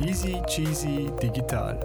Easy 0.00 0.42
Cheesy 0.48 1.08
Digital. 1.22 1.78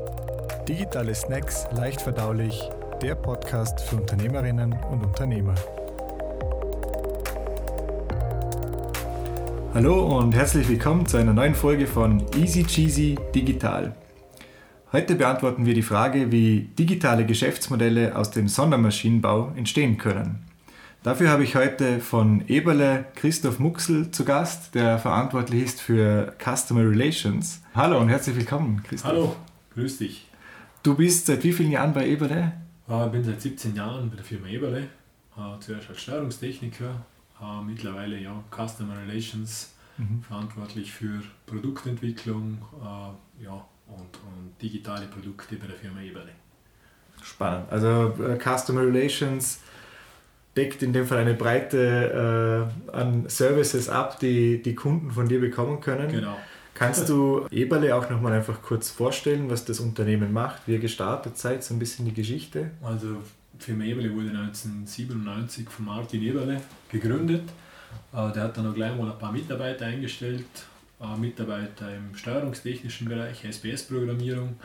Digitale 0.68 1.14
Snacks 1.14 1.68
leicht 1.76 2.02
verdaulich. 2.02 2.70
Der 3.04 3.14
Podcast 3.14 3.82
für 3.82 3.98
Unternehmerinnen 3.98 4.74
und 4.92 5.04
Unternehmer. 5.04 5.54
Hallo 9.76 10.18
und 10.18 10.34
herzlich 10.34 10.68
willkommen 10.70 11.06
zu 11.06 11.18
einer 11.18 11.34
neuen 11.34 11.54
Folge 11.54 11.86
von 11.86 12.26
Easy 12.36 12.64
Cheesy 12.64 13.16
Digital. 13.36 13.96
Heute 14.92 15.14
beantworten 15.14 15.68
wir 15.68 15.76
die 15.76 15.84
Frage, 15.84 16.32
wie 16.32 16.70
digitale 16.80 17.28
Geschäftsmodelle 17.28 18.16
aus 18.16 18.32
dem 18.32 18.48
Sondermaschinenbau 18.48 19.52
entstehen 19.56 20.00
können. 20.00 20.46
Dafür 21.04 21.32
habe 21.32 21.44
ich 21.44 21.58
heute 21.58 22.00
von 22.00 22.48
Eberle 22.48 23.04
Christoph 23.16 23.60
Muxel 23.60 24.12
zu 24.12 24.24
Gast, 24.24 24.74
der 24.74 24.98
verantwortlich 25.00 25.64
ist 25.64 25.82
für 25.82 26.34
Customer 26.42 26.80
Relations. 26.80 27.62
Hallo 27.76 28.00
und 28.00 28.08
herzlich 28.08 28.38
willkommen, 28.38 28.82
Christoph. 28.84 29.12
Hallo, 29.12 29.36
grüß 29.74 29.98
dich. 29.98 30.30
Du 30.82 30.96
bist 30.96 31.26
seit 31.26 31.44
wie 31.44 31.52
vielen 31.52 31.72
Jahren 31.72 31.92
bei 31.92 32.08
Eberle? 32.08 32.54
Ich 32.88 32.94
äh, 32.94 33.10
bin 33.10 33.22
seit 33.22 33.42
17 33.42 33.76
Jahren 33.76 34.10
bei 34.10 34.16
der 34.16 34.24
Firma 34.24 34.48
Eberle. 34.48 34.84
Äh, 35.36 35.60
zuerst 35.60 35.90
als 35.90 36.02
Steuerungstechniker, 36.02 37.06
äh, 37.42 37.62
mittlerweile 37.66 38.18
ja 38.18 38.42
Customer 38.50 38.98
Relations, 39.06 39.74
mhm. 39.98 40.24
verantwortlich 40.26 40.94
für 40.94 41.22
Produktentwicklung 41.48 42.60
ja, 43.42 43.66
und, 43.88 44.00
und 44.00 44.62
digitale 44.62 45.08
Produkte 45.08 45.58
bei 45.58 45.68
der 45.68 45.76
Firma 45.76 46.00
Eberle. 46.00 46.32
Spannend. 47.22 47.70
Also 47.70 48.16
Customer 48.42 48.82
Relations 48.84 49.60
deckt 50.56 50.84
in 50.84 50.94
dem 50.94 51.06
Fall 51.06 51.20
eine 51.20 51.34
Breite 51.34 52.70
äh, 52.92 52.96
an 52.96 53.28
Services 53.28 53.90
ab, 53.90 54.20
die 54.20 54.62
die 54.62 54.76
Kunden 54.76 55.12
von 55.12 55.28
dir 55.28 55.40
bekommen 55.40 55.80
können. 55.82 56.12
Genau. 56.12 56.38
Kannst 56.76 57.08
du 57.08 57.46
Eberle 57.52 57.96
auch 57.96 58.10
nochmal 58.10 58.34
einfach 58.34 58.62
kurz 58.62 58.90
vorstellen, 58.90 59.50
was 59.50 59.64
das 59.64 59.80
Unternehmen 59.80 60.34
macht, 60.34 60.64
wie 60.68 60.74
ihr 60.74 60.80
gestartet 60.80 61.38
seid, 61.38 61.64
so 61.64 61.74
ein 61.74 61.80
bisschen 61.80 62.06
die 62.06 62.14
Geschichte? 62.14 62.72
Also 62.82 63.18
Firma 63.60 63.84
Eberle 63.84 64.14
wurde 64.14 64.30
1997 64.30 65.70
von 65.70 65.86
Martin 65.86 66.22
Eberle 66.24 66.62
gegründet. 66.92 67.44
Äh, 68.12 68.32
der 68.32 68.44
hat 68.44 68.58
dann 68.58 68.68
auch 68.68 68.74
gleich 68.74 68.96
mal 68.98 69.12
ein 69.12 69.18
paar 69.18 69.32
Mitarbeiter 69.32 69.86
eingestellt, 69.86 70.46
äh, 71.00 71.18
Mitarbeiter 71.18 71.96
im 71.96 72.16
steuerungstechnischen 72.16 73.08
Bereich, 73.08 73.46
SPS-Programmierung 73.46 74.56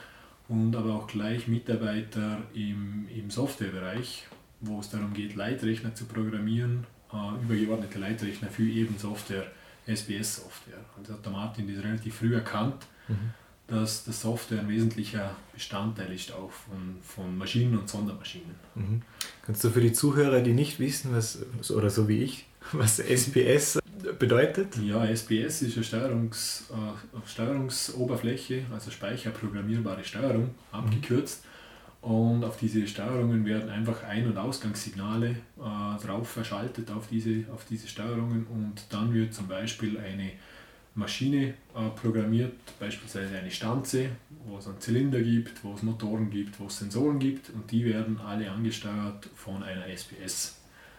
und 0.49 0.75
aber 0.75 0.95
auch 0.95 1.07
gleich 1.07 1.47
Mitarbeiter 1.47 2.39
im, 2.55 3.07
im 3.15 3.31
Softwarebereich, 3.31 4.27
wo 4.61 4.81
es 4.81 4.91
darum 4.91 5.13
geht, 5.13 5.35
Leitrechner 5.37 5.95
zu 5.95 6.07
programmieren, 6.07 6.87
äh, 7.13 7.45
übergeordnete 7.45 7.99
Leitrechner 7.99 8.49
für 8.49 8.65
eben 8.65 8.99
Software, 8.99 9.47
SBS-Software. 9.87 10.85
Also 10.99 11.15
hat 11.15 11.25
der 11.25 11.33
Martin 11.33 11.73
das 11.73 11.83
relativ 11.83 12.17
früh 12.17 12.35
erkannt, 12.35 12.87
mhm. 13.09 13.33
dass 13.67 14.05
das 14.05 14.21
Software 14.21 14.61
ein 14.61 14.69
wesentlicher 14.69 15.35
Bestandteil 15.55 16.13
ist 16.13 16.33
auch 16.33 16.51
von, 16.51 16.97
von 17.03 17.39
Maschinen 17.39 17.79
und 17.79 17.89
Sondermaschinen. 17.89 18.55
Mhm. 18.75 19.03
Kannst 19.43 19.65
du 19.65 19.71
für 19.71 19.81
die 19.81 19.93
Zuhörer, 19.93 20.41
die 20.41 20.53
nicht 20.53 20.79
wissen, 20.79 21.15
was, 21.15 21.39
oder 21.71 21.89
so 21.89 22.09
wie 22.09 22.23
ich, 22.23 22.47
was 22.73 22.99
SPS 22.99 23.79
bedeutet? 24.19 24.77
Ja, 24.77 25.07
SPS 25.07 25.63
ist 25.63 25.77
eine 25.77 25.85
Steuerungs, 25.85 26.71
äh, 26.71 27.29
Steuerungsoberfläche, 27.29 28.67
also 28.73 28.91
speicherprogrammierbare 28.91 30.05
Steuerung, 30.05 30.55
abgekürzt. 30.73 31.45
Mhm. 31.45 31.48
Und 32.01 32.45
auf 32.45 32.57
diese 32.57 32.87
Steuerungen 32.87 33.45
werden 33.45 33.69
einfach 33.71 34.05
Ein- 34.05 34.27
und 34.29 34.39
Ausgangssignale 34.39 35.31
äh, 35.31 36.05
drauf 36.05 36.29
verschaltet 36.29 36.91
auf 36.91 37.09
diese, 37.09 37.45
auf 37.53 37.65
diese 37.65 37.89
Steuerungen 37.89 38.47
und 38.47 38.85
dann 38.91 39.13
wird 39.13 39.35
zum 39.35 39.49
Beispiel 39.49 39.99
eine 39.99 40.31
Maschine 40.95 41.55
äh, 41.75 41.89
programmiert, 42.01 42.53
beispielsweise 42.79 43.37
eine 43.39 43.51
Stanze, 43.51 44.11
wo 44.47 44.59
es 44.59 44.67
einen 44.67 44.81
Zylinder 44.81 45.21
gibt, 45.21 45.63
wo 45.65 45.75
es 45.75 45.83
Motoren 45.83 46.31
gibt, 46.31 46.59
wo 46.61 46.67
es 46.67 46.79
Sensoren 46.79 47.19
gibt 47.19 47.51
und 47.51 47.71
die 47.71 47.85
werden 47.85 48.21
alle 48.21 48.51
angesteuert 48.51 49.29
von 49.35 49.63
einer 49.63 49.87
SPS. 49.89 50.57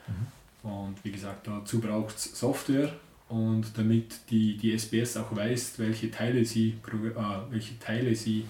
Mhm. 0.08 0.70
Und 0.70 0.96
wie 1.04 1.12
gesagt, 1.12 1.48
dazu 1.48 1.80
braucht 1.80 2.18
es 2.18 2.38
Software 2.38 2.92
und 3.30 3.78
damit 3.78 4.20
die, 4.30 4.58
die 4.58 4.74
SPS 4.74 5.16
auch 5.16 5.34
weiß, 5.34 5.80
welche 5.80 6.12
Teile 6.12 6.44
sie, 6.44 6.76
äh, 6.88 7.52
welche 7.52 7.80
Teile 7.80 8.16
sie 8.16 8.46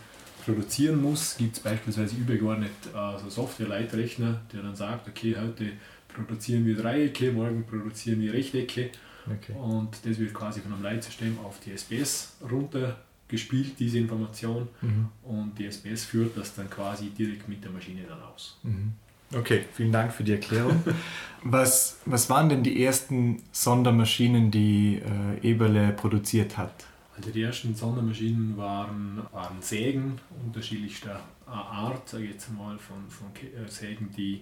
produzieren 0.50 1.02
muss, 1.02 1.38
gibt 1.38 1.58
es 1.58 1.64
beispielsweise 1.64 2.16
übergeordnet 2.16 2.72
also 2.94 3.30
Software-Leitrechner, 3.30 4.42
der 4.52 4.64
dann 4.64 4.76
sagt, 4.76 5.08
okay, 5.08 5.36
heute 5.40 5.72
produzieren 6.08 6.66
wir 6.66 6.76
Dreiecke, 6.76 7.32
morgen 7.32 7.66
produzieren 7.66 8.20
wir 8.22 8.34
Rechtecke. 8.34 8.90
Okay. 9.28 9.54
Und 9.54 9.92
das 10.04 10.18
wird 10.18 10.34
quasi 10.34 10.62
von 10.62 10.74
einem 10.74 10.82
Leitsystem 10.82 11.38
auf 11.44 11.60
die 11.60 11.72
SPS 11.72 12.38
runtergespielt, 12.50 13.80
diese 13.80 14.00
Information. 14.00 14.68
Mhm. 14.82 15.10
Und 15.24 15.60
die 15.60 15.66
SPS 15.66 16.06
führt 16.06 16.36
das 16.36 16.56
dann 16.56 16.70
quasi 16.70 17.10
direkt 17.10 17.48
mit 17.48 17.64
der 17.64 17.72
Maschine 17.72 18.02
dann 18.10 18.22
aus. 18.24 18.58
Mhm. 18.64 18.94
Okay, 19.32 19.66
vielen 19.74 19.92
Dank 19.92 20.12
für 20.12 20.24
die 20.24 20.32
Erklärung. 20.32 20.84
was, 21.44 22.00
was 22.06 22.28
waren 22.32 22.50
denn 22.50 22.64
die 22.64 22.84
ersten 22.84 23.44
Sondermaschinen, 23.52 24.50
die 24.50 25.00
äh, 25.44 25.48
Eberle 25.48 25.92
produziert 25.92 26.58
hat? 26.58 26.74
Also 27.20 27.32
die 27.32 27.42
ersten 27.42 27.76
Sondermaschinen 27.76 28.56
waren, 28.56 29.22
waren 29.34 29.62
Sägen 29.62 30.18
unterschiedlichster 30.46 31.20
Art, 31.46 32.08
sage 32.08 32.24
ich 32.24 32.32
jetzt 32.32 32.50
mal, 32.54 32.78
von, 32.78 33.10
von 33.10 33.28
äh, 33.36 33.70
Sägen, 33.70 34.10
die 34.16 34.42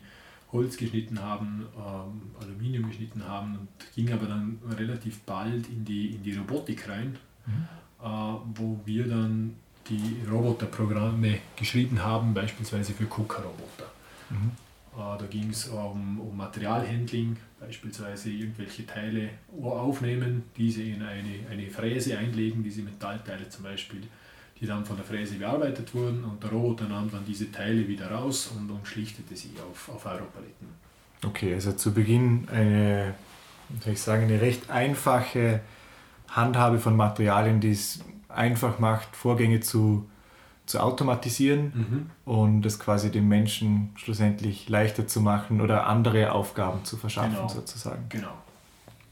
Holz 0.52 0.78
geschnitten 0.78 1.20
haben, 1.20 1.66
ähm, 1.76 2.22
Aluminium 2.40 2.88
geschnitten 2.88 3.28
haben 3.28 3.58
und 3.58 3.68
ging 3.96 4.14
aber 4.14 4.28
dann 4.28 4.60
relativ 4.78 5.22
bald 5.22 5.68
in 5.70 5.86
die, 5.86 6.12
in 6.12 6.24
die 6.24 6.36
Robotik 6.36 6.88
rein, 6.88 7.18
mhm. 7.48 7.68
äh, 8.00 8.06
wo 8.54 8.80
wir 8.86 9.08
dann 9.08 9.56
die 9.90 10.18
Roboterprogramme 10.30 11.40
geschrieben 11.56 12.04
haben, 12.04 12.36
beispielsweise 12.36 12.94
für 12.94 13.06
KUKA-Roboter. 13.06 13.92
Mhm. 14.30 14.52
Äh, 14.98 15.18
da 15.18 15.26
ging 15.30 15.50
es 15.52 15.68
um, 15.68 16.20
um 16.20 16.36
Materialhandling, 16.36 17.38
beispielsweise 17.60 18.32
irgendwelche 18.32 18.86
Teile 18.86 19.30
aufnehmen, 19.62 20.44
diese 20.58 20.82
in 20.82 21.04
eine, 21.04 21.46
eine 21.52 21.70
Fräse 21.70 22.18
einlegen, 22.18 22.64
diese 22.64 22.82
Metallteile 22.82 23.48
zum 23.48 23.64
Beispiel, 23.64 24.02
die 24.60 24.66
dann 24.66 24.84
von 24.86 24.96
der 24.96 25.06
Fräse 25.06 25.36
bearbeitet 25.36 25.94
wurden 25.94 26.24
und 26.24 26.42
der 26.42 26.50
Roboter 26.50 26.88
nahm 26.88 27.12
dann 27.12 27.24
diese 27.26 27.52
Teile 27.52 27.88
wieder 27.88 28.10
raus 28.10 28.52
und, 28.58 28.70
und 28.72 28.88
schlichtete 28.88 29.36
sie 29.36 29.52
auf, 29.70 29.90
auf 29.90 30.06
Europaletten. 30.06 30.68
Okay, 31.24 31.54
also 31.54 31.74
zu 31.74 31.94
Beginn 31.94 32.48
eine, 32.52 33.14
soll 33.84 33.94
ich 33.94 34.02
sagen, 34.02 34.24
eine 34.24 34.42
recht 34.42 34.70
einfache 34.72 35.62
Handhabe 36.30 36.80
von 36.80 36.96
Materialien, 36.96 37.60
die 37.60 37.72
es 37.72 38.00
einfach 38.30 38.80
macht, 38.80 39.16
Vorgänge 39.16 39.60
zu 39.60 40.10
zu 40.68 40.80
automatisieren 40.82 41.72
mhm. 42.26 42.32
und 42.32 42.66
es 42.66 42.78
quasi 42.78 43.10
dem 43.10 43.28
Menschen 43.28 43.90
schlussendlich 43.96 44.70
leichter 44.70 45.08
zu 45.08 45.22
machen 45.22 45.62
oder 45.62 45.88
andere 45.88 46.34
Aufgaben 46.34 46.84
zu 46.84 46.98
verschaffen 46.98 47.36
genau. 47.36 47.48
sozusagen. 47.48 48.06
Genau. 48.10 48.34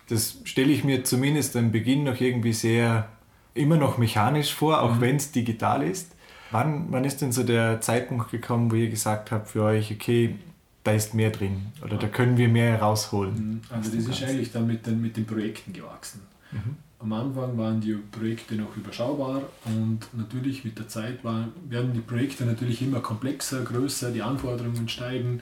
Das 0.10 0.38
stelle 0.44 0.72
ich 0.72 0.84
mir 0.84 1.04
zumindest 1.04 1.56
am 1.56 1.72
Beginn 1.72 2.04
noch 2.04 2.20
irgendwie 2.22 2.54
sehr 2.54 3.08
immer 3.54 3.78
noch 3.78 3.98
mechanisch 3.98 4.54
vor, 4.54 4.82
auch 4.82 4.96
mhm. 4.96 5.02
wenn 5.02 5.16
es 5.16 5.32
digital 5.32 5.82
ist. 5.82 6.12
Wann, 6.52 6.88
wann 6.90 7.06
ist 7.06 7.22
denn 7.22 7.32
so 7.32 7.44
der 7.44 7.82
Zeitpunkt 7.82 8.30
gekommen, 8.30 8.70
wo 8.70 8.76
ihr 8.76 8.90
gesagt 8.90 9.32
habt 9.32 9.50
für 9.50 9.64
euch, 9.64 9.92
okay, 9.92 10.36
da 10.84 10.92
ist 10.92 11.14
mehr 11.14 11.32
drin 11.32 11.68
oder 11.84 11.98
da 11.98 12.08
können 12.08 12.38
wir 12.38 12.50
mehr 12.50 12.74
herausholen? 12.74 13.34
Mhm. 13.34 13.62
Also 13.70 13.96
das 13.96 14.06
ist 14.08 14.24
eigentlich 14.24 14.52
dann 14.52 14.68
mit 14.68 14.86
den, 14.86 15.02
mit 15.02 15.18
den 15.18 15.26
Projekten 15.26 15.74
gewachsen. 15.74 16.22
Mhm. 16.52 16.78
Am 17.00 17.14
Anfang 17.14 17.58
waren 17.58 17.82
die 17.82 17.94
Projekte 17.94 18.56
noch 18.56 18.76
überschaubar 18.78 19.42
und 19.66 20.00
natürlich 20.14 20.64
mit 20.64 20.80
der 20.80 20.88
Zeit 20.88 21.24
war, 21.24 21.50
werden 21.68 21.94
die 21.94 22.00
Projekte 22.00 22.46
natürlich 22.46 22.82
immer 22.82 23.00
komplexer, 23.02 23.64
größer, 23.64 24.12
die 24.12 24.22
Anforderungen 24.22 24.88
steigen 24.88 25.42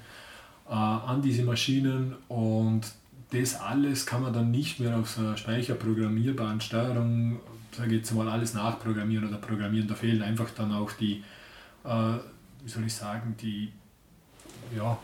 äh, 0.67 0.73
an 0.73 1.21
diese 1.21 1.43
Maschinen 1.43 2.15
und 2.27 2.81
das 3.31 3.59
alles 3.59 4.05
kann 4.05 4.21
man 4.21 4.33
dann 4.33 4.51
nicht 4.51 4.79
mehr 4.79 4.97
auf 4.97 5.09
so 5.09 5.21
einer 5.21 5.37
speicherprogrammierbaren 5.37 6.61
Steuerung, 6.61 7.39
sage 7.71 7.89
ich 7.89 7.97
jetzt 7.97 8.13
mal, 8.13 8.29
alles 8.29 8.53
nachprogrammieren 8.53 9.27
oder 9.27 9.37
programmieren. 9.37 9.87
Da 9.87 9.95
fehlen 9.95 10.21
einfach 10.21 10.51
dann 10.51 10.71
auch 10.71 10.91
die, 10.91 11.23
äh, 11.83 12.13
wie 12.63 12.69
soll 12.69 12.85
ich 12.85 12.93
sagen, 12.93 13.35
die, 13.41 13.71
ja, 14.75 14.97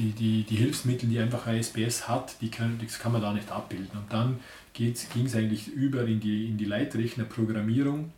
die, 0.00 0.12
die, 0.12 0.42
die 0.44 0.56
Hilfsmittel, 0.56 1.08
die 1.08 1.18
einfach 1.18 1.46
ASBS 1.46 2.08
hat, 2.08 2.40
die 2.40 2.50
können, 2.50 2.80
das 2.82 2.98
kann 2.98 3.12
man 3.12 3.20
da 3.20 3.32
nicht 3.32 3.50
abbilden. 3.50 3.98
Und 3.98 4.12
dann 4.12 4.40
ging 4.72 4.92
es 4.92 5.36
eigentlich 5.36 5.68
über 5.68 6.04
in 6.06 6.20
die, 6.20 6.46
in 6.46 6.56
die 6.56 6.64
Leitrechnerprogrammierung, 6.64 8.10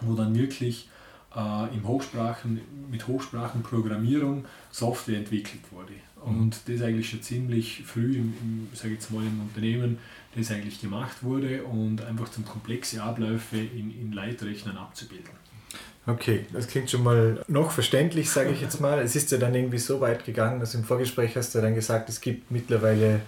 wo 0.00 0.14
dann 0.14 0.34
wirklich 0.34 0.88
äh, 1.34 1.74
im 1.74 1.86
Hochsprachen, 1.86 2.60
mit 2.90 3.06
Hochsprachenprogrammierung 3.06 4.44
Software 4.70 5.18
entwickelt 5.18 5.62
wurde. 5.70 5.94
Mhm. 6.24 6.40
Und 6.40 6.60
das 6.66 6.82
eigentlich 6.82 7.08
schon 7.08 7.22
ziemlich 7.22 7.82
früh 7.84 8.16
im, 8.16 8.34
im, 8.40 8.68
sag 8.74 8.90
jetzt 8.90 9.10
mal, 9.10 9.22
im 9.22 9.40
Unternehmen 9.40 9.98
das 10.36 10.50
eigentlich 10.50 10.80
gemacht 10.82 11.22
wurde 11.22 11.64
und 11.64 12.02
einfach 12.02 12.28
zum 12.28 12.44
komplexe 12.44 13.02
Abläufe 13.02 13.56
in, 13.56 13.90
in 13.98 14.12
Leitrechnern 14.12 14.76
abzubilden. 14.76 15.30
Okay, 16.06 16.46
das 16.52 16.68
klingt 16.68 16.88
schon 16.88 17.02
mal 17.02 17.42
noch 17.48 17.72
verständlich, 17.72 18.30
sage 18.30 18.50
ich 18.50 18.60
jetzt 18.60 18.80
mal. 18.80 19.00
Es 19.00 19.16
ist 19.16 19.32
ja 19.32 19.38
dann 19.38 19.54
irgendwie 19.54 19.78
so 19.78 20.00
weit 20.00 20.24
gegangen, 20.24 20.60
dass 20.60 20.74
im 20.74 20.84
Vorgespräch 20.84 21.36
hast 21.36 21.54
du 21.54 21.60
dann 21.60 21.74
gesagt, 21.74 22.08
es 22.08 22.20
gibt 22.20 22.50
mittlerweile 22.50 23.20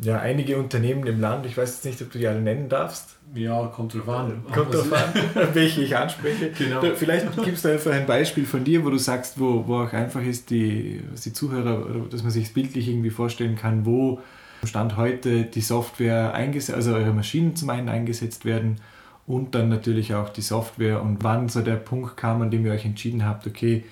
ja, 0.00 0.18
einige 0.20 0.58
Unternehmen 0.58 1.06
im 1.06 1.20
Land, 1.20 1.46
ich 1.46 1.56
weiß 1.56 1.76
jetzt 1.76 1.84
nicht, 1.84 2.02
ob 2.02 2.12
du 2.12 2.18
die 2.18 2.26
alle 2.26 2.40
nennen 2.40 2.68
darfst. 2.68 3.16
Ja, 3.34 3.66
kommt 3.66 3.94
drauf 3.94 4.08
an. 4.08 4.44
Kommt 4.52 4.74
drauf 4.74 4.92
an, 4.92 5.12
welche 5.54 5.82
ich 5.82 5.96
anspreche. 5.96 6.50
Genau. 6.56 6.80
Vielleicht 6.94 7.26
gibst 7.44 7.64
du 7.64 7.72
einfach 7.72 7.92
ein 7.92 8.06
Beispiel 8.06 8.46
von 8.46 8.64
dir, 8.64 8.84
wo 8.84 8.90
du 8.90 8.98
sagst, 8.98 9.38
wo, 9.38 9.66
wo 9.66 9.82
auch 9.82 9.92
einfach 9.92 10.22
ist, 10.22 10.50
die, 10.50 11.02
die 11.24 11.32
Zuhörer, 11.32 12.06
dass 12.10 12.22
man 12.22 12.30
sich 12.30 12.44
es 12.44 12.52
bildlich 12.52 12.88
irgendwie 12.88 13.10
vorstellen 13.10 13.56
kann, 13.56 13.86
wo 13.86 14.20
Stand 14.64 14.96
heute 14.96 15.44
die 15.44 15.60
Software 15.60 16.32
eingesetzt, 16.34 16.76
also 16.76 16.94
eure 16.94 17.12
Maschinen 17.12 17.54
zum 17.54 17.70
einen 17.70 17.88
eingesetzt 17.88 18.44
werden 18.44 18.80
und 19.28 19.54
dann 19.54 19.68
natürlich 19.68 20.14
auch 20.14 20.30
die 20.30 20.40
Software 20.40 21.02
und 21.02 21.22
wann 21.22 21.48
so 21.48 21.60
der 21.60 21.76
Punkt 21.76 22.16
kam, 22.16 22.40
an 22.40 22.50
dem 22.50 22.64
ihr 22.64 22.72
euch 22.72 22.86
entschieden 22.86 23.24
habt, 23.26 23.46
okay, 23.46 23.84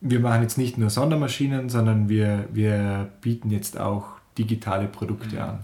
wir 0.00 0.20
machen 0.20 0.42
jetzt 0.42 0.58
nicht 0.58 0.76
nur 0.76 0.90
Sondermaschinen, 0.90 1.68
sondern 1.68 2.08
wir, 2.08 2.48
wir 2.52 3.08
bieten 3.20 3.50
jetzt 3.50 3.78
auch 3.78 4.06
digitale 4.36 4.88
Produkte 4.88 5.36
mhm. 5.36 5.42
an. 5.42 5.58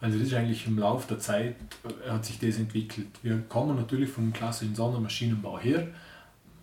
Also 0.00 0.18
das 0.18 0.28
ist 0.28 0.34
eigentlich 0.34 0.66
im 0.66 0.78
Laufe 0.78 1.08
der 1.08 1.20
Zeit 1.20 1.56
äh, 1.84 2.10
hat 2.10 2.24
sich 2.24 2.38
das 2.38 2.58
entwickelt. 2.58 3.06
Wir 3.22 3.38
kommen 3.48 3.76
natürlich 3.76 4.10
vom 4.10 4.32
klassischen 4.32 4.74
Sondermaschinenbau 4.74 5.58
her, 5.58 5.86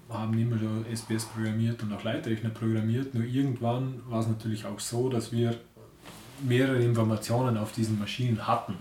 haben 0.10 0.38
immer 0.38 0.60
schon 0.60 0.86
SPS 0.92 1.26
programmiert 1.26 1.82
und 1.82 1.94
auch 1.94 2.04
Leitrechner 2.04 2.50
programmiert, 2.50 3.16
nur 3.16 3.24
irgendwann 3.24 4.02
war 4.08 4.20
es 4.20 4.28
natürlich 4.28 4.66
auch 4.66 4.80
so, 4.80 5.10
dass 5.10 5.32
wir 5.32 5.56
mehrere 6.42 6.80
Informationen 6.84 7.58
auf 7.58 7.72
diesen 7.72 7.98
Maschinen 7.98 8.46
hatten. 8.46 8.76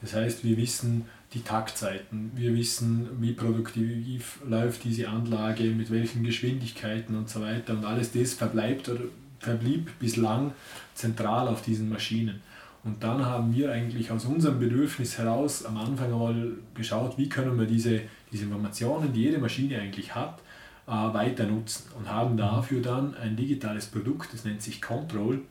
Das 0.00 0.14
heißt, 0.14 0.42
wir 0.42 0.56
wissen 0.56 1.04
die 1.34 1.42
Taktzeiten, 1.42 2.32
wir 2.34 2.54
wissen, 2.54 3.08
wie 3.20 3.32
produktiv 3.32 4.38
läuft 4.46 4.84
diese 4.84 5.08
Anlage, 5.08 5.64
mit 5.64 5.90
welchen 5.90 6.24
Geschwindigkeiten 6.24 7.16
und 7.16 7.28
so 7.28 7.40
weiter 7.40 7.72
und 7.72 7.84
alles 7.84 8.12
das 8.12 8.34
verbleibt 8.34 8.88
oder 8.88 9.04
verblieb 9.38 9.98
bislang 9.98 10.52
zentral 10.94 11.48
auf 11.48 11.62
diesen 11.62 11.88
Maschinen. 11.88 12.40
Und 12.84 13.02
dann 13.02 13.24
haben 13.24 13.54
wir 13.54 13.72
eigentlich 13.72 14.10
aus 14.10 14.24
unserem 14.24 14.58
Bedürfnis 14.58 15.16
heraus 15.16 15.64
am 15.64 15.76
Anfang 15.76 16.12
einmal 16.12 16.52
geschaut, 16.74 17.16
wie 17.16 17.28
können 17.28 17.58
wir 17.58 17.66
diese, 17.66 18.00
diese 18.32 18.44
Informationen, 18.44 19.12
die 19.12 19.22
jede 19.22 19.38
Maschine 19.38 19.78
eigentlich 19.78 20.14
hat, 20.14 20.40
äh, 20.86 20.90
weiter 20.90 21.46
nutzen 21.46 21.90
und 21.96 22.10
haben 22.10 22.36
dafür 22.36 22.82
dann 22.82 23.14
ein 23.14 23.36
digitales 23.36 23.86
Produkt, 23.86 24.34
das 24.34 24.44
nennt 24.44 24.62
sich 24.62 24.82
Control, 24.82 25.42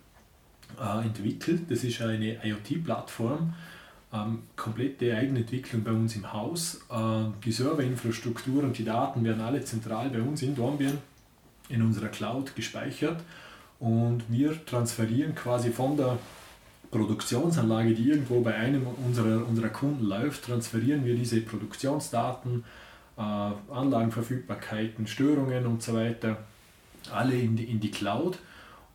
äh, 0.80 1.06
entwickelt. 1.06 1.64
Das 1.70 1.84
ist 1.84 2.02
eine 2.02 2.38
IoT-Plattform, 2.46 3.54
ähm, 4.14 4.44
komplette 4.56 5.16
Eigenentwicklung 5.16 5.84
bei 5.84 5.92
uns 5.92 6.16
im 6.16 6.32
Haus. 6.32 6.82
Äh, 6.90 7.26
die 7.44 7.52
Serverinfrastruktur 7.52 8.64
und 8.64 8.78
die 8.78 8.86
Daten 8.86 9.24
werden 9.24 9.42
alle 9.42 9.64
zentral 9.64 10.10
bei 10.10 10.22
uns 10.22 10.42
in 10.42 10.56
Dornbirn 10.56 10.98
in 11.70 11.82
unserer 11.82 12.10
Cloud 12.10 12.56
gespeichert 12.56 13.22
und 13.80 14.24
wir 14.30 14.66
transferieren 14.66 15.34
quasi 15.34 15.72
von 15.72 15.98
der 15.98 16.18
Produktionsanlage, 16.92 17.94
die 17.94 18.10
irgendwo 18.10 18.42
bei 18.42 18.54
einem 18.54 18.86
unserer, 19.08 19.48
unserer 19.48 19.70
Kunden 19.70 20.06
läuft, 20.06 20.46
transferieren 20.46 21.06
wir 21.06 21.16
diese 21.16 21.40
Produktionsdaten, 21.40 22.66
äh, 23.18 23.22
Anlagenverfügbarkeiten, 23.22 25.08
Störungen 25.08 25.66
und 25.66 25.82
so 25.82 25.94
weiter 25.94 26.38
alle 27.12 27.36
in 27.36 27.56
die, 27.56 27.64
in 27.64 27.80
die 27.80 27.90
Cloud 27.90 28.38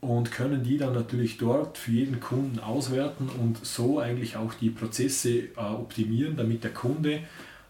und 0.01 0.31
können 0.31 0.63
die 0.63 0.77
dann 0.77 0.95
natürlich 0.95 1.39
dort 1.39 1.79
für 1.79 1.91
jeden 1.91 2.21
Kunden 2.21 2.59
auswerten 2.61 3.29
und 3.41 3.65
so 3.65 3.99
eigentlich 3.99 4.37
auch 4.37 4.55
die 4.55 4.71
Prozesse 4.71 5.39
äh, 5.39 5.51
optimieren, 5.57 6.37
damit 6.37 6.65
der 6.65 6.73
Kunde 6.73 7.21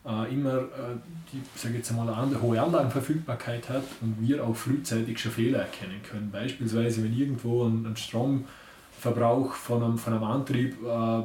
äh, 0.04 0.32
immer 0.32 0.58
äh, 0.58 0.96
die 1.32 1.40
sage 1.54 1.76
jetzt 1.76 1.92
mal, 1.92 2.08
eine 2.08 2.40
hohe 2.40 2.60
Anlagenverfügbarkeit 2.60 3.68
hat 3.68 3.84
und 4.00 4.16
wir 4.20 4.44
auch 4.44 4.54
frühzeitig 4.54 5.18
schon 5.18 5.32
Fehler 5.32 5.60
erkennen 5.60 6.00
können. 6.08 6.30
Beispielsweise, 6.30 7.02
wenn 7.04 7.16
irgendwo 7.16 7.64
ein, 7.64 7.86
ein 7.86 7.96
Stromverbrauch 7.96 9.52
von 9.52 9.82
einem, 9.82 9.98
von 9.98 10.12
einem 10.12 10.24
Antrieb 10.24 10.76
äh, 10.84 11.22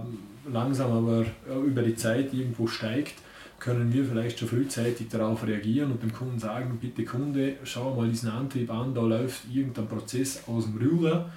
langsam 0.52 0.92
aber 0.92 1.26
über 1.64 1.84
die 1.84 1.96
Zeit 1.96 2.34
irgendwo 2.34 2.66
steigt, 2.66 3.14
können 3.62 3.94
wir 3.94 4.04
vielleicht 4.04 4.40
schon 4.40 4.48
frühzeitig 4.48 5.08
darauf 5.10 5.46
reagieren 5.46 5.92
und 5.92 6.02
dem 6.02 6.12
Kunden 6.12 6.40
sagen, 6.40 6.80
bitte 6.82 7.06
Kunde, 7.06 7.58
schau 7.64 7.96
mal 7.96 8.10
diesen 8.10 8.30
Antrieb 8.30 8.72
an, 8.72 8.96
da 8.96 9.02
läuft 9.02 9.42
irgendein 9.54 9.88
Prozess 9.88 10.44
aus 10.48 10.66
dem 10.66 10.78
Rührer 10.78 11.30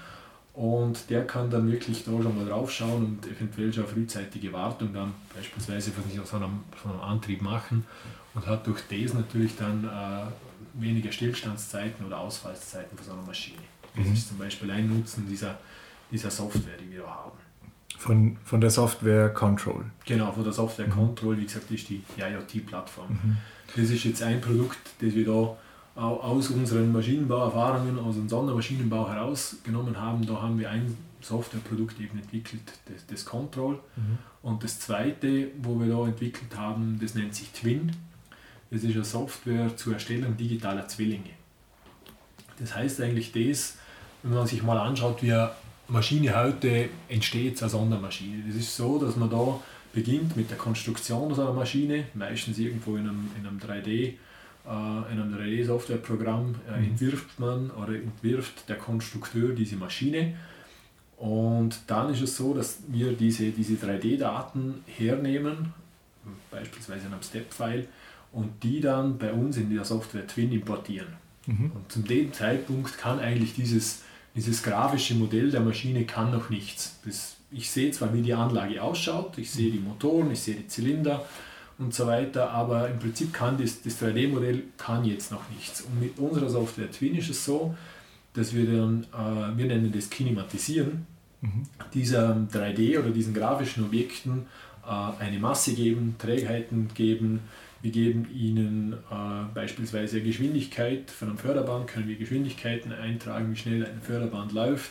und 0.55 1.11
der 1.11 1.27
kann 1.27 1.51
dann 1.51 1.71
wirklich 1.71 2.03
da 2.03 2.13
schon 2.13 2.35
mal 2.35 2.47
drauf 2.47 2.73
schauen 2.73 3.05
und 3.05 3.27
eventuell 3.27 3.71
schon 3.73 3.87
frühzeitige 3.87 4.55
Wartung 4.55 4.95
dann 4.95 5.13
beispielsweise 5.37 5.91
von 5.91 6.05
so 6.11 6.37
einem, 6.37 6.61
von 6.75 6.93
einem 6.93 7.01
Antrieb 7.03 7.43
machen 7.43 7.85
und 8.35 8.47
hat 8.47 8.67
durch 8.67 8.81
das 8.89 9.13
natürlich 9.13 9.55
dann 9.57 9.85
äh, 9.85 10.81
weniger 10.81 11.13
Stillstandszeiten 11.13 12.07
oder 12.07 12.21
Ausfallszeiten 12.21 12.97
von 12.97 13.07
so 13.07 13.13
einer 13.13 13.23
Maschine. 13.23 13.59
Das 13.95 14.07
mhm. 14.07 14.13
ist 14.15 14.29
zum 14.29 14.39
Beispiel 14.39 14.71
ein 14.71 14.89
Nutzen 14.89 15.29
dieser, 15.29 15.59
dieser 16.11 16.31
Software, 16.31 16.79
die 16.83 16.91
wir 16.91 17.03
da 17.03 17.09
haben. 17.09 17.39
Von, 17.99 18.37
von 18.45 18.61
der 18.61 18.71
Software 18.71 19.31
Control. 19.31 19.85
Genau, 20.05 20.33
von 20.33 20.45
der 20.45 20.53
Software 20.53 20.87
mhm. 20.87 20.93
Control, 20.93 21.39
wie 21.39 21.45
gesagt, 21.45 21.71
ist 21.71 21.89
die, 21.89 22.03
IoT-Plattform. 22.19 23.09
Mhm. 23.11 23.37
Das 23.77 23.91
ist 23.91 24.05
jetzt 24.05 24.23
ein 24.23 24.41
Produkt, 24.41 24.79
das 25.01 25.15
wir 25.15 25.25
da 25.25 25.57
aus 25.97 26.51
unseren 26.51 26.93
Maschinenbauerfahrungen, 26.93 27.99
aus 27.99 28.17
dem 28.17 28.29
Sondermaschinenbau 28.29 29.09
herausgenommen 29.09 29.99
haben. 30.01 30.27
Da 30.27 30.43
haben 30.43 30.59
wir 30.59 30.71
ein 30.71 30.97
Softwareprodukt 31.21 32.01
eben 32.01 32.19
entwickelt, 32.19 32.63
das, 32.87 33.07
das 33.07 33.25
Control. 33.25 33.79
Mhm. 33.97 34.19
Und 34.43 34.65
das 34.65 34.81
zweite, 34.81 35.49
wo 35.63 35.79
wir 35.81 35.87
da 35.87 36.07
entwickelt 36.07 36.57
haben, 36.57 36.99
das 37.01 37.15
nennt 37.15 37.35
sich 37.35 37.51
Twin. 37.53 37.93
Das 38.71 38.83
ist 38.83 38.95
eine 38.95 39.05
Software 39.05 39.77
zur 39.77 39.95
Erstellung 39.95 40.37
digitaler 40.37 40.87
Zwillinge. 40.89 41.31
Das 42.59 42.75
heißt 42.75 43.01
eigentlich 43.01 43.33
das, 43.33 43.77
wenn 44.23 44.35
man 44.35 44.47
sich 44.47 44.63
mal 44.63 44.79
anschaut, 44.79 45.23
wie 45.23 45.33
eine 45.33 45.51
Maschine 45.89 46.35
heute 46.35 46.89
entsteht, 47.09 47.61
eine 47.63 47.71
Sondermaschine. 47.71 48.45
Das 48.47 48.57
ist 48.57 48.77
so, 48.77 48.99
dass 48.99 49.17
man 49.17 49.31
da 49.31 49.61
beginnt 49.93 50.37
mit 50.37 50.51
der 50.51 50.57
Konstruktion 50.57 51.35
so 51.35 51.43
einer 51.43 51.53
Maschine, 51.53 52.07
meistens 52.15 52.59
irgendwo 52.59 52.97
in 52.97 53.09
einem, 53.09 53.31
in 53.39 53.47
einem 53.47 53.59
3D- 53.59 54.15
äh, 54.67 55.13
in 55.13 55.21
einem 55.21 55.35
3D-Softwareprogramm 55.35 56.55
äh, 56.67 56.79
mhm. 56.79 56.85
entwirft 56.87 57.39
man 57.39 57.71
oder 57.71 57.95
entwirft 57.97 58.69
der 58.69 58.77
Konstrukteur 58.77 59.55
diese 59.55 59.77
Maschine. 59.77 60.35
Und 61.19 61.83
dann 61.87 62.11
ist 62.13 62.23
es 62.23 62.37
so, 62.37 62.55
dass 62.55 62.79
wir 62.89 63.13
diese, 63.13 63.51
diese 63.51 63.75
3D-Daten 63.75 64.83
hernehmen, 64.87 65.75
beispielsweise 66.51 67.07
in 67.07 67.13
einem 67.13 67.23
Step-File, 67.23 67.87
und 68.33 68.63
die 68.63 68.81
dann 68.81 69.19
bei 69.19 69.33
uns 69.33 69.59
in 69.59 69.73
der 69.73 69.85
Software 69.85 70.27
Twin 70.27 70.51
importieren. 70.51 71.09
Mhm. 71.47 71.71
Und 71.75 71.93
zu 71.93 72.01
dem 72.01 72.33
Zeitpunkt 72.33 72.97
kann 72.97 73.21
eigentlich 73.21 73.55
dieses, 73.55 74.03
dieses 74.35 74.63
grafische 74.63 75.15
Modell 75.15 75.51
der 75.51 75.61
Maschine 75.61 76.05
kann 76.05 76.31
noch 76.31 76.51
nichts. 76.51 76.97
Das, 77.05 77.37
ich 77.51 77.71
sehe 77.71 77.91
zwar, 77.91 78.13
wie 78.13 78.23
die 78.23 78.35
Anlage 78.35 78.83
ausschaut, 78.83 79.39
ich 79.39 79.51
sehe 79.51 79.71
die 79.71 79.79
Motoren, 79.79 80.33
ich 80.33 80.41
sehe 80.41 80.57
die 80.57 80.67
Zylinder, 80.67 81.25
und 81.79 81.93
so 81.93 82.07
weiter, 82.07 82.51
aber 82.51 82.89
im 82.89 82.99
Prinzip 82.99 83.33
kann 83.33 83.59
das, 83.59 83.83
das 83.83 84.01
3D-Modell 84.01 84.63
kann 84.77 85.05
jetzt 85.05 85.33
noch 85.33 85.43
nichts. 85.51 85.83
Und 85.83 86.01
mit 86.01 86.19
unserer 86.19 86.49
Software 86.49 86.91
Twin 86.91 87.17
ist 87.17 87.31
es 87.31 87.45
so, 87.45 87.75
dass 88.35 88.55
wir 88.55 88.67
dann, 88.67 89.05
äh, 89.13 89.57
wir 89.57 89.67
nennen 89.67 89.93
das 89.93 90.11
Kinematisieren, 90.11 91.07
mhm. 91.41 91.63
dieser 91.93 92.37
3D 92.53 92.99
oder 92.99 93.11
diesen 93.11 93.35
grafischen 93.35 93.85
Objekten 93.85 94.47
äh, 94.87 95.23
eine 95.23 95.39
Masse 95.39 95.75
geben, 95.75 96.15
Trägheiten 96.19 96.91
geben, 96.95 97.41
wir 97.85 97.91
geben 97.91 98.27
ihnen 98.35 98.95
äh, 98.95 99.55
beispielsweise 99.55 100.23
Geschwindigkeit 100.23 101.11
von 101.11 101.29
einem 101.29 101.37
Förderband, 101.37 101.87
können 101.87 102.09
wir 102.09 102.17
Geschwindigkeiten 102.17 102.93
eintragen, 102.93 103.53
wie 103.53 103.57
schnell 103.57 103.85
ein 103.85 104.01
Förderband 104.01 104.53
läuft. 104.53 104.91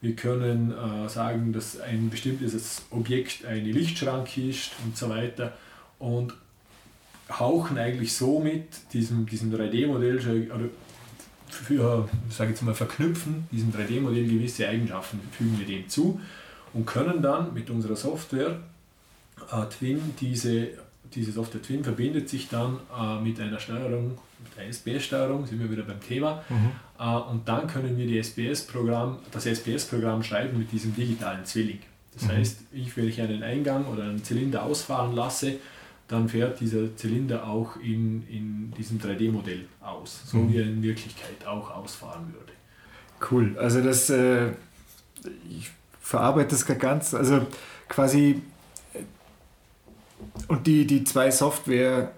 Wir 0.00 0.14
können 0.14 0.70
äh, 0.70 1.08
sagen, 1.08 1.52
dass 1.52 1.80
ein 1.80 2.10
bestimmtes 2.10 2.82
Objekt 2.90 3.44
eine 3.44 3.72
Lichtschranke 3.72 4.50
ist 4.50 4.70
und 4.84 4.96
so 4.96 5.08
weiter 5.10 5.52
und 5.98 6.32
hauchen 7.28 7.76
eigentlich 7.76 8.14
somit 8.14 8.68
diesem, 8.92 9.26
diesem 9.26 9.52
3D-Modell 9.52 10.18
oder 10.54 10.66
für, 11.50 12.08
sage 12.30 12.50
jetzt 12.50 12.62
mal, 12.62 12.72
verknüpfen 12.72 13.48
diesem 13.50 13.72
3D-Modell 13.72 14.28
gewisse 14.28 14.68
Eigenschaften, 14.68 15.18
fügen 15.32 15.58
wir 15.58 15.66
dem 15.66 15.88
zu 15.88 16.20
und 16.72 16.86
können 16.86 17.20
dann 17.20 17.52
mit 17.52 17.68
unserer 17.68 17.96
Software 17.96 18.60
äh, 19.50 19.66
Twin 19.76 20.14
diese, 20.20 20.68
diese 21.14 21.32
Software 21.32 21.62
Twin 21.62 21.84
verbindet 21.84 22.28
sich 22.28 22.48
dann 22.48 22.78
äh, 22.96 23.20
mit 23.20 23.40
einer 23.40 23.58
Steuerung, 23.58 24.18
mit 24.42 24.56
der 24.56 24.68
SPS-Steuerung, 24.68 25.46
sind 25.46 25.60
wir 25.60 25.70
wieder 25.70 25.82
beim 25.82 26.00
Thema, 26.00 26.42
mhm. 26.48 26.70
äh, 26.98 27.30
und 27.30 27.48
dann 27.48 27.66
können 27.66 27.96
wir 27.96 28.06
die 28.06 28.18
SPS-Programm, 28.18 29.18
das 29.30 29.46
SPS-Programm 29.46 30.22
schreiben 30.22 30.58
mit 30.58 30.72
diesem 30.72 30.94
digitalen 30.94 31.44
Zwilling. 31.44 31.80
Das 32.14 32.24
mhm. 32.24 32.28
heißt, 32.28 32.60
ich, 32.72 32.96
wenn 32.96 33.08
ich 33.08 33.20
einen 33.20 33.42
Eingang 33.42 33.86
oder 33.86 34.04
einen 34.04 34.22
Zylinder 34.22 34.62
ausfahren 34.62 35.14
lasse, 35.14 35.56
dann 36.08 36.28
fährt 36.28 36.60
dieser 36.60 36.96
Zylinder 36.96 37.46
auch 37.46 37.76
in, 37.76 38.26
in 38.28 38.72
diesem 38.76 38.98
3D-Modell 38.98 39.66
aus, 39.80 40.22
so 40.26 40.38
mhm. 40.38 40.52
wie 40.52 40.56
er 40.58 40.64
in 40.64 40.82
Wirklichkeit 40.82 41.46
auch 41.46 41.70
ausfahren 41.70 42.32
würde. 42.32 42.52
Cool, 43.30 43.58
also 43.58 43.82
das, 43.82 44.08
äh, 44.10 44.52
ich 45.50 45.70
verarbeite 46.00 46.50
das 46.50 46.64
ganz, 46.66 47.14
also 47.14 47.46
quasi, 47.88 48.40
und 50.48 50.66
die, 50.66 50.86
die 50.86 51.04
zwei 51.04 51.30
Software, 51.30 52.12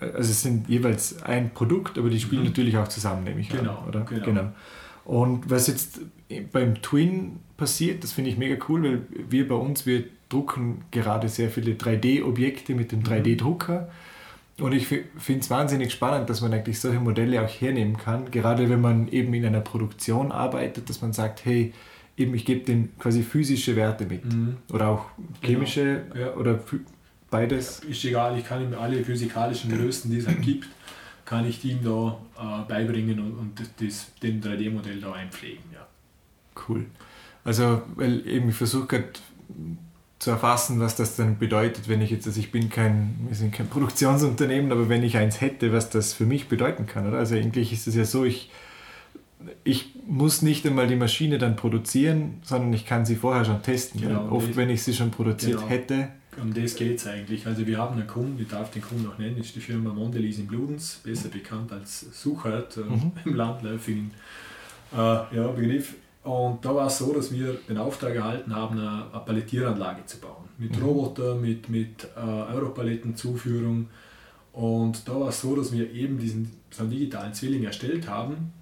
also 0.00 0.18
es 0.18 0.42
sind 0.42 0.68
jeweils 0.68 1.22
ein 1.22 1.50
Produkt, 1.50 1.98
aber 1.98 2.10
die 2.10 2.20
spielen 2.20 2.42
mhm. 2.42 2.48
natürlich 2.48 2.76
auch 2.76 2.88
zusammen, 2.88 3.24
nehme 3.24 3.40
ich 3.40 3.48
genau, 3.48 3.78
an, 3.78 3.88
oder? 3.88 4.00
Genau. 4.00 4.24
genau. 4.24 4.52
Und 5.04 5.48
was 5.50 5.68
jetzt 5.68 6.00
beim 6.52 6.82
Twin 6.82 7.38
passiert, 7.56 8.02
das 8.02 8.12
finde 8.12 8.30
ich 8.30 8.38
mega 8.38 8.56
cool, 8.68 8.82
weil 8.82 9.02
wir 9.30 9.48
bei 9.48 9.54
uns, 9.54 9.86
wir 9.86 10.04
drucken 10.28 10.82
gerade 10.90 11.28
sehr 11.28 11.50
viele 11.50 11.74
3D-Objekte 11.74 12.74
mit 12.74 12.92
dem 12.92 13.02
3D-Drucker. 13.02 13.88
Und 14.58 14.72
ich 14.72 14.86
finde 14.86 15.40
es 15.40 15.50
wahnsinnig 15.50 15.92
spannend, 15.92 16.30
dass 16.30 16.40
man 16.40 16.52
eigentlich 16.52 16.80
solche 16.80 16.98
Modelle 16.98 17.42
auch 17.42 17.48
hernehmen 17.48 17.98
kann, 17.98 18.30
gerade 18.30 18.70
wenn 18.70 18.80
man 18.80 19.08
eben 19.08 19.32
in 19.34 19.44
einer 19.44 19.60
Produktion 19.60 20.32
arbeitet, 20.32 20.88
dass 20.88 21.02
man 21.02 21.12
sagt, 21.12 21.44
hey, 21.44 21.72
eben 22.16 22.34
ich 22.34 22.44
gebe 22.44 22.64
den 22.64 22.96
quasi 22.98 23.22
physische 23.22 23.76
Werte 23.76 24.06
mit 24.06 24.24
mhm. 24.24 24.56
oder 24.72 24.88
auch 24.88 25.06
chemische 25.42 26.04
genau. 26.12 26.26
ja. 26.26 26.34
oder 26.34 26.58
beides. 27.36 27.80
Ist 27.80 28.04
egal, 28.04 28.38
ich 28.38 28.44
kann 28.44 28.62
ihm 28.62 28.74
alle 28.74 29.02
physikalischen 29.04 29.76
Größen, 29.76 30.10
die 30.10 30.18
es 30.18 30.26
halt 30.26 30.42
gibt, 30.42 30.68
kann 31.24 31.46
ich 31.46 31.64
ihm 31.64 31.80
da 31.82 32.18
äh, 32.38 32.68
beibringen 32.68 33.18
und, 33.18 33.32
und 33.32 33.60
das, 33.80 34.12
den 34.22 34.42
3D-Modell 34.42 35.00
da 35.00 35.12
einpflegen. 35.12 35.64
Ja. 35.72 35.86
Cool. 36.68 36.86
Also, 37.44 37.82
weil 37.96 38.26
eben 38.26 38.48
ich 38.48 38.56
versuche 38.56 38.86
gerade 38.86 39.08
zu 40.18 40.30
erfassen, 40.30 40.80
was 40.80 40.96
das 40.96 41.16
dann 41.16 41.38
bedeutet, 41.38 41.88
wenn 41.88 42.00
ich 42.00 42.10
jetzt, 42.10 42.26
also 42.26 42.40
ich 42.40 42.50
bin 42.50 42.70
kein, 42.70 43.16
wir 43.28 43.36
sind 43.36 43.52
kein 43.52 43.68
Produktionsunternehmen, 43.68 44.72
aber 44.72 44.88
wenn 44.88 45.02
ich 45.02 45.16
eins 45.16 45.40
hätte, 45.40 45.72
was 45.72 45.90
das 45.90 46.14
für 46.14 46.24
mich 46.24 46.48
bedeuten 46.48 46.86
kann, 46.86 47.06
oder? 47.06 47.18
Also 47.18 47.36
eigentlich 47.36 47.72
ist 47.72 47.86
es 47.86 47.94
ja 47.94 48.04
so, 48.04 48.24
ich, 48.24 48.50
ich 49.62 49.94
muss 50.06 50.42
nicht 50.42 50.66
einmal 50.66 50.86
die 50.86 50.96
Maschine 50.96 51.38
dann 51.38 51.56
produzieren, 51.56 52.40
sondern 52.42 52.72
ich 52.72 52.86
kann 52.86 53.04
sie 53.04 53.16
vorher 53.16 53.44
schon 53.44 53.62
testen. 53.62 54.00
Genau, 54.00 54.30
Oft, 54.30 54.56
wenn 54.56 54.70
ich 54.70 54.82
sie 54.82 54.94
schon 54.94 55.10
produziert 55.10 55.58
genau. 55.58 55.68
hätte. 55.68 56.08
Um 56.40 56.52
das 56.52 56.74
geht 56.76 56.98
es 56.98 57.06
eigentlich. 57.06 57.46
Also 57.46 57.66
wir 57.66 57.78
haben 57.78 57.96
einen 57.98 58.06
Kunden, 58.06 58.40
ich 58.40 58.48
darf 58.48 58.70
den 58.70 58.82
Kunden 58.82 59.08
auch 59.08 59.18
nennen, 59.18 59.38
ist 59.38 59.54
die 59.56 59.60
Firma 59.60 59.92
Mondelez 59.92 60.38
in 60.38 60.46
Bludenz, 60.46 61.00
besser 61.02 61.28
bekannt 61.28 61.72
als 61.72 62.06
Suchert 62.12 62.76
äh, 62.76 62.80
mhm. 62.80 63.12
im 63.24 63.34
Landläufigen 63.34 64.10
äh, 64.92 64.96
ja, 64.96 65.48
Begriff. 65.54 65.94
Und 66.22 66.64
da 66.64 66.74
war 66.74 66.88
es 66.88 66.98
so, 66.98 67.12
dass 67.12 67.32
wir 67.32 67.56
den 67.68 67.78
Auftrag 67.78 68.14
erhalten 68.16 68.54
haben, 68.54 68.78
eine, 68.78 69.06
eine 69.12 69.24
Palettieranlage 69.24 70.04
zu 70.06 70.18
bauen. 70.18 70.44
Mit 70.58 70.76
mhm. 70.76 70.84
Roboter, 70.84 71.34
mit, 71.36 71.68
mit 71.68 72.08
äh, 72.16 72.20
Europalettenzuführung. 72.20 73.88
Und 74.52 75.06
da 75.06 75.20
war 75.20 75.28
es 75.28 75.40
so, 75.40 75.54
dass 75.54 75.72
wir 75.72 75.92
eben 75.92 76.18
diesen 76.18 76.50
so 76.70 76.82
einen 76.82 76.90
digitalen 76.90 77.32
Zwilling 77.32 77.64
erstellt 77.64 78.08
haben 78.08 78.52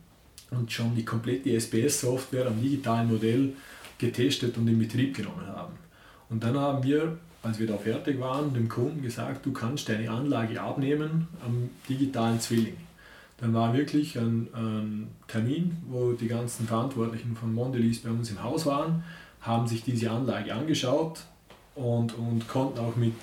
und 0.51 0.71
schon 0.71 0.95
die 0.95 1.05
komplette 1.05 1.51
SPS-Software 1.51 2.47
am 2.47 2.61
digitalen 2.61 3.09
Modell 3.09 3.53
getestet 3.99 4.57
und 4.59 4.69
in 4.69 4.79
Betrieb 4.79 5.17
genommen 5.17 5.47
haben. 5.47 5.75
Und 6.29 6.43
dann 6.43 6.57
haben 6.59 6.83
wir, 6.83 7.19
als 7.45 7.59
wir 7.59 7.67
da 7.67 7.77
fertig 7.77 8.19
waren, 8.21 8.55
dem 8.55 8.69
Kunden 8.69 9.03
gesagt, 9.03 9.45
du 9.45 9.53
kannst 9.53 9.89
deine 9.89 10.11
Anlage 10.11 10.61
abnehmen 10.61 11.29
am 11.45 11.71
digitalen 11.89 12.41
Zwilling. 12.41 12.77
Dann 13.39 13.53
war 13.53 13.75
wirklich 13.75 14.17
ein, 14.19 14.49
ein 14.55 15.09
Termin, 15.29 15.77
wo 15.89 16.13
die 16.13 16.29
ganzen 16.29 16.67
Verantwortlichen 16.67 17.37
von 17.37 17.53
Mondelez 17.53 17.99
bei 17.99 18.11
uns 18.11 18.31
im 18.31 18.43
Haus 18.43 18.65
waren, 18.65 19.05
haben 19.43 19.67
sich 19.67 19.83
diese 19.83 20.11
Anlage 20.11 20.55
angeschaut 20.55 21.21
und, 21.75 22.17
und 22.17 22.49
konnten 22.49 22.79
auch 22.79 22.97
mit, 22.97 23.15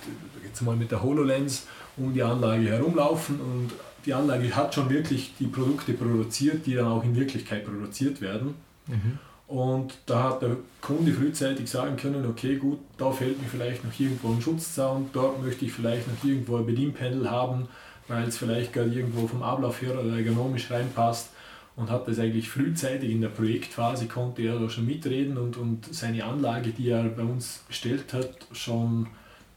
jetzt 0.43 0.61
mal 0.61 0.75
mit 0.75 0.91
der 0.91 1.01
HoloLens 1.01 1.65
um 1.97 2.13
die 2.13 2.21
Anlage 2.21 2.69
herumlaufen 2.69 3.39
und 3.39 3.71
die 4.05 4.13
Anlage 4.13 4.55
hat 4.55 4.73
schon 4.73 4.89
wirklich 4.89 5.33
die 5.39 5.47
Produkte 5.47 5.93
produziert, 5.93 6.65
die 6.65 6.75
dann 6.75 6.87
auch 6.87 7.03
in 7.03 7.15
Wirklichkeit 7.15 7.65
produziert 7.65 8.21
werden. 8.21 8.55
Mhm. 8.87 9.19
Und 9.51 9.95
da 10.05 10.23
hat 10.23 10.41
der 10.41 10.55
Kunde 10.79 11.11
frühzeitig 11.11 11.69
sagen 11.69 11.97
können, 11.97 12.25
okay 12.25 12.55
gut, 12.55 12.79
da 12.97 13.11
fehlt 13.11 13.41
mir 13.41 13.49
vielleicht 13.49 13.83
noch 13.83 13.91
irgendwo 13.99 14.29
ein 14.29 14.41
Schutzzaun, 14.41 15.09
dort 15.11 15.43
möchte 15.43 15.65
ich 15.65 15.73
vielleicht 15.73 16.07
noch 16.07 16.23
irgendwo 16.23 16.55
ein 16.55 16.65
Bedienpendel 16.65 17.29
haben, 17.29 17.67
weil 18.07 18.29
es 18.29 18.37
vielleicht 18.37 18.71
gerade 18.71 18.93
irgendwo 18.93 19.27
vom 19.27 19.43
Ablauf 19.43 19.81
her 19.81 19.99
oder 19.99 20.15
ergonomisch 20.15 20.71
reinpasst 20.71 21.31
und 21.75 21.89
hat 21.89 22.07
das 22.07 22.19
eigentlich 22.19 22.47
frühzeitig 22.47 23.11
in 23.11 23.19
der 23.19 23.27
Projektphase, 23.27 24.07
konnte 24.07 24.41
er 24.43 24.57
da 24.57 24.69
schon 24.69 24.85
mitreden 24.85 25.37
und, 25.37 25.57
und 25.57 25.93
seine 25.93 26.23
Anlage, 26.23 26.69
die 26.69 26.87
er 26.87 27.03
bei 27.03 27.23
uns 27.23 27.65
bestellt 27.67 28.13
hat, 28.13 28.47
schon 28.53 29.07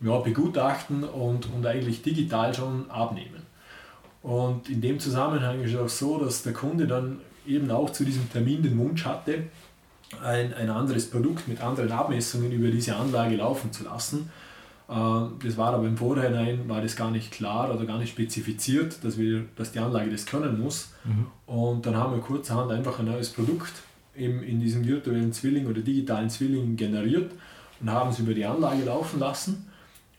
ja, 0.00 0.18
begutachten 0.18 1.04
und, 1.04 1.48
und 1.54 1.64
eigentlich 1.64 2.02
digital 2.02 2.52
schon 2.52 2.90
abnehmen. 2.90 3.44
Und 4.22 4.68
in 4.68 4.80
dem 4.80 4.98
Zusammenhang 4.98 5.62
ist 5.62 5.74
es 5.74 5.78
auch 5.78 5.88
so, 5.88 6.18
dass 6.18 6.42
der 6.42 6.52
Kunde 6.52 6.88
dann 6.88 7.20
eben 7.46 7.70
auch 7.70 7.90
zu 7.90 8.04
diesem 8.04 8.28
Termin 8.32 8.62
den 8.62 8.76
Wunsch 8.78 9.04
hatte, 9.04 9.44
ein, 10.22 10.54
ein 10.54 10.70
anderes 10.70 11.10
Produkt 11.10 11.48
mit 11.48 11.60
anderen 11.60 11.92
Abmessungen 11.92 12.52
über 12.52 12.68
diese 12.68 12.96
Anlage 12.96 13.36
laufen 13.36 13.72
zu 13.72 13.84
lassen. 13.84 14.30
Äh, 14.88 14.92
das 15.44 15.56
war 15.56 15.74
aber 15.74 15.86
im 15.86 15.96
Vorhinein 15.96 16.68
war 16.68 16.80
das 16.80 16.96
gar 16.96 17.10
nicht 17.10 17.32
klar 17.32 17.74
oder 17.74 17.86
gar 17.86 17.98
nicht 17.98 18.10
spezifiziert, 18.10 19.02
dass, 19.02 19.18
wir, 19.18 19.44
dass 19.56 19.72
die 19.72 19.78
Anlage 19.78 20.10
das 20.10 20.26
können 20.26 20.60
muss. 20.60 20.92
Mhm. 21.04 21.26
Und 21.46 21.86
dann 21.86 21.96
haben 21.96 22.14
wir 22.14 22.20
kurzerhand 22.20 22.70
einfach 22.70 22.98
ein 22.98 23.06
neues 23.06 23.30
Produkt 23.30 23.72
in, 24.14 24.42
in 24.42 24.60
diesem 24.60 24.86
virtuellen 24.86 25.32
Zwilling 25.32 25.66
oder 25.66 25.80
digitalen 25.80 26.30
Zwilling 26.30 26.76
generiert 26.76 27.32
und 27.80 27.90
haben 27.90 28.10
es 28.10 28.18
über 28.18 28.34
die 28.34 28.44
Anlage 28.44 28.84
laufen 28.84 29.18
lassen 29.18 29.66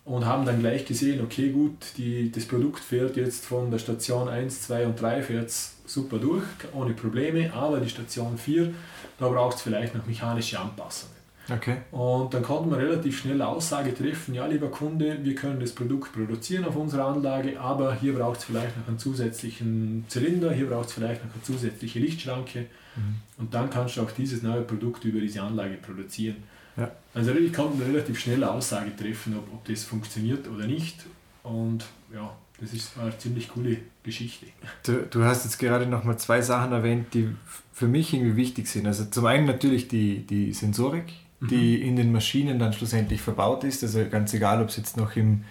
und 0.06 0.26
haben 0.26 0.46
dann 0.46 0.60
gleich 0.60 0.86
gesehen, 0.86 1.22
okay 1.24 1.50
gut, 1.50 1.78
die, 1.98 2.32
das 2.32 2.46
Produkt 2.46 2.80
fährt 2.80 3.18
jetzt 3.18 3.46
von 3.46 3.72
der 3.72 3.80
Station 3.80 4.30
1, 4.30 4.62
2 4.64 4.86
und 4.86 5.02
3 5.02 5.24
fährt 5.24 5.52
super 5.86 6.18
durch, 6.18 6.44
ohne 6.74 6.94
Probleme, 6.94 7.52
aber 7.54 7.80
die 7.80 7.90
Station 7.90 8.38
4 8.38 8.72
da 9.18 9.30
braucht 9.30 9.58
es 9.58 9.62
vielleicht 9.62 9.96
noch 9.96 10.06
mechanische 10.06 10.60
Anpassungen. 10.60 11.16
Okay. 11.48 11.78
Und 11.92 12.34
dann 12.34 12.42
konnte 12.42 12.70
man 12.70 12.80
relativ 12.80 13.20
schnell 13.20 13.36
eine 13.36 13.48
Aussage 13.48 13.94
treffen, 13.94 14.34
ja 14.34 14.48
lieber 14.48 14.70
Kunde, 14.70 15.20
wir 15.22 15.36
können 15.36 15.60
das 15.60 15.74
Produkt 15.74 16.12
produzieren 16.12 16.66
auf 16.66 16.76
unserer 16.76 17.06
Anlage, 17.06 17.60
aber 17.60 17.94
hier 17.94 18.16
braucht 18.16 18.40
es 18.40 18.46
vielleicht 18.46 18.76
noch 18.78 18.88
einen 18.88 18.98
zusätzlichen 18.98 20.06
Zylinder, 20.08 20.52
hier 20.52 20.68
braucht 20.68 20.88
es 20.88 20.94
vielleicht 20.94 21.24
noch 21.24 21.32
eine 21.32 21.44
zusätzliche 21.44 22.00
Lichtschranke 22.00 22.66
mhm. 22.96 23.16
und 23.38 23.54
dann 23.54 23.70
kannst 23.70 23.98
du 23.98 24.02
auch 24.02 24.10
dieses 24.10 24.42
neue 24.42 24.62
Produkt 24.62 25.06
über 25.06 25.20
diese 25.20 25.44
Anlage 25.44 25.76
produzieren. 25.76 26.38
Ja. 26.78 26.92
Also 27.14 27.32
ich 27.32 27.54
konnte 27.54 27.84
eine 27.84 27.94
relativ 27.94 28.20
schnelle 28.20 28.50
Aussage 28.52 28.96
treffen, 28.96 29.38
ob, 29.38 29.54
ob 29.54 29.66
das 29.66 29.84
funktioniert 29.84 30.48
oder 30.48 30.68
nicht 30.68 31.06
und 31.44 31.86
ja, 32.14 32.36
das 32.60 32.74
ist 32.74 32.98
eine 32.98 33.18
ziemlich 33.18 33.50
coole 33.50 33.78
Geschichte. 34.04 34.48
Du, 34.84 35.04
du 35.10 35.24
hast 35.24 35.44
jetzt 35.44 35.60
gerade 35.60 35.86
noch 35.86 36.04
mal 36.04 36.18
zwei 36.18 36.42
Sachen 36.42 36.72
erwähnt, 36.72 37.14
die 37.14 37.30
für 37.74 37.88
mich 37.88 38.14
irgendwie 38.14 38.36
wichtig 38.38 38.68
sind. 38.68 38.88
Also 38.88 39.06
zum 39.06 39.26
einen 39.26 39.46
natürlich 39.46 39.88
die, 39.88 40.26
die 40.26 40.54
Sensorik, 40.54 41.06
mhm. 41.40 41.48
die 41.48 41.82
in 41.82 41.96
den 41.96 42.12
Maschinen 42.12 42.60
dann 42.60 42.74
schlussendlich 42.74 43.22
verbaut 43.22 43.64
ist. 43.64 43.84
Also 43.84 44.06
ganz 44.10 44.34
egal, 44.34 44.62
ob 44.62 44.70
es 44.70 44.78
jetzt 44.78 44.96
noch 44.96 45.16
im, 45.16 45.44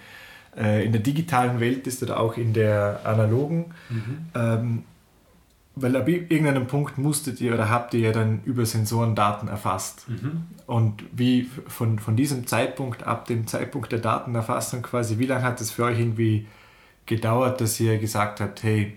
äh, 0.57 0.85
in 0.85 0.93
der 0.93 1.02
digitalen 1.02 1.61
Welt 1.61 1.87
ist 1.87 2.02
oder 2.02 2.19
auch 2.19 2.37
in 2.37 2.54
der 2.54 3.00
analogen. 3.04 3.75
Mhm. 3.90 4.19
Ähm, 4.35 4.83
weil 5.76 5.97
ab 5.97 6.09
irgendeinem 6.09 6.66
Punkt 6.66 6.99
musstet 6.99 7.40
ihr 7.40 7.52
oder 7.52 7.69
habt 7.69 7.95
ihr 7.95 8.00
ja 8.00 8.12
dann 8.12 8.40
über 8.45 8.64
Sensoren 8.64 9.14
Daten 9.14 9.49
erfasst. 9.49 10.09
Mhm. 10.09 10.45
Und 10.66 11.02
wie 11.12 11.50
von, 11.66 11.99
von 11.99 12.16
diesem 12.16 12.47
Zeitpunkt, 12.47 13.02
ab 13.04 13.26
dem 13.26 13.47
Zeitpunkt 13.47 13.90
der 13.90 13.99
Datenerfassung 13.99 14.83
quasi, 14.83 15.19
wie 15.19 15.26
lange 15.26 15.43
hat 15.43 15.61
es 15.61 15.73
für 15.73 15.85
euch 15.85 15.99
irgendwie 15.99 16.47
gedauert, 17.07 17.61
dass 17.61 17.78
ihr 17.81 17.99
gesagt 17.99 18.40
habt, 18.40 18.62
hey, 18.62 18.95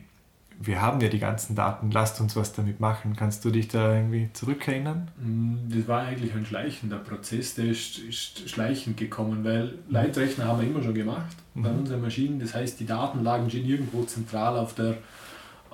wir 0.60 0.82
haben 0.82 1.00
ja 1.02 1.08
die 1.08 1.20
ganzen 1.20 1.56
Daten, 1.56 1.92
lasst 1.92 2.20
uns 2.20 2.36
was 2.36 2.54
damit 2.54 2.80
machen. 2.80 3.16
Kannst 3.16 3.46
du 3.46 3.52
dich 3.52 3.68
da 3.68 3.96
irgendwie 3.96 4.30
zurückerinnern? 4.34 5.10
Mm, 5.20 5.56
das 5.70 5.88
war 5.88 6.02
eigentlich 6.02 6.34
ein 6.34 6.46
schleichender 6.46 6.98
Prozess, 6.98 7.56
der 7.56 7.66
ist, 7.66 8.00
ist 8.00 8.50
schleichend 8.50 8.98
gekommen, 8.98 9.44
weil 9.44 9.76
Leitrechner 9.90 10.46
haben 10.46 10.62
wir 10.62 10.68
immer 10.68 10.82
schon 10.82 10.96
gemacht 10.96 11.36
mhm. 11.54 11.62
bei 11.62 11.70
unseren 11.70 12.02
Maschinen. 12.02 12.40
Das 12.40 12.56
heißt, 12.56 12.80
die 12.80 12.86
Daten 12.86 13.24
lagen 13.24 13.50
schon 13.50 13.66
irgendwo 13.66 14.04
zentral 14.04 14.58
auf 14.58 14.74
der, 14.74 14.98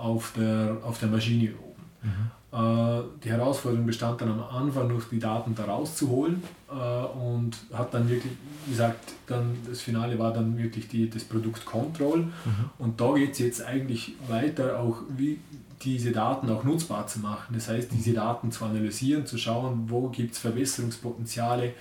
auf 0.03 0.33
der, 0.37 0.77
auf 0.83 0.99
der 0.99 1.07
Maschine 1.09 1.51
oben. 1.53 1.83
Mhm. 2.01 2.31
Äh, 2.51 3.03
die 3.23 3.31
Herausforderung 3.31 3.85
bestand 3.85 4.21
dann 4.21 4.29
am 4.29 4.43
Anfang 4.43 4.87
noch, 4.87 5.03
die 5.09 5.19
Daten 5.19 5.55
da 5.55 5.63
rauszuholen 5.63 6.43
äh, 6.69 6.73
und 6.73 7.55
hat 7.73 7.93
dann 7.93 8.09
wirklich, 8.09 8.33
wie 8.65 8.71
gesagt, 8.71 9.13
dann 9.27 9.55
das 9.67 9.81
Finale 9.81 10.19
war 10.19 10.33
dann 10.33 10.57
wirklich 10.57 10.87
die, 10.89 11.09
das 11.09 11.23
Produkt 11.23 11.65
Control 11.65 12.19
mhm. 12.19 12.31
und 12.77 12.99
da 12.99 13.13
geht 13.13 13.31
es 13.31 13.39
jetzt 13.39 13.65
eigentlich 13.65 14.13
weiter, 14.27 14.79
auch 14.79 14.97
wie 15.17 15.39
diese 15.81 16.11
Daten 16.11 16.49
auch 16.49 16.63
nutzbar 16.63 17.07
zu 17.07 17.19
machen. 17.19 17.53
Das 17.53 17.69
heißt, 17.69 17.89
diese 17.91 18.13
Daten 18.13 18.51
zu 18.51 18.65
analysieren, 18.65 19.25
zu 19.25 19.37
schauen, 19.37 19.85
wo 19.87 20.09
gibt 20.09 20.33
es 20.33 20.39
Verbesserungspotenziale. 20.39 21.73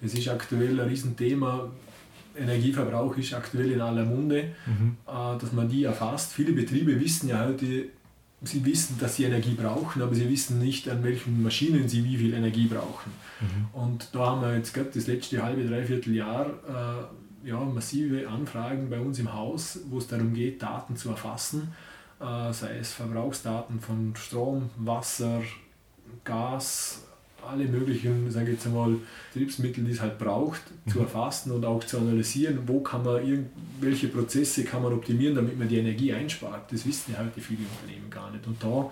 Das 0.00 0.14
ist 0.14 0.28
aktuell 0.28 0.80
ein 0.80 0.88
Riesenthema. 0.88 1.68
Energieverbrauch 2.36 3.16
ist 3.16 3.34
aktuell 3.34 3.72
in 3.72 3.80
aller 3.80 4.04
Munde, 4.04 4.52
mhm. 4.66 4.96
Äh, 5.06 5.38
dass 5.38 5.52
man 5.52 5.68
die 5.68 5.84
erfasst. 5.84 6.32
Viele 6.32 6.52
Betriebe 6.52 6.98
wissen 7.00 7.28
ja 7.28 7.46
heute, 7.46 7.86
sie 8.42 8.64
wissen, 8.64 8.96
dass 8.98 9.16
sie 9.16 9.24
Energie 9.24 9.54
brauchen, 9.54 10.02
aber 10.02 10.14
sie 10.14 10.28
wissen 10.28 10.58
nicht, 10.58 10.88
an 10.88 11.02
welchen 11.02 11.42
Maschinen 11.42 11.88
sie 11.88 12.04
wie 12.04 12.16
viel 12.16 12.34
Energie 12.34 12.66
brauchen. 12.66 13.12
Mhm. 13.40 13.80
Und 13.80 14.08
da 14.12 14.26
haben 14.26 14.42
wir 14.42 14.56
jetzt 14.56 14.74
gerade 14.74 14.90
das 14.92 15.06
letzte 15.06 15.42
halbe, 15.42 15.64
dreiviertel 15.66 16.14
Jahr 16.14 16.46
äh, 16.46 17.48
ja, 17.48 17.60
massive 17.60 18.28
Anfragen 18.28 18.88
bei 18.90 18.98
uns 18.98 19.18
im 19.18 19.32
Haus, 19.32 19.80
wo 19.90 19.98
es 19.98 20.06
darum 20.06 20.34
geht, 20.34 20.62
Daten 20.62 20.96
zu 20.96 21.10
erfassen, 21.10 21.74
äh, 22.20 22.52
sei 22.52 22.78
es 22.78 22.92
Verbrauchsdaten 22.92 23.80
von 23.80 24.14
Strom, 24.16 24.70
Wasser, 24.76 25.42
Gas, 26.24 27.04
alle 27.46 27.66
möglichen, 27.66 28.30
sage 28.30 28.46
ich 28.46 28.52
jetzt 28.54 28.66
einmal, 28.66 28.96
Betriebsmittel, 29.32 29.84
die 29.84 29.92
es 29.92 30.00
halt 30.00 30.18
braucht, 30.18 30.62
mhm. 30.84 30.90
zu 30.90 31.00
erfassen 31.00 31.52
und 31.52 31.64
auch 31.64 31.82
zu 31.84 31.98
analysieren, 31.98 32.60
wo 32.66 32.80
kann 32.80 33.04
man 33.04 33.26
irgendwelche 33.26 34.08
Prozesse 34.08 34.64
kann 34.64 34.82
man 34.82 34.92
optimieren, 34.92 35.34
damit 35.34 35.58
man 35.58 35.68
die 35.68 35.78
Energie 35.78 36.12
einspart. 36.12 36.72
Das 36.72 36.86
wissen 36.86 37.12
ja 37.12 37.20
heute 37.20 37.40
viele 37.40 37.60
Unternehmen 37.60 38.10
gar 38.10 38.30
nicht. 38.30 38.46
Und 38.46 38.62
da 38.62 38.90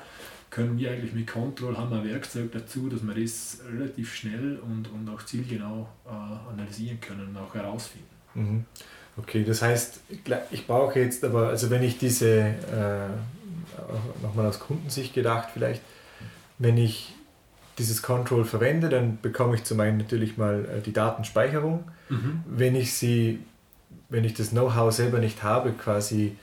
können 0.50 0.78
wir 0.78 0.90
eigentlich 0.90 1.14
mit 1.14 1.26
Control 1.26 1.76
haben 1.76 1.92
ein 1.92 2.04
Werkzeug 2.04 2.52
dazu, 2.52 2.88
dass 2.88 3.02
wir 3.06 3.14
das 3.14 3.60
relativ 3.72 4.14
schnell 4.14 4.58
und, 4.58 4.88
und 4.92 5.08
auch 5.08 5.24
zielgenau 5.24 5.88
äh, 6.06 6.52
analysieren 6.52 7.00
können 7.00 7.28
und 7.28 7.36
auch 7.38 7.54
herausfinden. 7.54 8.06
Mhm. 8.34 8.64
Okay, 9.16 9.44
das 9.44 9.60
heißt, 9.60 10.00
ich 10.50 10.66
brauche 10.66 10.98
jetzt 10.98 11.24
aber, 11.24 11.48
also 11.48 11.68
wenn 11.70 11.82
ich 11.82 11.98
diese, 11.98 12.40
äh, 12.40 13.08
nochmal 14.22 14.46
aus 14.46 14.58
Kundensicht 14.58 15.14
gedacht 15.14 15.48
vielleicht, 15.52 15.82
wenn 16.58 16.78
ich 16.78 17.14
dieses 17.78 18.02
Control 18.02 18.44
verwende, 18.44 18.88
dann 18.88 19.18
bekomme 19.20 19.54
ich 19.54 19.64
zum 19.64 19.80
einen 19.80 19.98
natürlich 19.98 20.36
mal 20.36 20.64
äh, 20.64 20.80
die 20.80 20.92
Datenspeicherung. 20.92 21.84
Mhm. 22.08 22.42
Wenn 22.46 22.76
ich 22.76 22.94
sie, 22.94 23.40
wenn 24.08 24.24
ich 24.24 24.34
das 24.34 24.50
Know-how 24.50 24.92
selber 24.92 25.18
nicht 25.18 25.42
habe, 25.42 25.72
quasi 25.72 26.36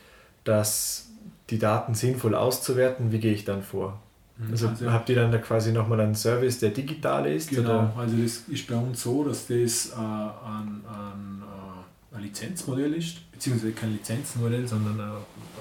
das 0.43 1.09
die 1.49 1.59
Daten 1.59 1.93
sinnvoll 1.93 2.35
auszuwerten, 2.35 3.11
wie 3.11 3.19
gehe 3.19 3.33
ich 3.33 3.45
dann 3.45 3.63
vor? 3.63 3.99
Mhm. 4.37 4.51
Also, 4.51 4.67
also 4.69 4.91
habt 4.91 5.09
ihr 5.09 5.15
dann 5.15 5.31
da 5.31 5.37
quasi 5.37 5.71
nochmal 5.71 5.99
einen 6.01 6.15
Service, 6.15 6.59
der 6.59 6.71
digital 6.71 7.27
ist? 7.27 7.49
Genau, 7.49 7.69
oder? 7.69 7.93
also 7.97 8.15
das 8.17 8.43
ist 8.47 8.67
bei 8.67 8.75
uns 8.75 9.01
so, 9.01 9.23
dass 9.23 9.47
das 9.47 9.91
äh, 9.91 9.95
ein, 9.95 10.81
ein, 10.87 11.43
äh, 11.43 12.15
ein, 12.15 12.23
Lizenzmodell 12.23 12.93
ist, 12.93 13.31
beziehungsweise 13.31 13.73
kein 13.73 13.91
Lizenzmodell, 13.91 14.67
sondern 14.67 14.99
ein, 14.99 15.11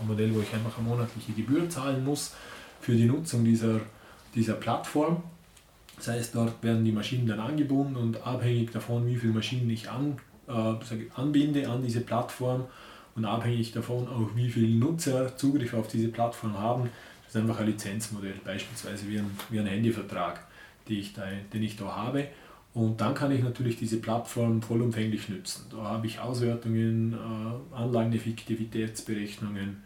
ein 0.00 0.06
Modell, 0.06 0.34
wo 0.34 0.40
ich 0.40 0.52
einfach 0.54 0.78
eine 0.78 0.88
monatliche 0.88 1.32
Gebühr 1.32 1.68
zahlen 1.68 2.04
muss 2.04 2.34
für 2.80 2.92
die 2.92 3.06
Nutzung 3.06 3.44
dieser, 3.44 3.80
dieser 4.34 4.54
Plattform. 4.54 5.22
Das 5.98 6.08
heißt, 6.08 6.34
dort 6.34 6.62
werden 6.62 6.84
die 6.84 6.92
Maschinen 6.92 7.26
dann 7.26 7.40
angebunden 7.40 7.96
und 7.96 8.26
abhängig 8.26 8.72
davon, 8.72 9.06
wie 9.06 9.16
viele 9.16 9.32
Maschinen 9.32 9.68
ich 9.68 9.90
an, 9.90 10.16
äh, 10.46 10.74
anbinde 11.14 11.68
an 11.68 11.82
diese 11.82 12.00
Plattform, 12.00 12.64
und 13.18 13.24
abhängig 13.24 13.72
davon 13.72 14.08
auch 14.08 14.30
wie 14.36 14.48
viele 14.48 14.78
Nutzer 14.78 15.36
Zugriff 15.36 15.74
auf 15.74 15.88
diese 15.88 16.08
Plattform 16.08 16.56
haben, 16.56 16.88
das 17.24 17.34
ist 17.34 17.40
einfach 17.40 17.60
ein 17.60 17.66
Lizenzmodell, 17.66 18.34
beispielsweise 18.44 19.08
wie 19.08 19.18
ein, 19.18 19.30
wie 19.50 19.58
ein 19.58 19.66
Handyvertrag, 19.66 20.40
ich 20.86 21.12
da, 21.12 21.24
den 21.52 21.62
ich 21.62 21.76
da 21.76 21.94
habe. 21.94 22.28
Und 22.72 23.00
dann 23.00 23.14
kann 23.14 23.32
ich 23.32 23.42
natürlich 23.42 23.76
diese 23.76 23.98
Plattform 23.98 24.62
vollumfänglich 24.62 25.28
nutzen. 25.28 25.66
Da 25.70 25.82
habe 25.82 26.06
ich 26.06 26.20
Auswertungen, 26.20 27.12
äh, 27.12 27.76
Anlageneffektivitätsberechnungen, 27.76 29.82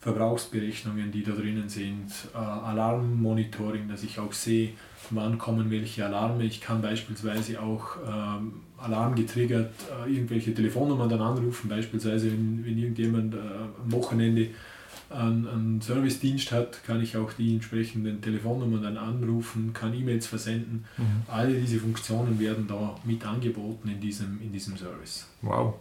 Verbrauchsberechnungen, 0.00 1.10
die 1.10 1.24
da 1.24 1.32
drinnen 1.32 1.68
sind, 1.68 2.12
äh, 2.32 2.38
Alarmmonitoring, 2.38 3.88
dass 3.88 4.04
ich 4.04 4.18
auch 4.20 4.32
sehe, 4.32 4.70
wann 5.10 5.38
kommen 5.38 5.70
welche 5.70 6.06
Alarme. 6.06 6.44
Ich 6.44 6.60
kann 6.60 6.80
beispielsweise 6.80 7.60
auch 7.60 7.96
ähm, 8.06 8.60
alarmgetriggert 8.78 9.72
äh, 10.06 10.12
irgendwelche 10.12 10.54
Telefonnummern 10.54 11.08
dann 11.08 11.20
anrufen, 11.20 11.68
beispielsweise 11.68 12.30
wenn, 12.30 12.64
wenn 12.64 12.78
irgendjemand 12.78 13.34
äh, 13.34 13.38
am 13.38 13.92
Wochenende 13.92 14.50
einen, 15.10 15.48
einen 15.48 15.80
Servicedienst 15.80 16.52
hat, 16.52 16.84
kann 16.84 17.02
ich 17.02 17.16
auch 17.16 17.32
die 17.32 17.54
entsprechenden 17.54 18.20
Telefonnummern 18.20 18.82
dann 18.82 18.96
anrufen, 18.96 19.72
kann 19.72 19.94
E-Mails 19.94 20.26
versenden. 20.26 20.84
Mhm. 20.96 21.22
Alle 21.26 21.54
diese 21.54 21.78
Funktionen 21.78 22.38
werden 22.38 22.66
da 22.68 22.94
mit 23.04 23.24
angeboten 23.26 23.88
in 23.88 24.00
diesem, 24.00 24.40
in 24.42 24.52
diesem 24.52 24.76
Service. 24.76 25.26
Wow. 25.42 25.74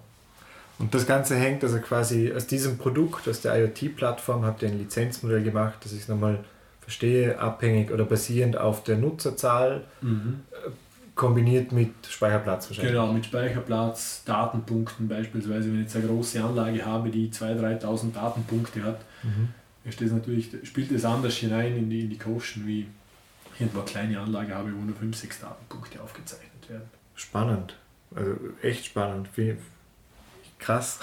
Und 0.79 0.93
das 0.93 1.07
Ganze 1.07 1.36
hängt 1.36 1.63
also 1.63 1.79
quasi 1.79 2.31
aus 2.31 2.46
diesem 2.46 2.77
Produkt, 2.77 3.27
aus 3.27 3.41
der 3.41 3.57
IoT-Plattform, 3.57 4.46
habt 4.46 4.62
ihr 4.62 4.69
ein 4.69 4.77
Lizenzmodell 4.77 5.43
gemacht, 5.43 5.79
das 5.84 5.93
ich 5.93 6.07
nochmal 6.07 6.43
verstehe, 6.81 7.38
abhängig 7.39 7.91
oder 7.91 8.05
basierend 8.05 8.57
auf 8.57 8.84
der 8.84 8.98
Nutzerzahl, 8.98 9.84
mhm. 10.01 10.41
kombiniert 11.15 11.72
mit 11.72 11.93
Speicherplatz 12.07 12.69
wahrscheinlich. 12.69 12.93
Genau, 12.93 13.12
mit 13.12 13.25
Speicherplatz, 13.25 14.24
Datenpunkten 14.24 15.07
beispielsweise. 15.07 15.67
Wenn 15.67 15.79
ich 15.79 15.86
jetzt 15.86 15.96
eine 15.96 16.05
große 16.05 16.41
Anlage 16.41 16.86
habe, 16.86 17.10
die 17.10 17.29
2.000, 17.29 17.81
3.000 17.81 18.13
Datenpunkte 18.13 18.84
hat, 18.84 19.01
mhm. 19.24 19.50
das 19.84 20.12
natürlich, 20.12 20.51
spielt 20.63 20.93
das 20.93 21.03
anders 21.03 21.34
hinein 21.36 21.75
in 21.75 21.89
die, 21.89 22.01
in 22.01 22.10
die 22.10 22.17
Kosten, 22.17 22.67
wie 22.67 22.88
ich 23.55 23.62
eine 23.62 23.84
kleine 23.84 24.19
Anlage 24.19 24.53
habe, 24.53 24.72
wo 24.72 24.81
nur 24.81 24.96
5, 24.96 25.17
6 25.17 25.41
Datenpunkte 25.41 26.01
aufgezeichnet 26.01 26.69
werden. 26.69 26.89
Spannend, 27.15 27.75
also 28.15 28.36
echt 28.62 28.86
spannend. 28.86 29.27
Wie, 29.36 29.57
krass. 30.60 31.00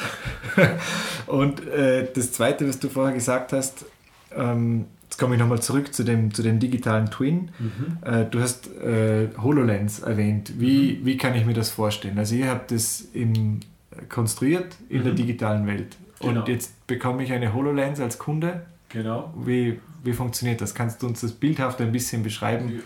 Und 1.26 1.66
äh, 1.68 2.08
das 2.12 2.32
Zweite, 2.32 2.68
was 2.68 2.78
du 2.78 2.88
vorher 2.88 3.14
gesagt 3.14 3.52
hast, 3.52 3.86
ähm, 4.34 4.86
jetzt 5.04 5.18
komme 5.18 5.34
ich 5.34 5.40
nochmal 5.40 5.62
zurück 5.62 5.94
zu 5.94 6.04
dem, 6.04 6.34
zu 6.34 6.42
dem 6.42 6.58
digitalen 6.58 7.10
Twin. 7.10 7.50
Mhm. 7.58 7.98
Äh, 8.02 8.24
du 8.26 8.40
hast 8.40 8.68
äh, 8.76 9.28
HoloLens 9.40 10.00
erwähnt. 10.00 10.52
Wie, 10.58 10.98
mhm. 10.98 11.06
wie 11.06 11.16
kann 11.16 11.34
ich 11.34 11.46
mir 11.46 11.54
das 11.54 11.70
vorstellen? 11.70 12.18
Also 12.18 12.34
ihr 12.34 12.48
habt 12.48 12.70
das 12.70 13.00
im, 13.12 13.60
konstruiert 14.08 14.76
in 14.88 15.00
mhm. 15.00 15.04
der 15.04 15.12
digitalen 15.12 15.66
Welt. 15.66 15.96
Genau. 16.20 16.40
Und 16.40 16.48
jetzt 16.48 16.86
bekomme 16.86 17.22
ich 17.22 17.32
eine 17.32 17.54
HoloLens 17.54 18.00
als 18.00 18.18
Kunde. 18.18 18.66
Genau. 18.88 19.32
Wie, 19.44 19.80
wie 20.02 20.12
funktioniert 20.12 20.60
das? 20.60 20.74
Kannst 20.74 21.02
du 21.02 21.06
uns 21.06 21.20
das 21.20 21.32
bildhaft 21.32 21.80
ein 21.80 21.92
bisschen 21.92 22.22
beschreiben, 22.22 22.82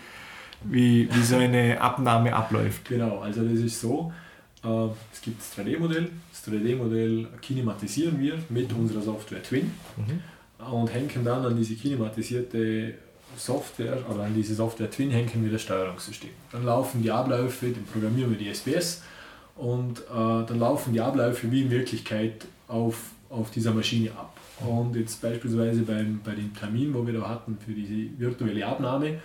wie, 0.63 1.07
wie 1.11 1.21
so 1.21 1.37
eine 1.37 1.79
Abnahme 1.79 2.35
abläuft? 2.35 2.89
Genau, 2.89 3.19
also 3.19 3.43
das 3.43 3.59
ist 3.59 3.79
so, 3.79 4.11
äh, 4.11 4.28
es 4.63 5.21
gibt 5.21 5.39
das 5.39 5.57
3D-Modell. 5.57 6.09
Das 6.31 6.53
3D-Modell 6.53 7.27
kinematisieren 7.41 8.19
wir 8.19 8.37
mit 8.49 8.71
unserer 8.73 9.01
Software 9.01 9.41
Twin 9.41 9.71
mhm. 9.97 10.67
und 10.71 10.93
hängen 10.93 11.23
dann 11.23 11.45
an 11.45 11.55
diese 11.55 11.75
kinematisierte 11.75 12.95
Software 13.37 13.97
oder 14.09 14.23
an 14.23 14.33
diese 14.35 14.55
Software 14.55 14.91
Twin 14.91 15.11
hängen 15.11 15.43
wir 15.43 15.51
das 15.51 15.61
Steuerungssystem. 15.61 16.31
Dann 16.51 16.65
laufen 16.65 17.01
die 17.01 17.11
Abläufe, 17.11 17.67
dann 17.69 17.85
programmieren 17.85 18.31
wir 18.31 18.37
die 18.37 18.49
SPS 18.49 19.03
und 19.55 19.99
äh, 19.99 20.03
dann 20.09 20.59
laufen 20.59 20.93
die 20.93 20.99
Abläufe 20.99 21.49
wie 21.51 21.61
in 21.61 21.71
Wirklichkeit 21.71 22.45
auf, 22.67 23.11
auf 23.29 23.51
dieser 23.51 23.73
Maschine 23.73 24.11
ab. 24.11 24.35
Und 24.59 24.95
jetzt 24.97 25.21
beispielsweise 25.21 25.83
beim, 25.83 26.19
bei 26.23 26.35
dem 26.35 26.53
Termin, 26.53 26.93
wo 26.93 27.05
wir 27.07 27.13
da 27.13 27.29
hatten 27.29 27.57
für 27.65 27.71
diese 27.71 28.19
virtuelle 28.19 28.65
Abnahme, 28.65 29.21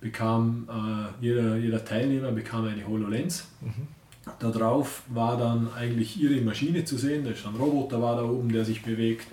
bekam 0.00 0.66
äh, 0.70 1.24
jeder, 1.24 1.56
jeder 1.56 1.84
Teilnehmer 1.84 2.32
bekam 2.32 2.64
eine 2.64 2.86
HoloLens. 2.86 3.48
Mhm 3.60 3.97
Darauf 4.38 5.02
war 5.08 5.36
dann 5.36 5.68
eigentlich 5.74 6.20
ihre 6.20 6.40
Maschine 6.40 6.84
zu 6.84 6.96
sehen, 6.96 7.24
da 7.24 7.30
ist 7.30 7.46
ein 7.46 7.54
Roboter 7.54 8.00
war 8.00 8.16
da 8.16 8.24
oben, 8.24 8.52
der 8.52 8.64
sich 8.64 8.82
bewegt. 8.82 9.26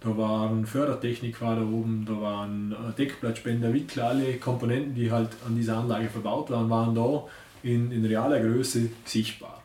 Da 0.00 0.16
war 0.16 0.50
ein 0.50 0.66
Fördertechnik 0.66 1.40
war 1.40 1.56
da 1.56 1.62
oben, 1.62 2.04
da 2.06 2.20
waren 2.20 2.72
äh, 2.72 2.96
Deckblattspender, 2.96 3.72
Wickler, 3.72 4.08
alle 4.08 4.34
Komponenten, 4.34 4.94
die 4.94 5.10
halt 5.10 5.30
an 5.46 5.56
dieser 5.56 5.78
Anlage 5.78 6.08
verbaut 6.08 6.50
waren, 6.50 6.68
waren 6.70 6.94
da 6.94 7.24
in, 7.62 7.90
in 7.90 8.04
realer 8.04 8.40
Größe 8.40 8.90
sichtbar. 9.04 9.62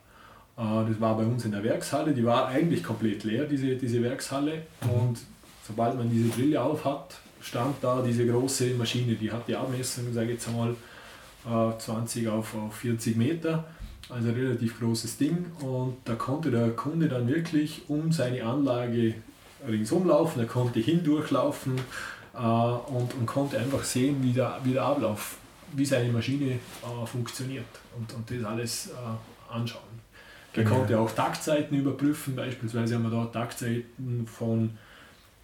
Äh, 0.57 0.89
das 0.89 0.99
war 0.99 1.17
bei 1.17 1.25
uns 1.25 1.45
in 1.45 1.51
der 1.51 1.63
Werkshalle, 1.63 2.13
die 2.13 2.25
war 2.25 2.47
eigentlich 2.47 2.84
komplett 2.84 3.23
leer, 3.23 3.45
diese, 3.45 3.75
diese 3.75 4.01
Werkshalle. 4.01 4.63
Und 4.81 5.19
sobald 5.67 5.97
man 5.97 6.10
diese 6.10 6.29
Brille 6.29 6.62
auf 6.62 6.86
hat, 6.86 7.19
stand 7.41 7.75
da 7.81 8.01
diese 8.01 8.25
große 8.25 8.73
Maschine, 8.75 9.15
die 9.15 9.31
hat 9.31 9.47
die 9.47 9.55
Abmessung, 9.55 10.12
sage 10.13 10.27
ich 10.27 10.34
jetzt 10.34 10.47
einmal, 10.47 10.75
20 11.43 12.27
auf, 12.27 12.55
auf 12.55 12.75
40 12.75 13.15
Meter 13.15 13.65
also 14.09 14.29
ein 14.29 14.35
relativ 14.35 14.79
großes 14.79 15.17
Ding. 15.17 15.45
Und 15.61 15.97
da 16.05 16.15
konnte 16.15 16.51
der 16.51 16.71
Kunde 16.71 17.07
dann 17.07 17.27
wirklich 17.27 17.83
um 17.87 18.11
seine 18.11 18.43
Anlage 18.43 19.15
ringsum 19.67 20.07
laufen, 20.07 20.39
er 20.39 20.47
konnte 20.47 20.79
hindurchlaufen 20.79 21.77
äh, 22.33 22.37
und, 22.37 23.13
und 23.13 23.25
konnte 23.25 23.59
einfach 23.59 23.83
sehen, 23.83 24.17
wie 24.21 24.33
der, 24.33 24.59
wie 24.63 24.73
der 24.73 24.83
Ablauf, 24.83 25.37
wie 25.73 25.85
seine 25.85 26.11
Maschine 26.11 26.53
äh, 26.53 27.05
funktioniert 27.05 27.65
und, 27.97 28.11
und 28.13 28.29
das 28.29 28.43
alles 28.43 28.87
äh, 28.87 29.53
anschauen. 29.53 29.81
Er 30.53 30.63
genau. 30.63 30.77
konnte 30.77 30.99
auch 30.99 31.11
Taktzeiten 31.11 31.77
überprüfen, 31.77 32.35
beispielsweise 32.35 32.95
haben 32.95 33.03
wir 33.03 33.11
da 33.11 33.25
Taktzeiten 33.25 34.25
von, 34.25 34.71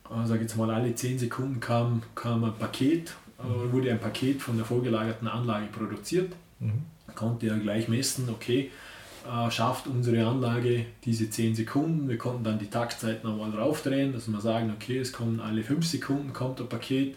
äh, 0.09 0.27
sage 0.27 0.41
jetzt 0.41 0.57
mal, 0.57 0.69
alle 0.69 0.93
10 0.93 1.19
Sekunden 1.19 1.59
kam, 1.59 2.01
kam 2.15 2.43
ein 2.43 2.55
Paket, 2.55 3.13
äh, 3.39 3.47
mhm. 3.47 3.71
wurde 3.71 3.91
ein 3.91 3.99
Paket 3.99 4.41
von 4.41 4.57
der 4.57 4.65
vorgelagerten 4.65 5.27
Anlage 5.27 5.67
produziert. 5.67 6.33
Mhm 6.59 6.96
konnte 7.15 7.47
er 7.47 7.57
gleich 7.57 7.87
messen, 7.87 8.29
okay, 8.29 8.71
äh, 9.27 9.51
schafft 9.51 9.87
unsere 9.87 10.25
Anlage 10.25 10.85
diese 11.03 11.29
10 11.29 11.55
Sekunden. 11.55 12.07
Wir 12.07 12.17
konnten 12.17 12.43
dann 12.43 12.59
die 12.59 12.69
Taktzeit 12.69 13.23
nochmal 13.23 13.51
draufdrehen, 13.51 14.13
dass 14.13 14.27
wir 14.27 14.39
sagen, 14.39 14.71
okay, 14.75 14.99
es 14.99 15.11
kommen 15.11 15.39
alle 15.39 15.63
5 15.63 15.85
Sekunden 15.85 16.33
kommt 16.33 16.61
ein 16.61 16.69
Paket. 16.69 17.15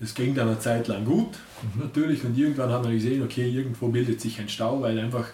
Das 0.00 0.14
ging 0.14 0.34
dann 0.34 0.48
eine 0.48 0.58
Zeit 0.58 0.88
lang 0.88 1.04
gut, 1.04 1.38
mhm. 1.62 1.82
natürlich, 1.82 2.24
und 2.24 2.36
irgendwann 2.36 2.70
haben 2.70 2.84
wir 2.84 2.92
gesehen, 2.92 3.22
okay, 3.22 3.48
irgendwo 3.48 3.88
bildet 3.88 4.20
sich 4.20 4.40
ein 4.40 4.48
Stau, 4.48 4.80
weil 4.80 4.98
einfach 4.98 5.26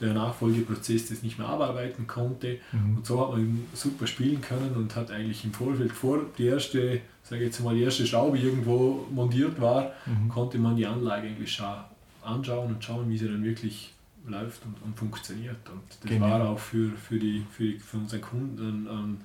der 0.00 0.14
Nachfolgeprozess 0.14 1.08
das 1.08 1.22
nicht 1.22 1.38
mehr 1.38 1.48
abarbeiten 1.48 2.06
konnte. 2.06 2.58
Mhm. 2.72 2.96
Und 2.96 3.06
so 3.06 3.20
hat 3.20 3.32
man 3.32 3.66
super 3.74 4.06
spielen 4.06 4.40
können 4.40 4.74
und 4.76 4.96
hat 4.96 5.10
eigentlich 5.10 5.44
im 5.44 5.52
Vorfeld, 5.52 5.92
vor 5.92 6.20
die 6.38 6.46
erste, 6.46 7.00
sage 7.22 7.44
jetzt 7.44 7.60
mal, 7.60 7.74
die 7.74 7.82
erste 7.82 8.06
Schraube 8.06 8.38
irgendwo 8.38 9.06
montiert 9.10 9.60
war, 9.60 9.92
mhm. 10.06 10.28
konnte 10.28 10.58
man 10.58 10.76
die 10.76 10.86
Anlage 10.86 11.28
eigentlich 11.28 11.52
schon 11.52 11.66
anschauen 12.24 12.74
und 12.74 12.84
schauen, 12.84 13.08
wie 13.10 13.18
sie 13.18 13.28
dann 13.28 13.44
wirklich 13.44 13.92
läuft 14.26 14.64
und, 14.64 14.74
und 14.82 14.98
funktioniert. 14.98 15.68
Und 15.70 15.82
das 16.02 16.10
genau. 16.10 16.30
war 16.30 16.48
auch 16.48 16.58
für, 16.58 16.90
für, 16.92 17.18
die, 17.18 17.44
für, 17.50 17.64
die, 17.64 17.78
für 17.78 17.98
unseren 17.98 18.20
Kunden 18.20 18.88
ein 18.88 19.20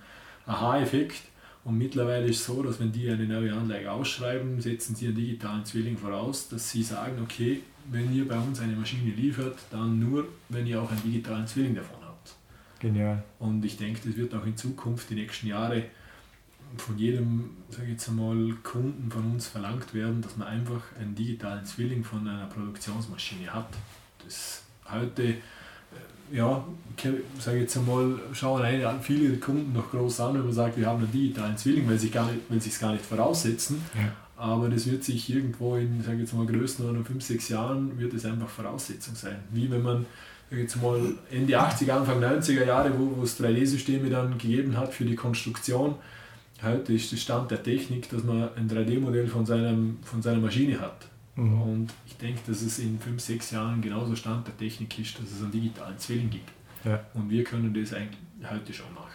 Aha-Effekt. 0.46 1.24
Und 1.64 1.78
mittlerweile 1.78 2.28
ist 2.28 2.40
es 2.40 2.46
so, 2.46 2.64
dass 2.64 2.80
wenn 2.80 2.92
die 2.92 3.10
eine 3.10 3.26
neue 3.26 3.54
Anlage 3.54 3.92
ausschreiben, 3.92 4.62
setzen 4.62 4.96
sie 4.96 5.08
einen 5.08 5.16
digitalen 5.16 5.66
Zwilling 5.66 5.98
voraus, 5.98 6.48
dass 6.50 6.70
sie 6.70 6.84
sagen, 6.84 7.22
okay, 7.22 7.62
wenn 7.92 8.14
ihr 8.14 8.28
bei 8.28 8.38
uns 8.38 8.60
eine 8.60 8.76
Maschine 8.76 9.12
liefert, 9.12 9.58
dann 9.72 10.00
nur, 10.00 10.28
wenn 10.50 10.66
ihr 10.66 10.82
auch 10.82 10.90
einen 10.90 11.04
digitalen 11.04 11.48
Zwilling 11.48 11.76
davon 11.76 11.98
habt. 12.02 12.36
Genial. 12.80 13.24
Und 13.40 13.64
ich 13.66 13.78
denke, 13.78 14.00
das 14.06 14.16
wird 14.16 14.34
auch 14.34 14.46
in 14.46 14.56
Zukunft, 14.56 15.10
die 15.10 15.16
nächsten 15.16 15.48
Jahre, 15.48 15.84
von 16.78 16.98
jedem, 16.98 17.52
sage 17.70 17.86
ich 17.86 17.92
jetzt 17.92 18.10
einmal, 18.10 18.54
Kunden 18.64 19.10
von 19.12 19.32
uns 19.32 19.48
verlangt 19.48 19.94
werden, 19.94 20.22
dass 20.22 20.38
man 20.38 20.48
einfach 20.48 20.82
einen 21.00 21.16
digitalen 21.16 21.66
Zwilling 21.66 22.04
von 22.04 22.28
einer 22.28 22.46
Produktionsmaschine 22.48 23.54
hat. 23.54 23.70
Das 24.24 24.64
heute, 24.92 25.24
äh, 25.24 25.36
ja, 26.32 26.64
sage 27.40 27.58
ich 27.58 27.64
jetzt 27.64 27.78
einmal, 27.78 28.20
schauen 28.34 28.64
viele 29.02 29.38
Kunden 29.38 29.74
noch 29.74 29.92
groß 29.92 30.20
an, 30.22 30.36
wenn 30.36 30.46
man 30.46 30.54
sagt, 30.54 30.78
wir 30.78 30.86
haben 30.86 31.00
einen 31.00 31.12
digitalen 31.12 31.58
Zwilling, 31.58 31.88
weil 31.90 32.00
sie 32.00 32.10
es 32.10 32.80
gar 32.80 32.92
nicht 32.92 33.06
voraussetzen. 33.06 33.82
Ja. 33.96 34.12
Aber 34.38 34.70
das 34.70 34.90
wird 34.90 35.04
sich 35.04 35.30
irgendwo 35.30 35.76
in, 35.76 36.02
sage 36.02 36.20
jetzt 36.20 36.34
mal, 36.34 36.46
Größenordnung 36.46 37.04
5, 37.04 37.22
6 37.22 37.50
Jahren, 37.50 38.00
wird 38.00 38.14
es 38.14 38.26
einfach 38.26 38.48
Voraussetzung 38.48 39.14
sein. 39.14 39.36
Wie 39.52 39.70
wenn 39.70 39.82
man 39.82 40.06
jetzt 40.50 40.82
mal 40.82 41.00
Ende 41.30 41.60
80er, 41.60 41.92
Anfang 41.92 42.24
90er 42.24 42.66
Jahre, 42.66 42.98
wo, 42.98 43.18
wo 43.18 43.24
es 43.24 43.40
3D-Systeme 43.40 44.10
dann 44.10 44.38
gegeben 44.38 44.78
hat 44.78 44.94
für 44.94 45.04
die 45.04 45.16
Konstruktion, 45.16 45.96
heute 46.64 46.94
ist 46.94 47.12
der 47.12 47.18
Stand 47.18 47.52
der 47.52 47.64
Technik, 47.64 48.10
dass 48.10 48.24
man 48.24 48.50
ein 48.56 48.70
3D-Modell 48.70 49.28
von, 49.28 49.46
von 49.46 50.22
seiner 50.22 50.40
Maschine 50.40 50.80
hat. 50.80 51.08
Mhm. 51.36 51.62
Und 51.62 51.94
ich 52.06 52.18
denke, 52.18 52.42
dass 52.48 52.62
es 52.62 52.80
in 52.80 53.00
5, 53.00 53.20
6 53.20 53.52
Jahren 53.52 53.82
genauso 53.82 54.16
Stand 54.16 54.48
der 54.48 54.58
Technik 54.58 54.98
ist, 55.00 55.20
dass 55.20 55.32
es 55.32 55.42
einen 55.42 55.52
digitalen 55.52 55.98
Zwilling 55.98 56.30
gibt. 56.30 56.50
Ja. 56.84 57.00
Und 57.14 57.30
wir 57.30 57.44
können 57.44 57.74
das 57.74 57.94
eigentlich 57.94 58.20
heute 58.50 58.74
schon 58.74 58.94
machen. 58.94 59.10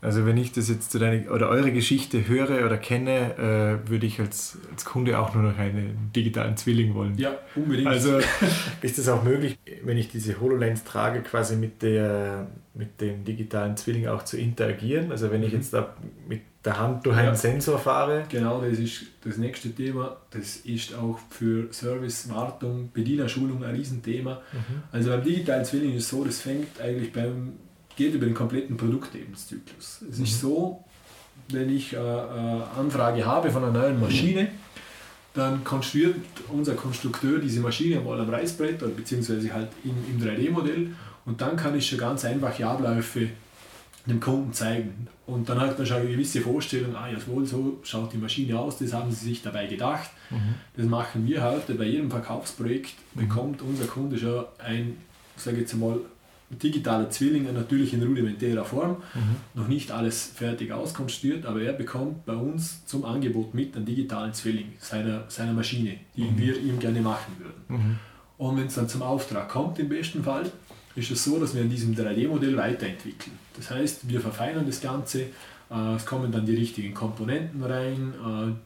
Also 0.00 0.26
wenn 0.26 0.36
ich 0.36 0.52
das 0.52 0.68
jetzt 0.68 0.90
zu 0.90 0.98
deiner 0.98 1.32
oder 1.32 1.48
eure 1.48 1.72
Geschichte 1.72 2.28
höre 2.28 2.66
oder 2.66 2.76
kenne, 2.76 3.38
äh, 3.38 3.88
würde 3.88 4.04
ich 4.04 4.20
als, 4.20 4.58
als 4.70 4.84
Kunde 4.84 5.18
auch 5.18 5.34
nur 5.34 5.44
noch 5.44 5.56
einen 5.56 6.10
digitalen 6.14 6.58
Zwilling 6.58 6.94
wollen. 6.94 7.16
Ja, 7.16 7.38
unbedingt. 7.54 7.88
Also 7.88 8.18
ist 8.82 8.98
es 8.98 9.08
auch 9.08 9.24
möglich, 9.24 9.58
wenn 9.82 9.96
ich 9.96 10.08
diese 10.08 10.38
HoloLens 10.38 10.84
trage, 10.84 11.22
quasi 11.22 11.56
mit, 11.56 11.80
der, 11.80 12.48
mit 12.74 13.00
dem 13.00 13.24
digitalen 13.24 13.78
Zwilling 13.78 14.06
auch 14.08 14.22
zu 14.24 14.36
interagieren? 14.36 15.10
Also 15.10 15.30
wenn 15.30 15.42
ich 15.42 15.52
mhm. 15.52 15.58
jetzt 15.58 15.72
da 15.72 15.96
mit 16.28 16.42
der 16.64 16.78
Hand 16.78 17.04
durch 17.04 17.16
einen 17.16 17.28
ja. 17.28 17.34
Sensor 17.34 17.78
fahre? 17.78 18.24
Genau, 18.28 18.62
das 18.62 18.78
ist 18.78 19.02
das 19.22 19.36
nächste 19.36 19.70
Thema. 19.74 20.16
Das 20.30 20.56
ist 20.56 20.94
auch 20.94 21.18
für 21.30 21.72
Service, 21.72 22.28
Wartung, 22.30 22.90
Bedienerschulung 22.92 23.62
ein 23.62 23.74
Riesenthema. 23.74 24.40
Mhm. 24.52 24.82
Also 24.90 25.10
beim 25.10 25.22
digitalen 25.22 25.64
Zwilling 25.64 25.94
ist 25.94 26.04
es 26.04 26.08
so, 26.08 26.24
das 26.24 26.40
fängt 26.40 26.80
eigentlich 26.80 27.12
beim 27.12 27.54
geht 27.96 28.14
über 28.14 28.26
den 28.26 28.34
kompletten 28.34 28.76
Produktlebenszyklus. 28.76 30.02
Es 30.10 30.18
mhm. 30.18 30.24
ist 30.24 30.40
so, 30.40 30.84
wenn 31.48 31.74
ich 31.74 31.96
eine 31.96 32.06
äh, 32.06 32.78
äh, 32.78 32.80
Anfrage 32.80 33.24
habe 33.24 33.50
von 33.50 33.64
einer 33.64 33.72
neuen 33.72 34.00
Maschine, 34.00 34.48
dann 35.34 35.64
konstruiert 35.64 36.16
unser 36.48 36.74
Konstrukteur 36.74 37.38
diese 37.38 37.60
Maschine 37.60 37.98
einmal 37.98 38.20
am 38.20 38.30
Reißbrett 38.30 38.82
oder 38.82 38.92
beziehungsweise 38.92 39.52
halt 39.52 39.68
im, 39.84 39.92
im 40.10 40.24
3D-Modell 40.24 40.90
und 41.24 41.40
dann 41.40 41.56
kann 41.56 41.76
ich 41.76 41.88
schon 41.88 41.98
ganz 41.98 42.24
einfache 42.24 42.66
Abläufe 42.66 43.28
dem 44.06 44.20
Kunden 44.20 44.52
zeigen. 44.52 45.08
Und 45.26 45.48
dann 45.48 45.58
hat 45.58 45.78
man 45.78 45.86
schon 45.86 45.98
eine 45.98 46.10
gewisse 46.10 46.40
Vorstellung, 46.40 46.94
ah 46.94 47.08
ja, 47.08 47.16
wohl 47.26 47.46
so 47.46 47.78
schaut 47.82 48.12
die 48.12 48.18
Maschine 48.18 48.58
aus, 48.58 48.78
das 48.78 48.92
haben 48.92 49.10
sie 49.10 49.24
sich 49.26 49.42
dabei 49.42 49.66
gedacht. 49.66 50.10
Mhm. 50.30 50.54
Das 50.76 50.86
machen 50.86 51.26
wir 51.26 51.42
heute 51.42 51.74
bei 51.74 51.84
jedem 51.84 52.10
Verkaufsprojekt, 52.10 52.94
mhm. 53.14 53.20
bekommt 53.20 53.62
unser 53.62 53.86
Kunde 53.86 54.18
schon 54.18 54.44
ein, 54.58 54.98
sage 55.36 55.60
jetzt 55.60 55.74
mal, 55.74 55.98
digitaler 56.50 57.10
Zwilling, 57.10 57.52
natürlich 57.52 57.94
in 57.94 58.02
rudimentärer 58.02 58.64
Form, 58.64 58.98
mhm. 59.14 59.36
noch 59.54 59.68
nicht 59.68 59.90
alles 59.90 60.30
fertig 60.34 60.72
auskonstruiert, 60.72 61.46
aber 61.46 61.62
er 61.62 61.72
bekommt 61.72 62.26
bei 62.26 62.34
uns 62.34 62.84
zum 62.86 63.04
Angebot 63.04 63.54
mit 63.54 63.74
einen 63.74 63.86
digitalen 63.86 64.34
Zwilling 64.34 64.72
seiner, 64.78 65.24
seiner 65.28 65.54
Maschine, 65.54 65.96
die 66.16 66.24
mhm. 66.24 66.38
wir 66.38 66.60
ihm 66.60 66.78
gerne 66.78 67.00
machen 67.00 67.32
würden. 67.38 67.62
Mhm. 67.68 67.98
Und 68.36 68.56
wenn 68.56 68.66
es 68.66 68.74
dann 68.74 68.88
zum 68.88 69.02
Auftrag 69.02 69.48
kommt, 69.48 69.78
im 69.78 69.88
besten 69.88 70.22
Fall, 70.22 70.50
ist 70.96 71.10
es 71.10 71.24
so, 71.24 71.38
dass 71.38 71.54
wir 71.54 71.62
in 71.62 71.70
diesem 71.70 71.94
3D-Modell 71.94 72.56
weiterentwickeln. 72.56 73.36
Das 73.56 73.70
heißt, 73.70 74.08
wir 74.08 74.20
verfeinern 74.20 74.66
das 74.66 74.80
Ganze, 74.80 75.26
äh, 75.70 75.94
es 75.96 76.06
kommen 76.06 76.30
dann 76.30 76.46
die 76.46 76.54
richtigen 76.54 76.94
Komponenten 76.94 77.62
rein, 77.62 78.14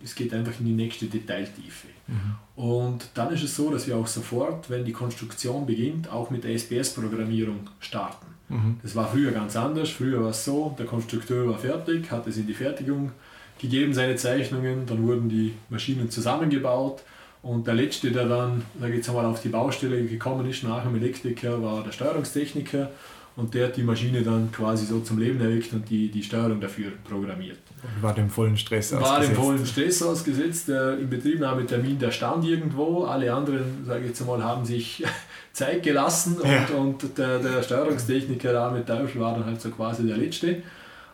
äh, 0.01 0.05
es 0.05 0.15
geht 0.15 0.33
einfach 0.35 0.59
in 0.61 0.67
die 0.67 0.73
nächste 0.73 1.07
Detailtiefe. 1.07 1.89
Mhm. 2.07 2.63
Und 2.63 3.09
dann 3.15 3.33
ist 3.33 3.43
es 3.43 3.55
so, 3.55 3.71
dass 3.71 3.87
wir 3.87 3.97
auch 3.97 4.07
sofort, 4.07 4.69
wenn 4.71 4.85
die 4.85 4.93
Konstruktion 4.93 5.67
beginnt, 5.67 6.11
auch 6.11 6.31
mit 6.31 6.45
der 6.45 6.53
SPS-Programmierung 6.53 7.69
starten. 7.81 8.27
Mhm. 8.49 8.81
Das 8.83 8.95
war 8.95 9.09
früher 9.11 9.33
ganz 9.33 9.57
anders. 9.57 9.91
Früher 9.91 10.23
war 10.23 10.31
es 10.31 10.45
so, 10.45 10.75
der 10.79 10.87
Konstrukteur 10.87 11.49
war 11.49 11.59
fertig, 11.59 12.11
hat 12.11 12.27
es 12.27 12.37
in 12.37 12.47
die 12.47 12.55
Fertigung 12.55 13.13
gegeben, 13.59 13.93
seine 13.93 14.17
Zeichnungen, 14.17 14.87
dann 14.87 15.07
wurden 15.07 15.29
die 15.29 15.55
Maschinen 15.69 16.11
zusammengebaut 16.11 17.03
und 17.43 17.67
der 17.67 17.75
letzte, 17.75 18.11
der 18.11 18.27
dann, 18.27 18.63
ich 18.81 18.95
jetzt 18.95 19.09
einmal, 19.09 19.27
auf 19.27 19.41
die 19.41 19.49
Baustelle 19.49 20.05
gekommen 20.05 20.49
ist 20.49 20.65
nach 20.65 20.83
dem 20.83 20.97
Elektriker, 20.97 21.63
war 21.63 21.85
der 21.85 21.93
Steuerungstechniker 21.93 22.91
und 23.39 23.55
der 23.55 23.69
hat 23.69 23.77
die 23.77 23.85
Maschine 23.85 24.23
dann 24.23 24.51
quasi 24.51 24.85
so 24.85 24.99
zum 24.99 25.19
Leben 25.19 25.41
erweckt 25.41 25.73
und 25.73 25.89
die, 25.89 26.11
die 26.11 26.25
Steuerung 26.25 26.61
dafür 26.61 26.91
programmiert. 27.09 27.59
Und 27.85 28.03
war 28.03 28.13
dem 28.13 28.29
vollen 28.29 28.57
Stress 28.57 28.91
war 28.91 29.03
ausgesetzt. 29.03 29.29
War 29.29 29.35
dem 29.37 29.45
vollen 29.45 29.67
Stress 29.67 30.03
ausgesetzt. 30.03 30.69
Der 30.69 30.99
Inbetriebnahmetermin, 30.99 32.01
der 32.01 32.11
stand 32.11 32.45
irgendwo. 32.45 33.05
Alle 33.05 33.33
anderen, 33.33 33.85
sage 33.87 34.01
ich 34.01 34.09
jetzt 34.09 34.27
mal, 34.27 34.43
haben 34.43 34.65
sich 34.65 35.05
Zeit 35.53 35.85
gelassen 35.85 36.39
und, 36.39 36.51
ja. 36.51 36.67
und 36.77 37.17
der, 37.17 37.39
der 37.39 37.63
Steuerungstechniker 37.63 38.61
Ahmed 38.61 38.89
Teufel 38.89 39.21
war 39.21 39.35
dann 39.35 39.47
halt 39.47 39.61
so 39.61 39.71
quasi 39.71 40.05
der 40.05 40.17
Letzte. 40.17 40.49
Äh, 40.49 40.63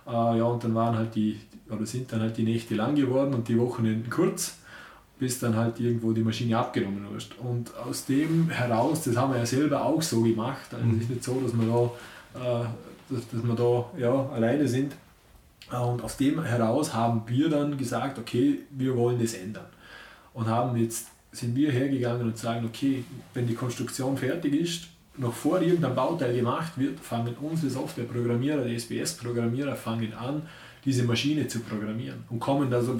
ja, 0.07 0.45
und 0.45 0.65
dann 0.65 0.75
waren 0.75 0.97
halt 0.97 1.15
die, 1.15 1.39
oder 1.69 1.85
sind 1.85 2.11
dann 2.11 2.21
halt 2.21 2.39
die 2.39 2.45
Nächte 2.45 2.75
lang 2.75 2.95
geworden 2.95 3.35
und 3.35 3.49
die 3.49 3.59
Wochenenden 3.59 4.09
kurz 4.09 4.57
bis 5.19 5.39
dann 5.39 5.57
halt 5.57 5.79
irgendwo 5.81 6.13
die 6.13 6.23
Maschine 6.23 6.59
abgenommen 6.59 7.07
wird. 7.11 7.29
Und 7.39 7.75
aus 7.77 8.05
dem 8.07 8.51
heraus, 8.51 9.03
das 9.03 9.17
haben 9.17 9.33
wir 9.33 9.39
ja 9.39 9.47
selber 9.47 9.85
auch 9.85 10.03
so 10.03 10.23
gemacht, 10.23 10.73
also 10.73 10.85
es 10.97 11.03
ist 11.03 11.11
nicht 11.11 11.25
so, 11.25 11.41
dass 11.41 11.53
wir 11.53 11.67
da 11.67 12.63
äh, 12.63 12.65
dass, 13.11 13.29
dass 13.29 13.43
wir 13.43 13.55
da 13.55 13.91
ja, 13.99 14.29
alleine 14.31 14.67
sind. 14.67 14.95
Und 15.71 16.03
aus 16.03 16.17
dem 16.17 16.43
heraus 16.43 16.93
haben 16.93 17.23
wir 17.27 17.49
dann 17.49 17.77
gesagt, 17.77 18.19
okay, 18.19 18.61
wir 18.71 18.97
wollen 18.97 19.19
das 19.21 19.35
ändern. 19.35 19.67
Und 20.33 20.47
haben 20.47 20.77
jetzt, 20.77 21.09
sind 21.33 21.57
wir 21.57 21.73
hergegangen 21.73 22.27
und 22.27 22.39
sagen, 22.39 22.67
okay, 22.67 23.05
wenn 23.33 23.47
die 23.47 23.55
Konstruktion 23.55 24.17
fertig 24.17 24.55
ist, 24.55 24.85
noch 25.17 25.33
vor 25.33 25.61
irgendein 25.63 25.95
Bauteil 25.95 26.35
gemacht 26.35 26.73
wird, 26.77 26.99
fangen 27.01 27.35
unsere 27.41 27.71
Softwareprogrammierer, 27.71 28.65
die 28.65 28.75
SPS-Programmierer, 28.75 29.77
fangen 29.77 30.13
an, 30.13 30.43
diese 30.85 31.05
Maschine 31.05 31.49
zu 31.49 31.61
programmieren 31.61 32.25
und 32.31 32.41
kommen 32.41 32.71
da 32.71 32.83
so 32.83 32.97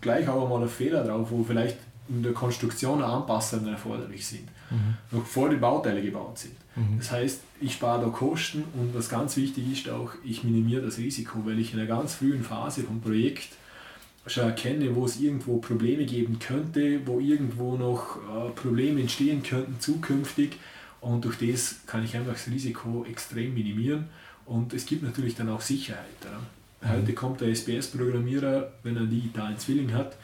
gleich 0.00 0.28
auch 0.28 0.48
mal 0.48 0.62
auf 0.62 0.72
Fehler 0.72 1.04
drauf, 1.04 1.28
wo 1.30 1.44
vielleicht 1.44 1.76
in 2.08 2.22
der 2.22 2.32
Konstruktion 2.32 3.02
Anpassungen 3.02 3.68
erforderlich 3.68 4.26
sind, 4.26 4.48
mhm. 4.70 4.96
noch 5.12 5.24
vor 5.24 5.48
die 5.48 5.56
Bauteile 5.56 6.02
gebaut 6.02 6.38
sind. 6.38 6.54
Mhm. 6.74 6.98
Das 6.98 7.12
heißt, 7.12 7.40
ich 7.60 7.74
spare 7.74 8.04
da 8.04 8.10
Kosten 8.10 8.64
und 8.74 8.94
was 8.94 9.08
ganz 9.08 9.36
wichtig 9.36 9.70
ist 9.70 9.88
auch, 9.88 10.12
ich 10.24 10.42
minimiere 10.42 10.82
das 10.82 10.98
Risiko, 10.98 11.44
weil 11.44 11.58
ich 11.58 11.72
in 11.72 11.78
einer 11.78 11.88
ganz 11.88 12.14
frühen 12.14 12.42
Phase 12.42 12.82
vom 12.82 13.00
Projekt 13.00 13.48
schon 14.26 14.44
erkenne, 14.44 14.94
wo 14.94 15.04
es 15.04 15.20
irgendwo 15.20 15.58
Probleme 15.58 16.04
geben 16.04 16.38
könnte, 16.38 17.06
wo 17.06 17.20
irgendwo 17.20 17.76
noch 17.76 18.16
äh, 18.16 18.50
Probleme 18.50 19.00
entstehen 19.00 19.42
könnten 19.42 19.78
zukünftig 19.78 20.58
und 21.00 21.24
durch 21.24 21.38
das 21.38 21.80
kann 21.86 22.04
ich 22.04 22.16
einfach 22.16 22.32
das 22.32 22.48
Risiko 22.48 23.04
extrem 23.08 23.54
minimieren 23.54 24.08
und 24.46 24.74
es 24.74 24.84
gibt 24.84 25.02
natürlich 25.02 25.36
dann 25.36 25.48
auch 25.48 25.60
Sicherheit. 25.60 26.04
Ja. 26.24 26.40
Heute 26.82 27.12
kommt 27.12 27.40
der 27.40 27.48
SPS-Programmierer, 27.48 28.72
wenn 28.82 28.96
er 28.96 29.02
einen 29.02 29.10
digitalen 29.10 29.58
Zwilling 29.58 29.92
hat, 29.92 30.16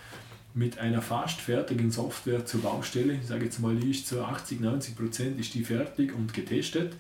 mit 0.54 0.78
einer 0.78 1.02
fast 1.02 1.40
fertigen 1.40 1.90
Software 1.90 2.46
zur 2.46 2.62
Baustelle. 2.62 3.12
Ich 3.12 3.26
sage 3.26 3.44
jetzt 3.44 3.60
mal, 3.60 3.76
die 3.76 3.90
ist 3.90 4.06
zu 4.06 4.24
80, 4.24 4.60
90 4.60 4.96
Prozent 4.96 5.38
ist 5.38 5.52
die 5.52 5.64
fertig 5.64 6.14
und 6.14 6.32
getestet. 6.32 6.94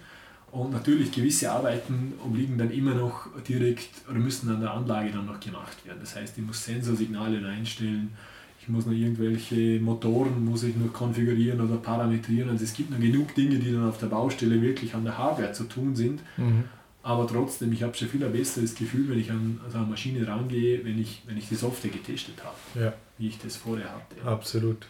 Und 0.52 0.72
natürlich 0.72 1.10
gewisse 1.10 1.50
Arbeiten 1.50 2.14
obliegen 2.24 2.58
dann 2.58 2.70
immer 2.70 2.94
noch 2.94 3.28
direkt 3.48 3.90
oder 4.08 4.18
müssen 4.18 4.50
an 4.50 4.60
der 4.60 4.72
Anlage 4.72 5.10
dann 5.10 5.26
noch 5.26 5.40
gemacht 5.40 5.84
werden. 5.86 5.98
Das 6.00 6.16
heißt, 6.16 6.36
ich 6.36 6.44
muss 6.44 6.64
Sensorsignale 6.64 7.46
einstellen, 7.46 8.12
ich 8.60 8.68
muss 8.68 8.84
noch 8.84 8.92
irgendwelche 8.92 9.80
Motoren 9.80 10.44
muss 10.44 10.64
ich 10.64 10.76
noch 10.76 10.92
konfigurieren 10.92 11.60
oder 11.60 11.76
parametrieren. 11.76 12.50
Also 12.50 12.64
es 12.64 12.74
gibt 12.74 12.90
noch 12.90 12.98
genug 12.98 13.34
Dinge, 13.34 13.58
die 13.58 13.72
dann 13.72 13.88
auf 13.88 13.98
der 13.98 14.06
Baustelle 14.06 14.60
wirklich 14.60 14.94
an 14.94 15.04
der 15.04 15.16
Hardware 15.16 15.52
zu 15.52 15.64
tun 15.64 15.94
sind. 15.94 16.20
Mhm. 16.36 16.64
Aber 17.06 17.24
trotzdem, 17.28 17.72
ich 17.72 17.84
habe 17.84 17.94
schon 17.94 18.08
viel 18.08 18.24
ein 18.24 18.32
besseres 18.32 18.74
Gefühl, 18.74 19.08
wenn 19.08 19.20
ich 19.20 19.30
an 19.30 19.60
so 19.70 19.78
eine 19.78 19.86
Maschine 19.86 20.26
rangehe, 20.26 20.84
wenn 20.84 21.00
ich, 21.00 21.22
wenn 21.24 21.36
ich 21.38 21.48
die 21.48 21.54
Software 21.54 21.92
getestet 21.92 22.34
habe, 22.42 22.84
ja. 22.84 22.92
wie 23.16 23.28
ich 23.28 23.38
das 23.38 23.54
vorher 23.54 23.86
hatte. 23.92 24.28
Absolut. 24.28 24.88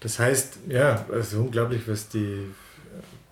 Das 0.00 0.18
heißt, 0.18 0.60
ja, 0.70 1.04
also 1.12 1.40
unglaublich, 1.40 1.82
was 1.86 2.08
die, 2.08 2.46